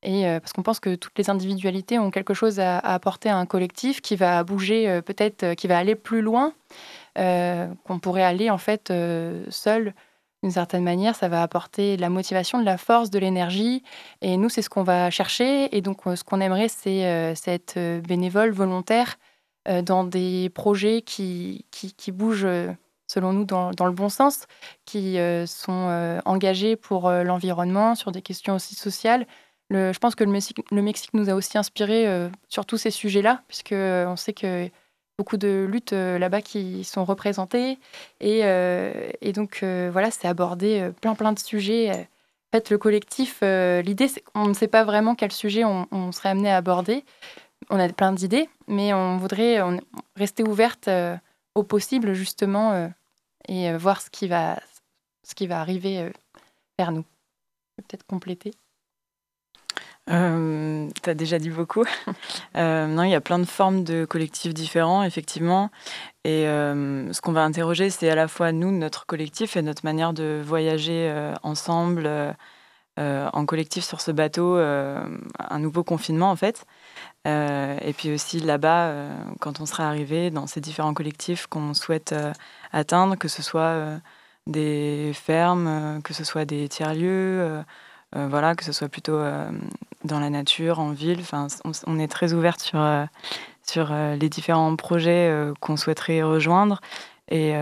et 0.03 0.27
euh, 0.27 0.39
parce 0.41 0.53
qu'on 0.53 0.63
pense 0.63 0.81
que 0.81 0.95
toutes 0.95 1.19
les 1.19 1.29
individualités 1.29 1.99
ont 1.99 2.11
quelque 2.11 2.35
chose 2.35 2.61
à, 2.61 2.79
apporter 2.79 3.29
à 3.29 3.37
un 3.37 3.47
collectif 3.47 4.01
qui 4.01 4.15
va 4.15 4.45
bouger 4.45 4.89
euh, 4.89 5.03
peut-être, 5.03 5.43
euh, 5.43 5.55
qui 5.55 5.67
va 5.67 5.79
aller 5.79 5.95
plus 5.95 6.23
loin 6.23 6.53
qu'on 7.17 7.99
pourrait 8.01 8.23
aller 8.23 8.49
en 8.49 8.59
fait 8.59 8.93
seul. 9.51 9.93
D'une 10.45 10.53
certaine 10.53 10.85
manière, 10.85 11.17
ça 11.17 11.27
va 11.27 11.43
apporter 11.43 11.97
de 11.97 12.01
la 12.01 12.11
motivation, 12.11 12.61
de 12.61 12.65
la 12.65 12.79
force, 12.79 13.11
de 13.11 13.19
l'énergie. 13.19 13.83
Et 14.23 14.37
nous, 14.37 14.49
c'est 14.49 14.63
ce 14.63 14.71
qu'on 14.71 14.85
va 14.85 15.11
chercher. 15.11 15.77
Et 15.77 15.81
donc, 15.81 16.03
ce 16.05 16.23
qu'on 16.23 16.41
aimerait, 16.41 16.69
c'est 16.69 17.01
être 17.49 18.01
bénévole, 18.07 18.53
volontaire 18.53 19.17
dans 19.83 20.05
des 20.05 20.49
projets 20.55 21.03
qui, 21.03 21.67
qui, 21.73 22.13
bougent 22.13 22.47
selon 23.09 23.33
nous, 23.33 23.45
dans 23.45 23.73
le 23.73 23.91
bon 23.91 24.09
sens, 24.09 24.47
qui 24.85 25.19
sont 25.49 26.21
engagés 26.25 26.77
pour 26.77 27.11
l'environnement, 27.11 27.97
sur 27.97 28.13
des 28.13 28.23
questions 28.23 28.55
aussi 28.55 28.77
sociales. 28.77 29.27
Je 29.71 29.99
pense 29.99 30.15
que 30.15 30.25
le 30.25 30.31
Mexique, 30.83 31.15
nous 31.15 31.29
a 31.29 31.35
aussi 31.35 31.59
inspiré 31.59 32.31
sur 32.49 32.65
tous 32.65 32.79
ces 32.79 32.91
sujets-là, 32.91 33.43
puisque 33.49 33.73
on 33.75 34.17
sait 34.17 34.33
que 34.33 34.71
beaucoup 35.19 35.37
de 35.37 35.67
luttes 35.69 35.93
là-bas 35.93 36.41
qui 36.41 36.85
sont 36.85 37.05
représentées. 37.05 37.79
Et, 38.21 38.41
et 38.41 39.33
donc, 39.33 39.59
voilà, 39.63 40.11
c'est 40.11 40.27
aborder 40.27 40.91
plein, 41.03 41.15
plein 41.15 41.33
de 41.33 41.39
sujets. 41.39 41.91
En 41.91 42.57
fait, 42.57 42.71
le 42.71 42.79
collectif, 42.79 43.43
l'idée, 43.43 44.09
c'est 44.09 44.23
qu'on 44.23 44.47
ne 44.47 44.55
sait 44.55 44.69
pas 44.69 44.85
vraiment 44.85 45.15
quel 45.15 45.33
sujet 45.33 45.65
on, 45.65 46.13
serait 46.13 46.31
amené 46.31 46.51
à 46.51 46.57
aborder 46.57 47.05
on 47.71 47.79
a 47.79 47.89
plein 47.89 48.13
d'idées, 48.13 48.49
mais 48.67 48.93
on 48.93 49.17
voudrait 49.17 49.61
rester 50.17 50.43
ouverte 50.43 50.89
euh, 50.89 51.17
au 51.55 51.63
possible, 51.63 52.15
justement, 52.15 52.73
euh, 52.73 52.89
et 53.49 53.71
euh, 53.71 53.79
voir 53.79 54.01
ce 54.01 54.11
qui 54.11 54.29
va, 54.29 54.61
ce 55.23 55.35
qui 55.35 55.47
va 55.47 55.61
arriver 55.61 56.11
vers 56.79 56.93
nous. 56.93 57.05
Peut-être 57.77 58.07
compléter. 58.07 58.53
Euh, 60.11 60.89
tu 61.03 61.11
as 61.11 61.15
déjà 61.15 61.39
dit 61.39 61.51
beaucoup. 61.51 61.85
non, 62.55 63.03
il 63.03 63.11
y 63.11 63.15
a 63.15 63.21
plein 63.21 63.39
de 63.39 63.45
formes 63.45 63.85
de 63.85 64.05
collectifs 64.05 64.55
différents, 64.55 65.03
effectivement. 65.03 65.71
Et 66.25 66.45
ce 66.45 67.21
qu'on 67.21 67.33
va 67.33 67.45
interroger, 67.45 67.91
c'est 67.91 68.11
à 68.11 68.15
la 68.15 68.29
fois 68.29 68.53
nous, 68.53 68.71
notre 68.71 69.07
collectif, 69.07 69.57
et 69.57 69.63
notre 69.63 69.85
manière 69.85 70.13
de 70.13 70.43
voyager 70.45 71.11
ensemble, 71.43 72.09
en 72.99 73.47
collectif 73.47 73.85
sur 73.85 74.01
ce 74.01 74.11
bateau, 74.11 74.57
un 74.57 75.59
nouveau 75.59 75.85
confinement, 75.85 76.31
en 76.31 76.37
fait. 76.37 76.67
Euh, 77.27 77.77
et 77.83 77.93
puis 77.93 78.13
aussi 78.13 78.41
là-bas, 78.41 78.89
euh, 78.89 79.25
quand 79.41 79.61
on 79.61 79.67
sera 79.67 79.89
arrivé 79.89 80.31
dans 80.31 80.47
ces 80.47 80.61
différents 80.61 80.95
collectifs 80.95 81.47
qu'on 81.47 81.75
souhaite 81.75 82.13
euh, 82.13 82.33
atteindre, 82.73 83.17
que 83.17 83.29
ce 83.29 83.43
soit 83.43 84.01
des 84.47 85.13
fermes, 85.15 86.01
que 86.03 86.15
ce 86.15 86.25
soit 86.25 86.45
des 86.45 86.69
tiers-lieux, 86.69 87.63
voilà, 88.15 88.55
que 88.55 88.65
ce 88.65 88.73
soit 88.73 88.89
plutôt 88.89 89.19
dans 90.05 90.21
la 90.21 90.31
nature, 90.31 90.81
en 90.81 90.91
ville. 90.91 91.21
Enfin, 91.21 91.49
on, 91.87 91.99
est 91.99 92.09
très 92.09 92.33
ouverte 92.33 92.61
sur, 92.61 92.81
sur 93.63 93.93
les 93.93 94.29
différents 94.29 94.77
projets 94.77 95.33
qu'on 95.61 95.77
souhaiterait 95.77 96.23
rejoindre 96.23 96.81
et, 97.31 97.55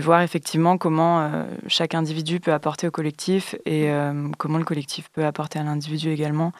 voir 0.00 0.22
effectivement 0.22 0.76
comment 0.78 1.46
chaque 1.66 1.94
individu 1.94 2.40
peut 2.40 2.52
apporter 2.52 2.88
au 2.88 2.90
collectif 2.90 3.54
et 3.66 3.90
comment 4.38 4.58
le 4.58 4.64
collectif 4.64 5.08
peut 5.10 5.24
apporter 5.24 5.58
à 5.58 5.62
l'individu 5.62 6.10
également 6.10 6.52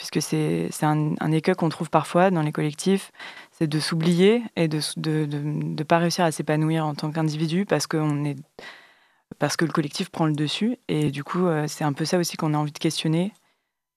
puisque 0.00 0.22
c'est 0.22 0.70
un, 0.82 1.14
un 1.20 1.30
écueil 1.30 1.54
qu'on 1.54 1.68
trouve 1.68 1.90
parfois 1.90 2.30
dans 2.30 2.40
les 2.40 2.52
collectifs, 2.52 3.12
c'est 3.52 3.66
de 3.66 3.78
s'oublier 3.78 4.42
et 4.56 4.66
de 4.66 4.80
ne 4.96 5.82
pas 5.82 5.98
réussir 5.98 6.24
à 6.24 6.32
s'épanouir 6.32 6.86
en 6.86 6.94
tant 6.94 7.10
qu'individu 7.12 7.66
parce, 7.66 7.86
que 7.86 7.98
le 7.98 9.72
collectif 9.72 10.08
prend 10.08 10.24
le 10.24 10.32
dessus. 10.32 10.78
Et 10.88 11.10
du 11.10 11.22
coup, 11.22 11.46
euh, 11.46 11.66
c'est 11.68 11.84
un 11.84 11.92
peu 11.92 12.06
ça 12.06 12.16
aussi 12.16 12.38
qu'on 12.38 12.54
a 12.54 12.56
envie 12.56 12.72
de 12.72 12.78
questionner 12.78 13.34
euh, 13.34 13.39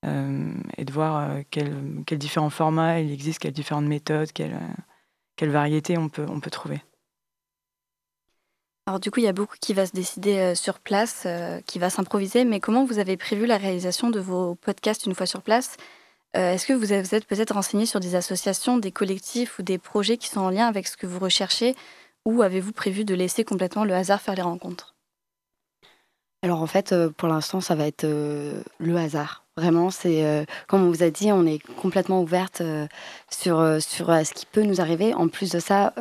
et 0.04 0.86
de 0.86 0.92
voir 0.92 1.30
euh, 1.30 1.42
quels 1.50 1.74
quel 2.06 2.18
différents 2.18 2.50
formats 2.50 3.00
il 3.00 3.12
existe, 3.12 3.40
quelles 3.40 3.54
différentes 3.54 3.86
méthodes, 3.86 4.32
quelles, 4.32 4.60
quelle 5.36 5.50
variétés 5.50 5.98
on 5.98 6.10
peut, 6.10 6.26
on 6.28 6.40
peut 6.40 6.50
trouver. 6.50 6.82
Alors 8.86 9.00
du 9.00 9.12
coup, 9.12 9.22
il 9.22 9.24
y 9.24 9.30
a 9.30 9.34
beaucoup 9.34 9.56
qui 9.62 9.74
va 9.74 9.86
se 9.86 9.94
décider 9.94 10.56
sur 10.56 10.80
place, 10.80 11.26
qui 11.66 11.80
va 11.80 11.90
s'improviser, 11.90 12.44
mais 12.44 12.60
comment 12.60 12.84
vous 12.84 13.00
avez 13.00 13.16
prévu 13.16 13.46
la 13.46 13.56
réalisation 13.56 14.10
de 14.10 14.20
vos 14.20 14.56
podcasts 14.56 15.06
une 15.06 15.16
fois 15.16 15.26
sur 15.26 15.42
place? 15.42 15.78
Est-ce 16.34 16.66
que 16.66 16.74
vous 16.74 16.92
êtes 16.92 17.26
peut-être 17.26 17.54
renseigné 17.54 17.86
sur 17.86 18.02
des 18.02 18.16
associations, 18.16 18.78
des 18.78 18.92
collectifs 18.92 19.58
ou 19.58 19.62
des 19.62 19.78
projets 19.78 20.18
qui 20.18 20.28
sont 20.28 20.42
en 20.42 20.50
lien 20.50 20.68
avec 20.68 20.88
ce 20.88 20.98
que 20.98 21.08
vous 21.08 21.20
recherchez, 21.20 21.76
ou 22.26 22.42
avez-vous 22.42 22.74
prévu 22.74 23.06
de 23.06 23.16
laisser 23.16 23.46
complètement 23.46 23.86
le 23.86 23.94
hasard 23.94 24.20
faire 24.20 24.36
les 24.36 24.42
rencontres? 24.42 24.96
Alors 26.42 26.62
en 26.62 26.68
fait, 26.68 26.94
pour 27.16 27.30
l'instant, 27.30 27.62
ça 27.62 27.76
va 27.76 27.88
être 27.88 28.06
le 28.06 28.98
hasard. 28.98 29.43
Vraiment, 29.56 29.92
c'est 29.92 30.46
comme 30.68 30.84
on 30.84 30.90
vous 30.90 31.04
a 31.04 31.12
dit, 31.12 31.32
on 31.32 31.46
est 31.46 31.60
complètement 31.76 32.22
ouverte 32.22 32.64
sur, 33.30 33.82
sur 33.82 34.08
ce 34.08 34.34
qui 34.34 34.48
peut 34.48 34.64
nous 34.64 34.82
arriver. 34.82 35.14
En 35.14 35.28
plus 35.28 35.52
de 35.52 35.60
ça, 35.60 35.94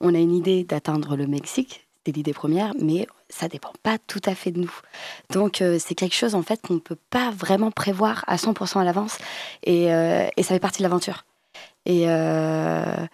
on 0.00 0.14
a 0.14 0.18
une 0.18 0.34
idée 0.34 0.64
d'atteindre 0.64 1.14
le 1.14 1.26
Mexique 1.26 1.86
l'idée 2.12 2.32
première, 2.32 2.72
mais 2.80 3.06
ça 3.28 3.48
dépend 3.48 3.72
pas 3.82 3.98
tout 3.98 4.20
à 4.24 4.34
fait 4.34 4.50
de 4.50 4.60
nous. 4.60 4.72
Donc 5.30 5.60
euh, 5.60 5.78
c'est 5.80 5.94
quelque 5.94 6.14
chose 6.14 6.34
en 6.34 6.42
fait 6.42 6.60
qu'on 6.60 6.74
ne 6.74 6.78
peut 6.78 6.98
pas 7.10 7.30
vraiment 7.30 7.70
prévoir 7.70 8.24
à 8.26 8.36
100% 8.36 8.80
à 8.80 8.84
l'avance 8.84 9.18
et, 9.64 9.92
euh, 9.92 10.26
et, 10.36 10.42
ça 10.42 10.54
fait 10.54 10.60
partie 10.60 10.78
de 10.78 10.84
l'aventure. 10.84 11.24
Et 11.84 12.04
euh, 12.08 13.06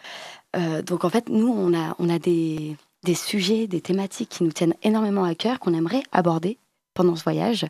donc 0.87 1.05
en 1.05 1.11
fait 1.11 1.29
nous 1.29 1.49
on 1.49 1.75
a, 1.75 1.95
on 1.99 2.09
a 2.09 2.19
des, 2.19 2.77
des, 3.05 3.15
sujets, 3.15 3.67
des 3.67 3.81
thématiques 3.81 4.31
qui 4.31 4.45
nous 4.45 4.53
tiennent 4.53 4.75
énormément 4.83 5.25
à 5.25 5.35
cœur, 5.35 5.59
qu'on 5.59 5.75
aimerait 5.75 6.03
aborder 6.13 6.59
pendant 6.95 7.17
ce 7.17 7.25
voyage. 7.25 7.67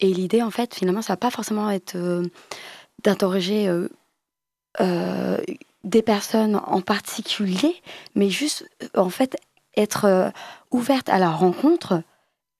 Et 0.00 0.12
l'idée 0.12 0.42
en 0.42 0.50
fait 0.50 0.74
finalement 0.74 1.02
ça 1.02 1.12
va 1.12 1.16
pas 1.16 1.30
forcément 1.30 1.70
être 1.70 1.96
d'interroger 3.02 3.70
des 5.84 6.02
personnes 6.02 6.60
en 6.66 6.80
particulier, 6.80 7.80
mais 8.14 8.30
juste 8.30 8.68
en 8.96 9.10
fait 9.10 9.36
être 9.76 10.04
euh, 10.06 10.30
ouverte 10.70 11.08
à 11.08 11.18
la 11.18 11.30
rencontre 11.30 12.02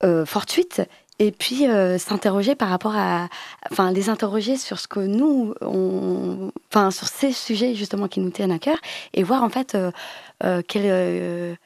euh, 0.02 0.26
fortuite 0.26 0.82
et 1.18 1.30
puis 1.30 1.68
euh, 1.68 1.96
s'interroger 1.96 2.54
par 2.54 2.68
rapport 2.68 2.96
à, 2.96 3.28
enfin, 3.70 3.92
les 3.92 4.08
interroger 4.08 4.56
sur 4.56 4.80
ce 4.80 4.88
que 4.88 5.00
nous, 5.00 5.54
enfin, 6.70 6.90
sur 6.90 7.06
ces 7.06 7.32
sujets 7.32 7.74
justement 7.74 8.08
qui 8.08 8.20
nous 8.20 8.30
tiennent 8.30 8.52
à 8.52 8.58
cœur 8.58 8.78
et 9.12 9.22
voir 9.22 9.42
en 9.44 9.48
fait 9.48 9.76
quel, 10.68 11.56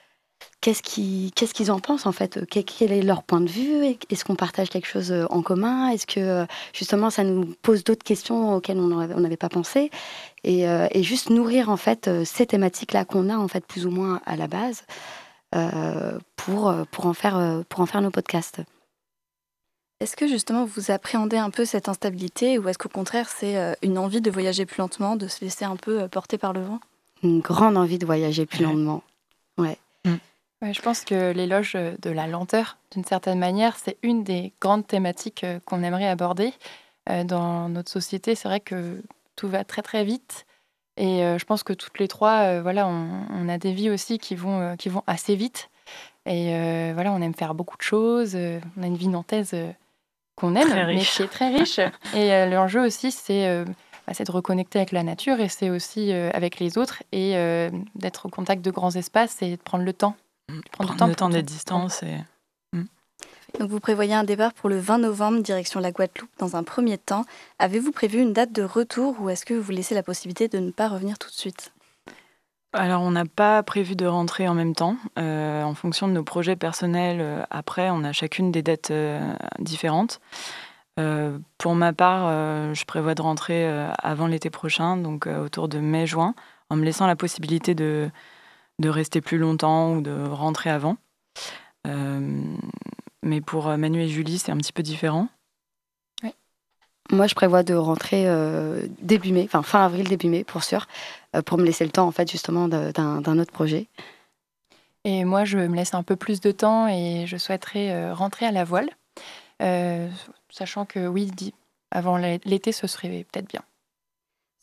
qu'est-ce 0.60 0.82
qu'ils 0.82 1.32
qu'est-ce 1.32 1.54
qu'ils 1.54 1.70
en 1.70 1.80
pensent 1.80 2.06
en 2.06 2.12
fait? 2.12 2.40
Quel, 2.50 2.92
est 2.92 3.02
leur 3.02 3.22
point 3.22 3.40
de 3.40 3.48
vue? 3.48 3.96
Est-ce 4.10 4.24
qu'on 4.24 4.36
partage 4.36 4.70
quelque 4.70 4.88
chose 4.88 5.14
en 5.30 5.42
commun? 5.42 5.88
Est-ce 5.90 6.06
que 6.06 6.46
justement 6.72 7.10
ça 7.10 7.24
nous 7.24 7.54
pose 7.62 7.84
d'autres 7.84 8.04
questions 8.04 8.54
auxquelles 8.54 8.78
on 8.78 9.20
n'avait 9.20 9.36
pas 9.36 9.48
pensé? 9.48 9.90
Et, 10.44 10.62
et, 10.62 11.02
juste 11.02 11.30
nourrir 11.30 11.68
en 11.68 11.76
fait 11.76 12.08
ces 12.24 12.46
thématiques 12.46 12.92
là 12.92 13.04
qu'on 13.04 13.28
a 13.28 13.36
en 13.36 13.48
fait 13.48 13.66
plus 13.66 13.86
ou 13.86 13.90
moins 13.90 14.20
à 14.26 14.36
la 14.36 14.46
base. 14.46 14.84
Euh, 15.54 16.18
pour, 16.36 16.68
euh, 16.68 16.84
pour, 16.90 17.06
en 17.06 17.14
faire, 17.14 17.38
euh, 17.38 17.62
pour 17.70 17.80
en 17.80 17.86
faire 17.86 18.02
nos 18.02 18.10
podcasts. 18.10 18.60
Est-ce 20.00 20.14
que 20.14 20.28
justement 20.28 20.66
vous 20.66 20.90
appréhendez 20.90 21.38
un 21.38 21.48
peu 21.48 21.64
cette 21.64 21.88
instabilité 21.88 22.58
ou 22.58 22.68
est-ce 22.68 22.78
qu'au 22.78 22.90
contraire 22.90 23.28
c'est 23.28 23.56
une 23.82 23.98
envie 23.98 24.20
de 24.20 24.30
voyager 24.30 24.64
plus 24.64 24.78
lentement, 24.78 25.16
de 25.16 25.26
se 25.26 25.40
laisser 25.44 25.64
un 25.64 25.74
peu 25.74 26.06
porter 26.06 26.38
par 26.38 26.52
le 26.52 26.60
vent? 26.60 26.78
Une 27.24 27.40
grande 27.40 27.76
envie 27.76 27.98
de 27.98 28.06
voyager 28.06 28.46
plus 28.46 28.62
lentement. 28.62 29.02
Ouais. 29.56 29.76
Ouais. 30.62 30.72
je 30.72 30.82
pense 30.82 31.04
que 31.04 31.32
l'éloge 31.32 31.74
de 31.74 32.10
la 32.10 32.26
lenteur, 32.26 32.78
d'une 32.90 33.04
certaine 33.04 33.38
manière, 33.38 33.76
c'est 33.76 33.96
une 34.02 34.24
des 34.24 34.52
grandes 34.60 34.86
thématiques 34.86 35.46
qu'on 35.64 35.82
aimerait 35.82 36.08
aborder 36.08 36.52
dans 37.06 37.68
notre 37.68 37.90
société. 37.90 38.34
C'est 38.34 38.48
vrai 38.48 38.60
que 38.60 39.02
tout 39.36 39.48
va 39.48 39.64
très 39.64 39.82
très 39.82 40.04
vite 40.04 40.46
et 40.98 41.22
euh, 41.22 41.38
je 41.38 41.44
pense 41.44 41.62
que 41.62 41.72
toutes 41.72 41.98
les 42.00 42.08
trois, 42.08 42.40
euh, 42.40 42.60
voilà, 42.60 42.88
on, 42.88 43.48
a 43.48 43.56
des 43.56 43.72
vies 43.72 43.88
aussi 43.88 44.18
qui 44.18 44.34
vont, 44.34 44.60
euh, 44.60 44.76
qui 44.76 44.88
vont 44.88 45.04
assez 45.06 45.36
vite. 45.36 45.70
Et 46.26 46.52
voilà, 46.92 47.12
on 47.12 47.22
aime 47.22 47.32
faire 47.32 47.54
beaucoup 47.54 47.78
de 47.78 47.82
choses. 47.82 48.36
on 48.36 48.82
a 48.82 48.86
une 48.86 48.98
vie 48.98 49.08
nantaise 49.08 49.56
qu'on 50.36 50.54
aime, 50.56 50.86
mais 50.86 50.98
qui 50.98 51.22
est 51.22 51.26
très 51.26 51.48
riche. 51.48 51.80
et 52.14 52.44
l'enjeu 52.50 52.84
aussi, 52.84 53.10
c'est 53.10 53.64
bah, 54.06 54.12
de 54.12 54.30
reconnecter 54.30 54.78
avec 54.78 54.92
la 54.92 55.02
nature 55.02 55.40
et 55.40 55.48
c'est 55.48 55.70
aussi 55.70 56.12
avec 56.12 56.58
les 56.58 56.76
autres 56.76 57.02
et 57.12 57.32
d'être 57.94 58.26
au 58.26 58.28
contact 58.28 58.62
de 58.62 58.70
grands 58.70 58.90
espaces 58.90 59.40
et 59.40 59.52
de 59.52 59.62
prendre 59.62 59.84
le 59.84 59.94
temps. 59.94 60.16
Prendre, 60.72 60.92
le 60.92 60.98
temps, 60.98 61.06
le 61.06 61.14
temps 61.14 61.28
des 61.28 61.42
distances 61.42 62.02
et 62.02 62.16
donc 63.58 63.70
vous 63.70 63.80
prévoyez 63.80 64.14
un 64.14 64.24
départ 64.24 64.52
pour 64.52 64.68
le 64.68 64.78
20 64.78 64.98
novembre 64.98 65.42
direction 65.42 65.80
la 65.80 65.90
Guadeloupe 65.90 66.30
dans 66.38 66.54
un 66.54 66.62
premier 66.62 66.98
temps. 66.98 67.24
Avez-vous 67.58 67.92
prévu 67.92 68.20
une 68.20 68.32
date 68.32 68.52
de 68.52 68.62
retour 68.62 69.16
ou 69.20 69.30
est-ce 69.30 69.44
que 69.44 69.54
vous 69.54 69.72
laissez 69.72 69.94
la 69.94 70.02
possibilité 70.02 70.48
de 70.48 70.58
ne 70.58 70.70
pas 70.70 70.88
revenir 70.88 71.18
tout 71.18 71.28
de 71.28 71.34
suite? 71.34 71.72
Alors, 72.74 73.00
on 73.00 73.10
n'a 73.10 73.24
pas 73.24 73.62
prévu 73.62 73.96
de 73.96 74.04
rentrer 74.04 74.46
en 74.46 74.54
même 74.54 74.74
temps. 74.74 74.96
Euh, 75.18 75.62
en 75.62 75.74
fonction 75.74 76.06
de 76.06 76.12
nos 76.12 76.22
projets 76.22 76.56
personnels, 76.56 77.20
euh, 77.20 77.42
après, 77.50 77.88
on 77.88 78.04
a 78.04 78.12
chacune 78.12 78.52
des 78.52 78.62
dates 78.62 78.90
euh, 78.90 79.32
différentes. 79.58 80.20
pour 81.56 81.74
ma 81.74 81.92
part, 81.92 82.74
je 82.74 82.84
prévois 82.84 83.14
de 83.14 83.22
rentrer 83.22 83.68
avant 84.02 84.26
l'été 84.26 84.50
prochain, 84.50 84.96
donc 84.96 85.28
autour 85.28 85.68
de 85.68 85.78
mai-juin, 85.78 86.34
en 86.70 86.76
me 86.76 86.84
laissant 86.84 87.06
la 87.06 87.14
possibilité 87.14 87.76
de, 87.76 88.10
de 88.78 88.88
rester 88.88 89.20
plus 89.20 89.38
longtemps 89.38 89.94
ou 89.94 90.00
de 90.00 90.28
rentrer 90.28 90.70
avant. 90.70 90.96
Mais 93.22 93.40
pour 93.40 93.68
euh, 93.68 93.76
Manu 93.76 94.00
et 94.00 94.08
Julie, 94.08 94.38
c'est 94.38 94.52
un 94.52 94.56
petit 94.56 94.72
peu 94.72 94.82
différent. 94.82 95.28
Oui. 96.22 96.32
Moi, 97.10 97.26
je 97.26 97.34
prévois 97.34 97.62
de 97.62 97.74
rentrer 97.74 98.24
euh, 98.26 98.86
début 99.00 99.32
mai, 99.32 99.44
enfin 99.44 99.62
fin 99.62 99.84
avril, 99.84 100.08
début 100.08 100.28
mai, 100.28 100.44
pour 100.44 100.64
sûr, 100.64 100.86
euh, 101.36 101.42
pour 101.42 101.58
me 101.58 101.64
laisser 101.64 101.84
le 101.84 101.90
temps, 101.90 102.06
en 102.06 102.12
fait, 102.12 102.30
justement, 102.30 102.68
d'un 102.68 103.38
autre 103.38 103.52
projet. 103.52 103.88
Et 105.04 105.24
moi, 105.24 105.44
je 105.44 105.58
me 105.58 105.76
laisse 105.76 105.94
un 105.94 106.02
peu 106.02 106.16
plus 106.16 106.40
de 106.40 106.50
temps 106.50 106.88
et 106.88 107.24
je 107.26 107.36
souhaiterais 107.36 108.12
rentrer 108.12 108.46
à 108.46 108.52
la 108.52 108.64
voile, 108.64 108.90
sachant 110.50 110.84
que 110.84 111.06
oui, 111.06 111.30
avant 111.90 112.18
l'été, 112.18 112.72
ce 112.72 112.86
serait 112.86 113.24
peut-être 113.30 113.48
bien. 113.48 113.62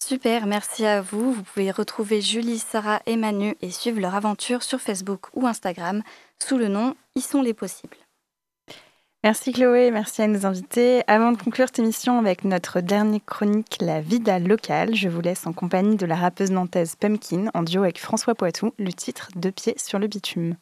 Super, 0.03 0.45
merci 0.45 0.85
à 0.85 1.01
vous. 1.01 1.33
Vous 1.33 1.43
pouvez 1.43 1.71
retrouver 1.71 2.21
Julie, 2.21 2.59
Sarah 2.59 3.01
et 3.05 3.15
Manu 3.15 3.55
et 3.61 3.71
suivre 3.71 3.99
leur 3.99 4.15
aventure 4.15 4.61
sur 4.61 4.79
Facebook 4.79 5.27
ou 5.33 5.47
Instagram 5.47 6.03
sous 6.41 6.57
le 6.57 6.67
nom 6.67 6.95
Ils 7.15 7.23
sont 7.23 7.41
les 7.41 7.53
possibles. 7.53 7.97
Merci 9.25 9.53
Chloé, 9.53 9.89
merci 9.89 10.21
à 10.21 10.27
nos 10.27 10.45
invités. 10.45 11.01
Avant 11.07 11.31
de 11.31 11.41
conclure 11.41 11.65
cette 11.65 11.79
émission 11.79 12.19
avec 12.19 12.43
notre 12.45 12.79
dernière 12.79 13.25
chronique, 13.25 13.77
la 13.81 13.99
vida 13.99 14.37
locale, 14.37 14.93
je 14.93 15.09
vous 15.09 15.21
laisse 15.21 15.47
en 15.47 15.53
compagnie 15.53 15.95
de 15.95 16.05
la 16.05 16.15
rappeuse 16.15 16.51
nantaise 16.51 16.95
Pumpkin 16.95 17.47
en 17.55 17.63
duo 17.63 17.81
avec 17.81 17.99
François 17.99 18.35
Poitou, 18.35 18.71
le 18.77 18.93
titre 18.93 19.29
Deux 19.35 19.51
pieds 19.51 19.73
sur 19.77 19.97
le 19.97 20.05
bitume. 20.05 20.57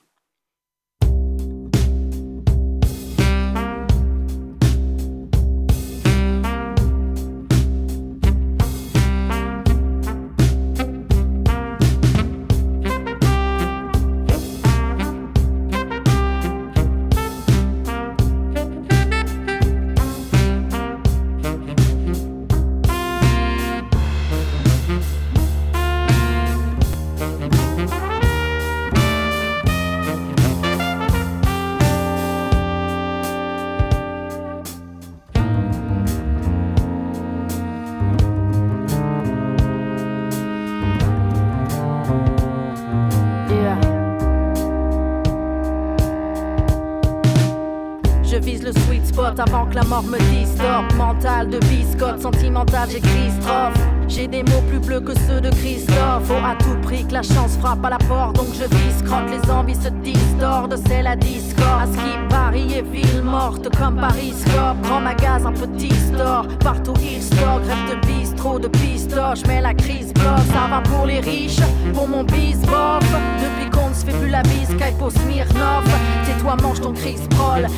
Avant 49.43 49.65
que 49.65 49.75
la 49.75 49.83
mort 49.83 50.03
me 50.03 50.17
distorde. 50.17 50.93
Mental 50.95 51.49
de 51.49 51.59
biscotte, 51.59 52.21
sentimental, 52.21 52.89
j'écris 52.89 53.31
strophe. 53.41 53.77
J'ai 54.07 54.27
des 54.27 54.43
mots 54.43 54.63
plus 54.69 54.79
bleus 54.79 54.99
que 54.99 55.13
ceux 55.27 55.41
de 55.41 55.49
Christophe. 55.49 56.23
Faut 56.25 56.33
à 56.33 56.55
tout 56.59 56.79
prix 56.81 57.05
que 57.05 57.13
la 57.13 57.23
chance 57.23 57.57
frappe 57.59 57.83
à 57.85 57.89
la 57.89 57.97
porte, 57.97 58.35
donc 58.35 58.47
je 58.53 58.63
vise 58.75 59.01
crotte. 59.03 59.29
Les 59.31 59.49
envies 59.49 59.75
se 59.75 59.89
distordent, 59.89 60.77
c'est 60.87 61.01
la 61.01 61.15
discorde. 61.15 61.81
À 61.83 61.85
ce 61.87 61.93
qui 61.93 62.13
Paris 62.29 62.73
est 62.75 62.81
ville 62.81 63.23
morte 63.23 63.69
comme 63.77 63.95
Paris 63.95 64.33
Scope. 64.37 64.81
Grand 64.83 65.01
magasin, 65.01 65.51
petit 65.51 65.93
store, 65.93 66.47
partout 66.59 66.93
il 67.01 67.21
store. 67.21 67.61
Grève 67.61 67.89
de 67.89 68.07
bistrot, 68.07 68.59
de 68.59 68.67
pistoche, 68.67 69.41
mais 69.47 69.61
la 69.61 69.73
crise 69.73 70.13
bloque. 70.13 70.47
Ça 70.51 70.67
va 70.69 70.81
pour 70.81 71.05
les 71.05 71.19
riches, 71.19 71.61
pour 71.93 72.07
mon 72.07 72.23
bis 72.23 72.57
bof. 72.61 73.03
Depuis 73.41 73.69
qu'on 73.71 73.89
ne 73.89 73.93
se 73.93 74.05
fait 74.05 74.17
plus 74.19 74.29
la 74.29 74.43
bise, 74.43 74.75
Kaipo 74.77 75.09
Smirnov. 75.09 75.85
Tais-toi, 76.25 76.55
mange 76.61 76.81
ton 76.81 76.93
Chris. 76.93 77.17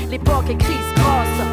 L'époque 0.10 0.50
est 0.50 0.58
Chris 0.58 0.74
Cross. 0.96 1.45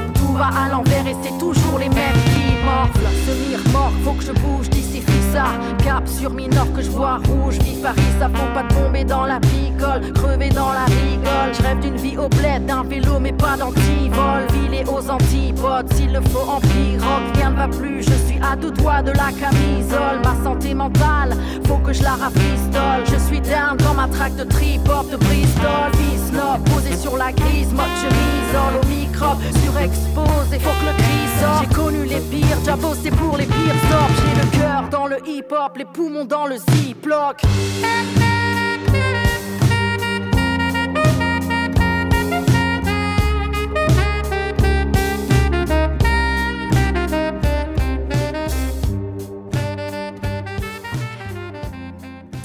À 0.45 0.69
l'envers 0.69 1.07
et 1.07 1.17
c'est 1.23 1.39
toujours 1.39 1.79
les 1.79 1.89
mêmes 1.89 2.21
qui 2.35 2.65
morflent. 2.65 3.01
Se 3.25 3.73
mort, 3.73 3.93
faut 4.05 4.13
que 4.13 4.25
je 4.25 4.33
bouge 4.33 4.69
d'ici 4.71 4.93
ça. 5.33 5.45
Cap 5.85 6.07
sur 6.07 6.31
Minor 6.31 6.67
que 6.75 6.83
je 6.83 6.91
vois 6.91 7.19
rouge. 7.29 7.59
Vif 7.59 7.81
Paris, 7.83 8.01
ça 8.19 8.29
faut 8.29 8.53
pas 8.55 8.65
tomber 8.65 9.05
dans 9.05 9.25
la 9.25 9.41
picole. 9.41 10.13
Crever 10.13 10.51
dans 10.51 10.73
la 10.73 10.85
rigole. 10.85 11.55
Je 11.57 11.63
rêve 11.63 11.81
d'une 11.81 11.97
vie 11.97 12.17
au 12.17 12.29
bled, 12.29 12.67
d'un 12.67 12.83
vélo, 12.83 13.19
mais 13.21 13.33
pas 13.33 13.57
d'antivol. 13.57 14.47
Ville 14.53 14.85
aux 14.89 15.11
antipodes, 15.11 15.93
s'il 15.95 16.13
le 16.13 16.21
faut 16.21 16.49
en 16.49 16.61
pirogue. 16.61 17.37
Rien 17.37 17.51
ne 17.51 17.57
va 17.57 17.69
plus, 17.69 18.03
je 18.03 18.15
suis 18.27 18.41
à 18.43 18.57
deux 18.57 18.73
doigts 18.73 19.03
de 19.03 19.13
la 19.13 19.31
camisole. 19.33 20.21
Ma 20.25 20.45
santé 20.45 20.75
mentale, 20.75 21.35
faut 21.67 21.79
que 21.79 21.93
je 21.93 22.03
la 22.03 22.15
rafistole. 22.15 23.05
Je 23.07 23.19
suis 23.19 23.41
down 23.41 23.77
dans 23.79 23.95
ma 23.95 24.09
traque 24.09 24.37
de 24.37 24.45
trip-hop 24.45 25.11
de 25.11 25.17
Bristol. 25.17 25.91
Visnob, 25.99 26.63
posé 26.75 26.97
sur 26.97 27.17
la 27.17 27.33
grise, 27.33 27.73
mode 27.73 27.95
chemise, 28.01 28.53
au 28.55 28.87
microbe, 29.23 29.43
surexposé, 29.65 30.59
faut 30.59 30.71
que 30.81 30.87
le 30.87 30.93
cri 30.97 31.41
sorte. 31.41 31.67
J'ai 31.69 31.75
connu 31.75 32.05
les 32.05 32.21
pires, 32.21 32.59
déjà 32.59 32.77
bossé 32.77 33.11
pour 33.11 33.37
les 33.37 33.47
pires 33.47 33.81
sorts. 33.91 34.11
J'ai 34.17 34.41
le 34.41 34.59
cœur 34.59 34.89
dans 34.91 35.07
le 35.07 35.19
hip-hop, 35.27 35.77
les 35.77 35.85
poumons 35.85 36.25
dans 36.25 36.47
le 36.47 36.57
ziploc. 36.57 37.43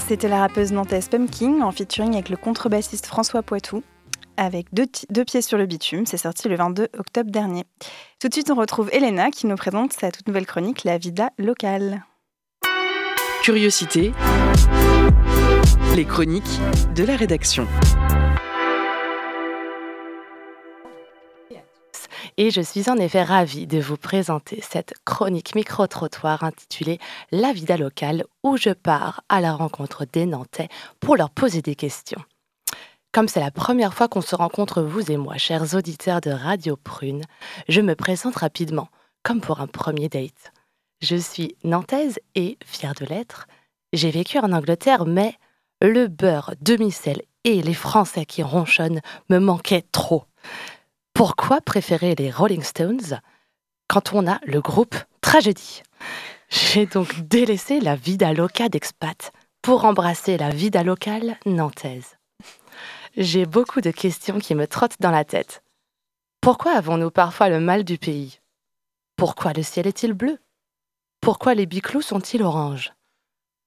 C'était 0.08 0.30
la 0.30 0.40
rappeuse 0.40 0.72
nantaise 0.72 1.10
Pumpkin 1.10 1.60
en 1.62 1.72
featuring 1.74 2.14
avec 2.14 2.30
le 2.30 2.38
contrebassiste 2.38 3.08
François 3.08 3.44
Poitou 3.44 3.84
avec 4.38 4.74
deux, 4.74 4.86
deux, 5.10 5.26
pieds 5.26 5.42
sur 5.42 5.58
le 5.58 5.66
bitume. 5.66 6.06
C'est 6.06 6.18
sorti 6.18 6.48
le 6.48 6.56
22 6.56 6.88
octobre 6.98 7.32
dernier. 7.32 7.66
Tout 8.20 8.30
de 8.30 8.34
suite, 8.34 8.50
on 8.50 8.56
retrouve 8.56 8.90
Elena 8.94 9.32
qui 9.32 9.48
nous 9.48 9.56
présente 9.56 9.94
sa 9.94 10.12
toute 10.12 10.28
nouvelle 10.28 10.46
chronique, 10.46 10.84
La 10.84 10.98
Vida 10.98 11.32
locale. 11.38 12.04
Curiosité, 13.44 14.12
les 15.96 16.06
chroniques 16.06 16.60
de 16.96 17.04
la 17.04 17.16
rédaction. 17.16 17.68
Et 22.40 22.52
je 22.52 22.62
suis 22.62 22.88
en 22.88 22.98
effet 22.98 23.24
ravie 23.24 23.66
de 23.66 23.80
vous 23.80 23.98
présenter 23.98 24.62
cette 24.62 24.94
chronique 25.06 25.56
micro-trottoir 25.56 26.44
intitulée 26.44 27.00
La 27.32 27.52
vida 27.52 27.78
locale, 27.78 28.26
où 28.44 28.58
je 28.58 28.70
pars 28.70 29.24
à 29.28 29.42
la 29.42 29.54
rencontre 29.54 30.06
des 30.06 30.28
Nantais 30.28 30.70
pour 31.00 31.18
leur 31.18 31.32
poser 31.32 31.64
des 31.64 31.74
questions. 31.74 32.22
Comme 33.12 33.28
c'est 33.28 33.40
la 33.40 33.52
première 33.52 33.94
fois 33.94 34.08
qu'on 34.08 34.22
se 34.22 34.36
rencontre, 34.36 34.82
vous 34.82 35.12
et 35.12 35.18
moi, 35.18 35.38
chers 35.38 35.74
auditeurs 35.74 36.22
de 36.22 36.30
Radio 36.30 36.76
Prune, 36.76 37.24
je 37.68 37.82
me 37.82 37.96
présente 37.96 38.36
rapidement, 38.36 38.90
comme 39.24 39.42
pour 39.42 39.60
un 39.60 39.68
premier 39.68 40.10
date. 40.10 40.52
Je 41.02 41.16
suis 41.16 41.56
nantaise 41.64 42.20
et 42.36 42.58
fière 42.66 42.94
de 42.94 43.06
l'être. 43.06 43.48
J'ai 43.94 44.12
vécu 44.12 44.40
en 44.40 44.52
Angleterre, 44.52 45.06
mais 45.06 45.36
le 45.82 46.08
beurre, 46.08 46.54
demi-sel 46.62 47.22
et 47.44 47.62
les 47.62 47.74
Français 47.74 48.26
qui 48.26 48.44
ronchonnent 48.44 49.02
me 49.30 49.40
manquaient 49.40 49.86
trop. 49.92 50.26
Pourquoi 51.14 51.62
préférer 51.62 52.14
les 52.16 52.30
Rolling 52.30 52.64
Stones 52.64 53.20
quand 53.88 54.14
on 54.14 54.28
a 54.28 54.40
le 54.46 54.62
groupe 54.62 54.96
Tragédie? 55.22 55.82
J'ai 56.50 56.86
donc 56.86 57.22
délaissé 57.22 57.80
la 57.80 57.96
vida 57.96 58.34
loca 58.34 58.70
d'expat 58.70 59.32
pour 59.62 59.86
embrasser 59.86 60.38
la 60.38 60.50
vida 60.50 60.84
locale 60.84 61.38
nantaise. 61.46 62.17
J'ai 63.18 63.48
beaucoup 63.48 63.82
de 63.82 63.90
questions 63.90 64.38
qui 64.38 64.54
me 64.54 64.68
trottent 64.68 65.02
dans 65.02 65.10
la 65.10 65.26
tête. 65.26 65.64
Pourquoi 66.40 66.74
avons-nous 66.74 67.10
parfois 67.10 67.50
le 67.50 67.60
mal 67.60 67.84
du 67.84 67.98
pays? 67.98 68.42
Pourquoi 69.16 69.54
le 69.54 69.64
ciel 69.64 69.88
est-il 69.88 70.14
bleu? 70.14 70.38
Pourquoi 71.20 71.56
les 71.56 71.66
biclous 71.66 72.04
sont-ils 72.04 72.44
oranges? 72.44 72.94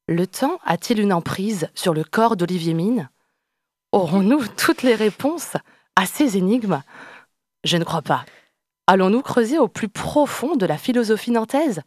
Le 0.06 0.28
temps 0.28 0.60
a-t-il 0.64 1.00
une 1.00 1.12
emprise 1.12 1.68
sur 1.74 1.94
le 1.94 2.04
corps 2.04 2.36
d'Olivier 2.36 2.74
Mine? 2.74 3.10
Aurons-nous 3.90 4.46
toutes 4.56 4.84
les 4.84 4.94
réponses 4.94 5.56
à 5.96 6.06
ces 6.06 6.36
énigmes? 6.36 6.84
Je 7.64 7.76
ne 7.76 7.82
crois 7.82 8.02
pas. 8.02 8.24
Allons-nous 8.86 9.22
creuser 9.22 9.58
au 9.58 9.66
plus 9.66 9.88
profond 9.88 10.54
de 10.54 10.64
la 10.64 10.78
philosophie 10.78 11.32
nantaise? 11.32 11.82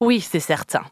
Oui, 0.00 0.20
c'est 0.20 0.40
certain. 0.40 0.84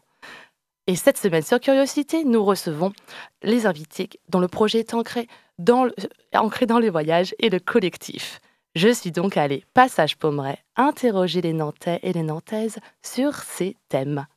Et 0.87 0.95
cette 0.95 1.17
semaine 1.17 1.41
sur 1.41 1.59
Curiosité, 1.59 2.23
nous 2.25 2.45
recevons 2.45 2.93
les 3.41 3.65
invités 3.65 4.07
dont 4.29 4.39
le 4.39 4.47
projet 4.47 4.79
est 4.79 4.93
ancré 4.93 5.27
dans 5.57 5.85
le, 5.85 5.95
ancré 6.35 6.67
dans 6.67 6.77
les 6.77 6.91
voyages 6.91 7.33
et 7.39 7.49
le 7.49 7.59
collectif. 7.59 8.39
Je 8.75 8.89
suis 8.89 9.11
donc 9.11 9.35
allée, 9.35 9.63
passage 9.73 10.15
Pommeret, 10.15 10.59
interroger 10.75 11.41
les 11.41 11.53
Nantais 11.53 11.99
et 12.03 12.13
les 12.13 12.21
Nantaises 12.21 12.77
sur 13.01 13.33
ces 13.33 13.75
thèmes. 13.89 14.27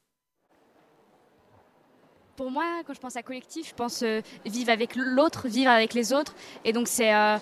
Pour 2.36 2.51
moi, 2.51 2.64
quand 2.86 2.94
je 2.94 3.01
pense 3.01 3.16
à 3.16 3.22
collectif, 3.22 3.68
je 3.68 3.74
pense 3.74 4.03
euh, 4.03 4.22
vivre 4.46 4.70
avec 4.70 4.96
l'autre, 4.96 5.49
vivre 5.49 5.70
avec 5.70 5.92
les 5.92 6.14
autres. 6.14 6.34
Et 6.64 6.72
donc, 6.72 6.88
c'est 6.88 7.12
euh, 7.12 7.36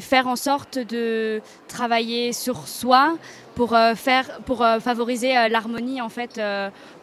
faire 0.00 0.28
en 0.28 0.36
sorte 0.36 0.78
de 0.78 1.42
travailler 1.68 2.32
sur 2.32 2.68
soi 2.68 3.18
pour, 3.54 3.74
euh, 3.74 3.94
faire, 3.96 4.40
pour 4.46 4.64
favoriser 4.80 5.34
l'harmonie 5.50 6.00
en 6.00 6.08
fait, 6.08 6.40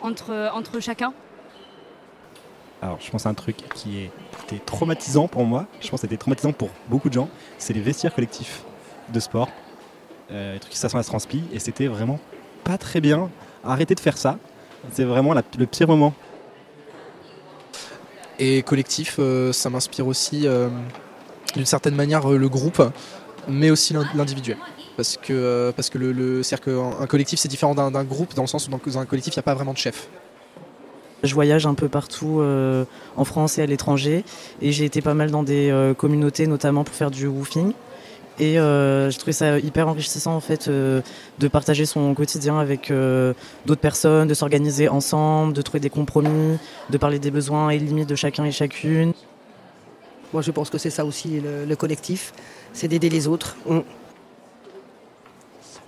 entre, 0.02 0.50
entre 0.56 0.80
chacun. 0.80 1.14
Alors, 2.82 3.00
je 3.02 3.10
pense 3.10 3.26
à 3.26 3.30
un 3.30 3.34
truc 3.34 3.58
qui 3.74 4.10
était 4.46 4.64
traumatisant 4.64 5.28
pour 5.28 5.46
moi. 5.46 5.66
Je 5.82 5.90
pense 5.90 6.02
que 6.02 6.08
c'était 6.08 6.18
traumatisant 6.18 6.54
pour 6.54 6.70
beaucoup 6.90 7.10
de 7.10 7.14
gens. 7.14 7.30
C'est 7.58 7.74
les 7.74 7.82
vestiaires 7.82 8.14
collectifs 8.14 8.64
de 9.12 9.20
sport. 9.20 9.50
Euh, 10.32 10.54
les 10.54 10.60
trucs 10.60 10.74
qui 10.74 10.78
s'assemblent 10.78 11.00
à 11.00 11.04
se 11.04 11.10
transpi. 11.10 11.44
Et 11.52 11.60
c'était 11.60 11.88
vraiment 11.88 12.20
pas 12.64 12.78
très 12.78 13.02
bien. 13.02 13.30
Arrêtez 13.64 13.96
de 13.96 14.00
faire 14.00 14.18
ça. 14.18 14.38
C'est 14.92 15.06
vraiment 15.06 15.34
la, 15.34 15.42
le 15.58 15.66
pire 15.66 15.88
moment. 15.88 16.14
Et 18.38 18.62
collectif, 18.62 19.16
euh, 19.18 19.52
ça 19.52 19.72
m'inspire 19.72 20.06
aussi 20.06 20.46
euh, 20.46 20.70
d'une 21.56 21.66
certaine 21.66 21.96
manière 21.96 22.28
le 22.28 22.50
groupe, 22.50 22.84
mais 23.48 23.72
aussi 23.72 23.96
l'individuel. 24.14 24.58
Parce 24.96 25.18
que, 25.18 25.74
parce 25.76 25.90
que 25.90 25.98
le, 25.98 26.12
le, 26.12 26.42
un 27.02 27.08
collectif, 27.08 27.40
c'est 27.40 27.48
différent 27.48 27.74
d'un 27.74 28.04
groupe, 28.04 28.36
dans 28.36 28.44
le 28.44 28.48
sens 28.48 28.68
où 28.68 28.72
dans 28.72 29.00
un 29.00 29.06
collectif, 29.06 29.34
il 29.34 29.38
n'y 29.38 29.42
a 29.42 29.44
pas 29.44 29.56
vraiment 29.56 29.74
de 29.74 29.78
chef. 29.78 30.08
Je 31.24 31.34
voyage 31.34 31.66
un 31.66 31.74
peu 31.74 31.88
partout 31.88 32.40
euh, 32.42 32.86
en 33.16 33.26
France 33.26 33.58
et 33.58 33.62
à 33.62 33.66
l'étranger 33.66 34.24
et 34.62 34.72
j'ai 34.72 34.86
été 34.86 35.02
pas 35.02 35.16
mal 35.16 35.32
dans 35.32 35.44
des 35.44 35.72
euh, 35.72 35.94
communautés 35.94 36.46
notamment 36.48 36.84
pour 36.84 36.94
faire 36.94 37.10
du 37.12 37.28
woofing. 37.28 37.74
Et 38.40 38.60
euh, 38.60 39.10
j'ai 39.10 39.18
trouvé 39.18 39.32
ça 39.32 39.58
hyper 39.58 39.88
enrichissant 39.88 40.36
en 40.36 40.40
fait 40.40 40.68
euh, 40.68 41.02
de 41.40 41.48
partager 41.48 41.88
son 41.88 42.14
quotidien 42.14 42.60
avec 42.60 42.92
euh, 42.92 43.34
d'autres 43.66 43.82
personnes, 43.82 44.28
de 44.28 44.36
s'organiser 44.36 44.90
ensemble, 44.90 45.54
de 45.54 45.62
trouver 45.64 45.80
des 45.80 45.90
compromis, 45.90 46.60
de 46.92 46.98
parler 47.00 47.18
des 47.18 47.32
besoins 47.32 47.72
et 47.72 47.80
limites 47.80 48.08
de 48.08 48.16
chacun 48.16 48.46
et 48.46 48.52
chacune. 48.52 49.14
Moi, 50.34 50.44
je 50.44 50.52
pense 50.52 50.70
que 50.70 50.78
c'est 50.78 50.92
ça 50.92 51.04
aussi 51.04 51.40
le, 51.40 51.66
le 51.66 51.76
collectif, 51.76 52.32
c'est 52.74 52.88
d'aider 52.88 53.10
les 53.10 53.28
autres. 53.28 53.58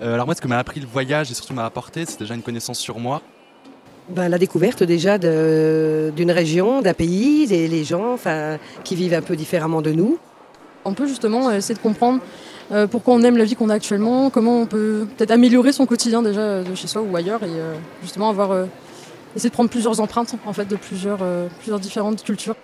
Alors 0.02 0.26
moi, 0.26 0.34
ce 0.34 0.42
que 0.42 0.48
m'a 0.48 0.58
appris 0.58 0.80
le 0.80 0.88
voyage 0.88 1.30
et 1.30 1.36
surtout 1.36 1.54
m'a 1.54 1.66
apporté, 1.66 2.06
c'est 2.08 2.20
déjà 2.20 2.34
une 2.34 2.42
connaissance 2.42 2.80
sur 2.80 2.98
moi. 2.98 3.22
Ben, 4.10 4.28
la 4.28 4.40
découverte 4.40 4.82
déjà 4.82 5.18
de- 5.20 6.12
d'une 6.16 6.32
région, 6.32 6.82
d'un 6.82 6.96
pays, 6.96 7.46
des 7.46 7.68
les 7.68 7.84
gens 7.84 8.14
enfin, 8.14 8.58
qui 8.84 8.96
vivent 8.96 9.14
un 9.14 9.22
peu 9.22 9.36
différemment 9.36 9.82
de 9.84 9.92
nous. 9.92 10.18
On 10.84 10.94
peut 10.94 11.08
justement 11.08 11.52
essayer 11.52 11.76
de 11.76 11.80
comprendre 11.80 12.20
euh, 12.72 12.88
pourquoi 12.88 13.14
on 13.14 13.22
aime 13.22 13.38
la 13.38 13.44
vie 13.44 13.56
qu'on 13.56 13.70
a 13.70 13.76
actuellement, 13.76 14.30
comment 14.32 14.62
on 14.62 14.66
peut 14.66 15.08
peut-être 15.16 15.32
améliorer 15.32 15.72
son 15.74 15.86
quotidien 15.86 16.24
déjà 16.24 16.42
euh, 16.42 16.64
de 16.64 16.74
chez 16.74 16.88
soi 16.88 17.02
ou 17.04 17.16
ailleurs 17.16 17.44
et 17.44 17.50
euh, 17.50 17.76
justement 18.02 18.30
avoir 18.30 18.52
euh, 18.52 18.66
essayer 19.36 19.50
de 19.50 19.54
prendre 19.54 19.70
plusieurs 19.70 20.00
empreintes 20.00 20.34
en 20.46 20.54
fait 20.54 20.66
de 20.66 20.76
plusieurs, 20.76 21.20
euh, 21.22 21.48
plusieurs 21.60 21.80
différentes 21.80 22.24
cultures. 22.24 22.56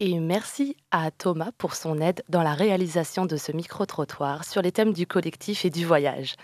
Et 0.00 0.18
merci 0.20 0.76
à 0.90 1.10
Thomas 1.10 1.50
pour 1.56 1.74
son 1.74 2.00
aide 2.00 2.22
dans 2.28 2.42
la 2.42 2.52
réalisation 2.54 3.26
de 3.26 3.36
ce 3.36 3.50
micro-trottoir 3.52 4.44
sur 4.44 4.60
les 4.62 4.70
thèmes 4.70 4.92
du 4.92 5.06
collectif 5.06 5.64
et 5.64 5.70
du 5.70 5.84
voyage. 5.86 6.34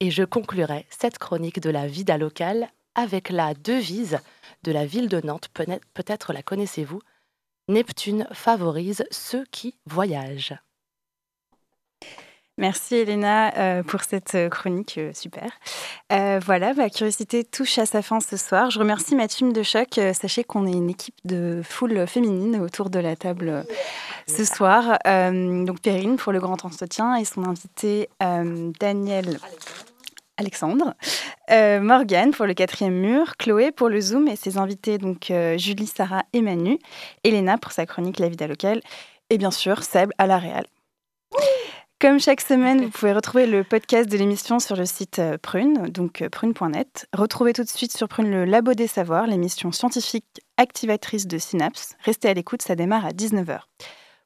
Et 0.00 0.10
je 0.10 0.22
conclurai 0.24 0.86
cette 0.90 1.18
chronique 1.18 1.60
de 1.60 1.70
la 1.70 1.86
vida 1.86 2.18
locale 2.18 2.68
avec 2.94 3.30
la 3.30 3.54
devise 3.54 4.18
de 4.62 4.72
la 4.72 4.84
ville 4.86 5.08
de 5.08 5.20
Nantes. 5.20 5.48
Peut- 5.54 5.66
Peut-être 5.94 6.32
la 6.32 6.42
connaissez-vous. 6.42 7.00
Neptune 7.68 8.26
favorise 8.32 9.04
ceux 9.10 9.44
qui 9.46 9.78
voyagent. 9.86 10.54
Merci 12.58 12.94
Elena 12.94 13.54
euh, 13.58 13.82
pour 13.82 14.02
cette 14.02 14.34
euh, 14.34 14.48
chronique 14.48 14.96
euh, 14.96 15.10
super. 15.12 15.50
Euh, 16.10 16.40
voilà, 16.42 16.72
ma 16.72 16.88
curiosité 16.88 17.44
touche 17.44 17.78
à 17.78 17.84
sa 17.84 18.00
fin 18.00 18.20
ce 18.20 18.38
soir. 18.38 18.70
Je 18.70 18.78
remercie 18.78 19.14
ma 19.14 19.28
team 19.28 19.52
de 19.52 19.62
choc. 19.62 20.00
Sachez 20.14 20.42
qu'on 20.42 20.66
est 20.66 20.72
une 20.72 20.88
équipe 20.88 21.16
de 21.24 21.60
foule 21.62 22.06
féminine 22.06 22.60
autour 22.60 22.88
de 22.88 22.98
la 22.98 23.14
table 23.14 23.66
ce 24.26 24.44
soir. 24.44 24.98
Euh, 25.06 25.64
donc 25.64 25.80
Perrine 25.80 26.16
pour 26.16 26.32
le 26.32 26.40
grand 26.40 26.64
entretien 26.64 27.16
et 27.16 27.24
son 27.24 27.44
invité 27.44 28.08
euh, 28.22 28.72
Daniel 28.80 29.38
Alexandre, 30.38 30.94
euh, 31.50 31.80
Morgane 31.80 32.32
pour 32.32 32.46
le 32.46 32.52
quatrième 32.52 32.94
mur, 32.94 33.36
Chloé 33.38 33.72
pour 33.72 33.88
le 33.88 34.00
Zoom 34.00 34.28
et 34.28 34.36
ses 34.36 34.58
invités 34.58 34.98
donc 34.98 35.30
euh, 35.30 35.56
Julie, 35.56 35.86
Sarah 35.86 36.24
et 36.32 36.42
Manu, 36.42 36.78
Elena 37.24 37.56
pour 37.56 37.72
sa 37.72 37.86
chronique 37.86 38.18
La 38.18 38.28
Vida 38.28 38.46
locale 38.46 38.82
et 39.30 39.38
bien 39.38 39.50
sûr 39.50 39.82
Seb 39.82 40.10
à 40.18 40.26
la 40.26 40.38
Réal. 40.38 40.66
Comme 41.98 42.20
chaque 42.20 42.42
semaine, 42.42 42.82
vous 42.84 42.90
pouvez 42.90 43.14
retrouver 43.14 43.46
le 43.46 43.64
podcast 43.64 44.06
de 44.06 44.18
l'émission 44.18 44.58
sur 44.58 44.76
le 44.76 44.84
site 44.84 45.18
euh, 45.18 45.38
Prune, 45.38 45.88
donc 45.88 46.20
euh, 46.20 46.28
prune.net. 46.28 47.06
Retrouvez 47.14 47.54
tout 47.54 47.64
de 47.64 47.70
suite 47.70 47.96
sur 47.96 48.06
Prune 48.06 48.30
le 48.30 48.44
Labo 48.44 48.74
des 48.74 48.86
Savoirs, 48.86 49.26
l'émission 49.26 49.72
scientifique 49.72 50.42
activatrice 50.58 51.26
de 51.26 51.38
Synapse. 51.38 51.94
Restez 52.04 52.28
à 52.28 52.34
l'écoute, 52.34 52.60
ça 52.60 52.74
démarre 52.74 53.06
à 53.06 53.12
19h. 53.12 53.60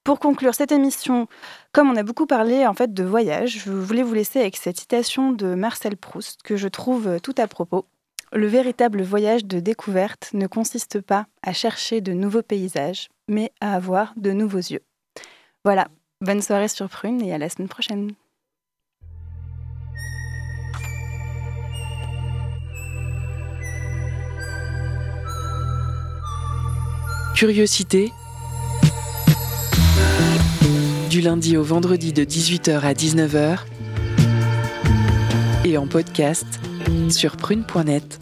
Pour 0.03 0.19
conclure 0.19 0.53
cette 0.53 0.73
émission, 0.73 1.29
comme 1.71 1.89
on 1.89 1.95
a 1.95 2.03
beaucoup 2.03 2.27
parlé 2.27 2.67
en 2.67 2.75
fait 2.75 2.93
de 2.93 3.05
voyage, 3.05 3.63
je 3.65 3.71
voulais 3.71 4.03
vous 4.03 4.15
laisser 4.15 4.41
avec 4.41 4.57
cette 4.57 4.81
citation 4.81 5.31
de 5.31 5.55
Marcel 5.55 5.97
Proust 5.97 6.43
que 6.43 6.57
je 6.57 6.67
trouve 6.67 7.07
euh, 7.07 7.19
tout 7.21 7.37
à 7.39 7.47
propos. 7.47 7.87
Le 8.33 8.49
véritable 8.49 9.03
voyage 9.03 9.45
de 9.45 9.61
découverte 9.61 10.31
ne 10.33 10.49
consiste 10.49 11.01
pas 11.01 11.27
à 11.45 11.53
chercher 11.53 12.01
de 12.01 12.15
nouveaux 12.15 12.43
paysages, 12.43 13.11
mais 13.29 13.53
à 13.61 13.77
avoir 13.77 14.13
de 14.17 14.33
nouveaux 14.33 14.59
yeux. 14.59 14.83
Voilà, 15.65 15.87
bonne 16.23 16.43
soirée 16.43 16.69
sur 16.69 16.89
Prune 16.89 17.23
et 17.23 17.33
à 17.33 17.39
la 17.39 17.49
semaine 17.49 17.69
prochaine. 17.69 18.13
Curiosité. 27.35 28.13
Du 31.09 31.23
lundi 31.23 31.57
au 31.57 31.63
vendredi 31.63 32.13
de 32.13 32.23
18h 32.23 32.81
à 32.81 32.93
19h. 32.93 33.61
Et 35.65 35.79
en 35.79 35.87
podcast 35.87 36.47
sur 37.09 37.37
prune.net. 37.39 38.21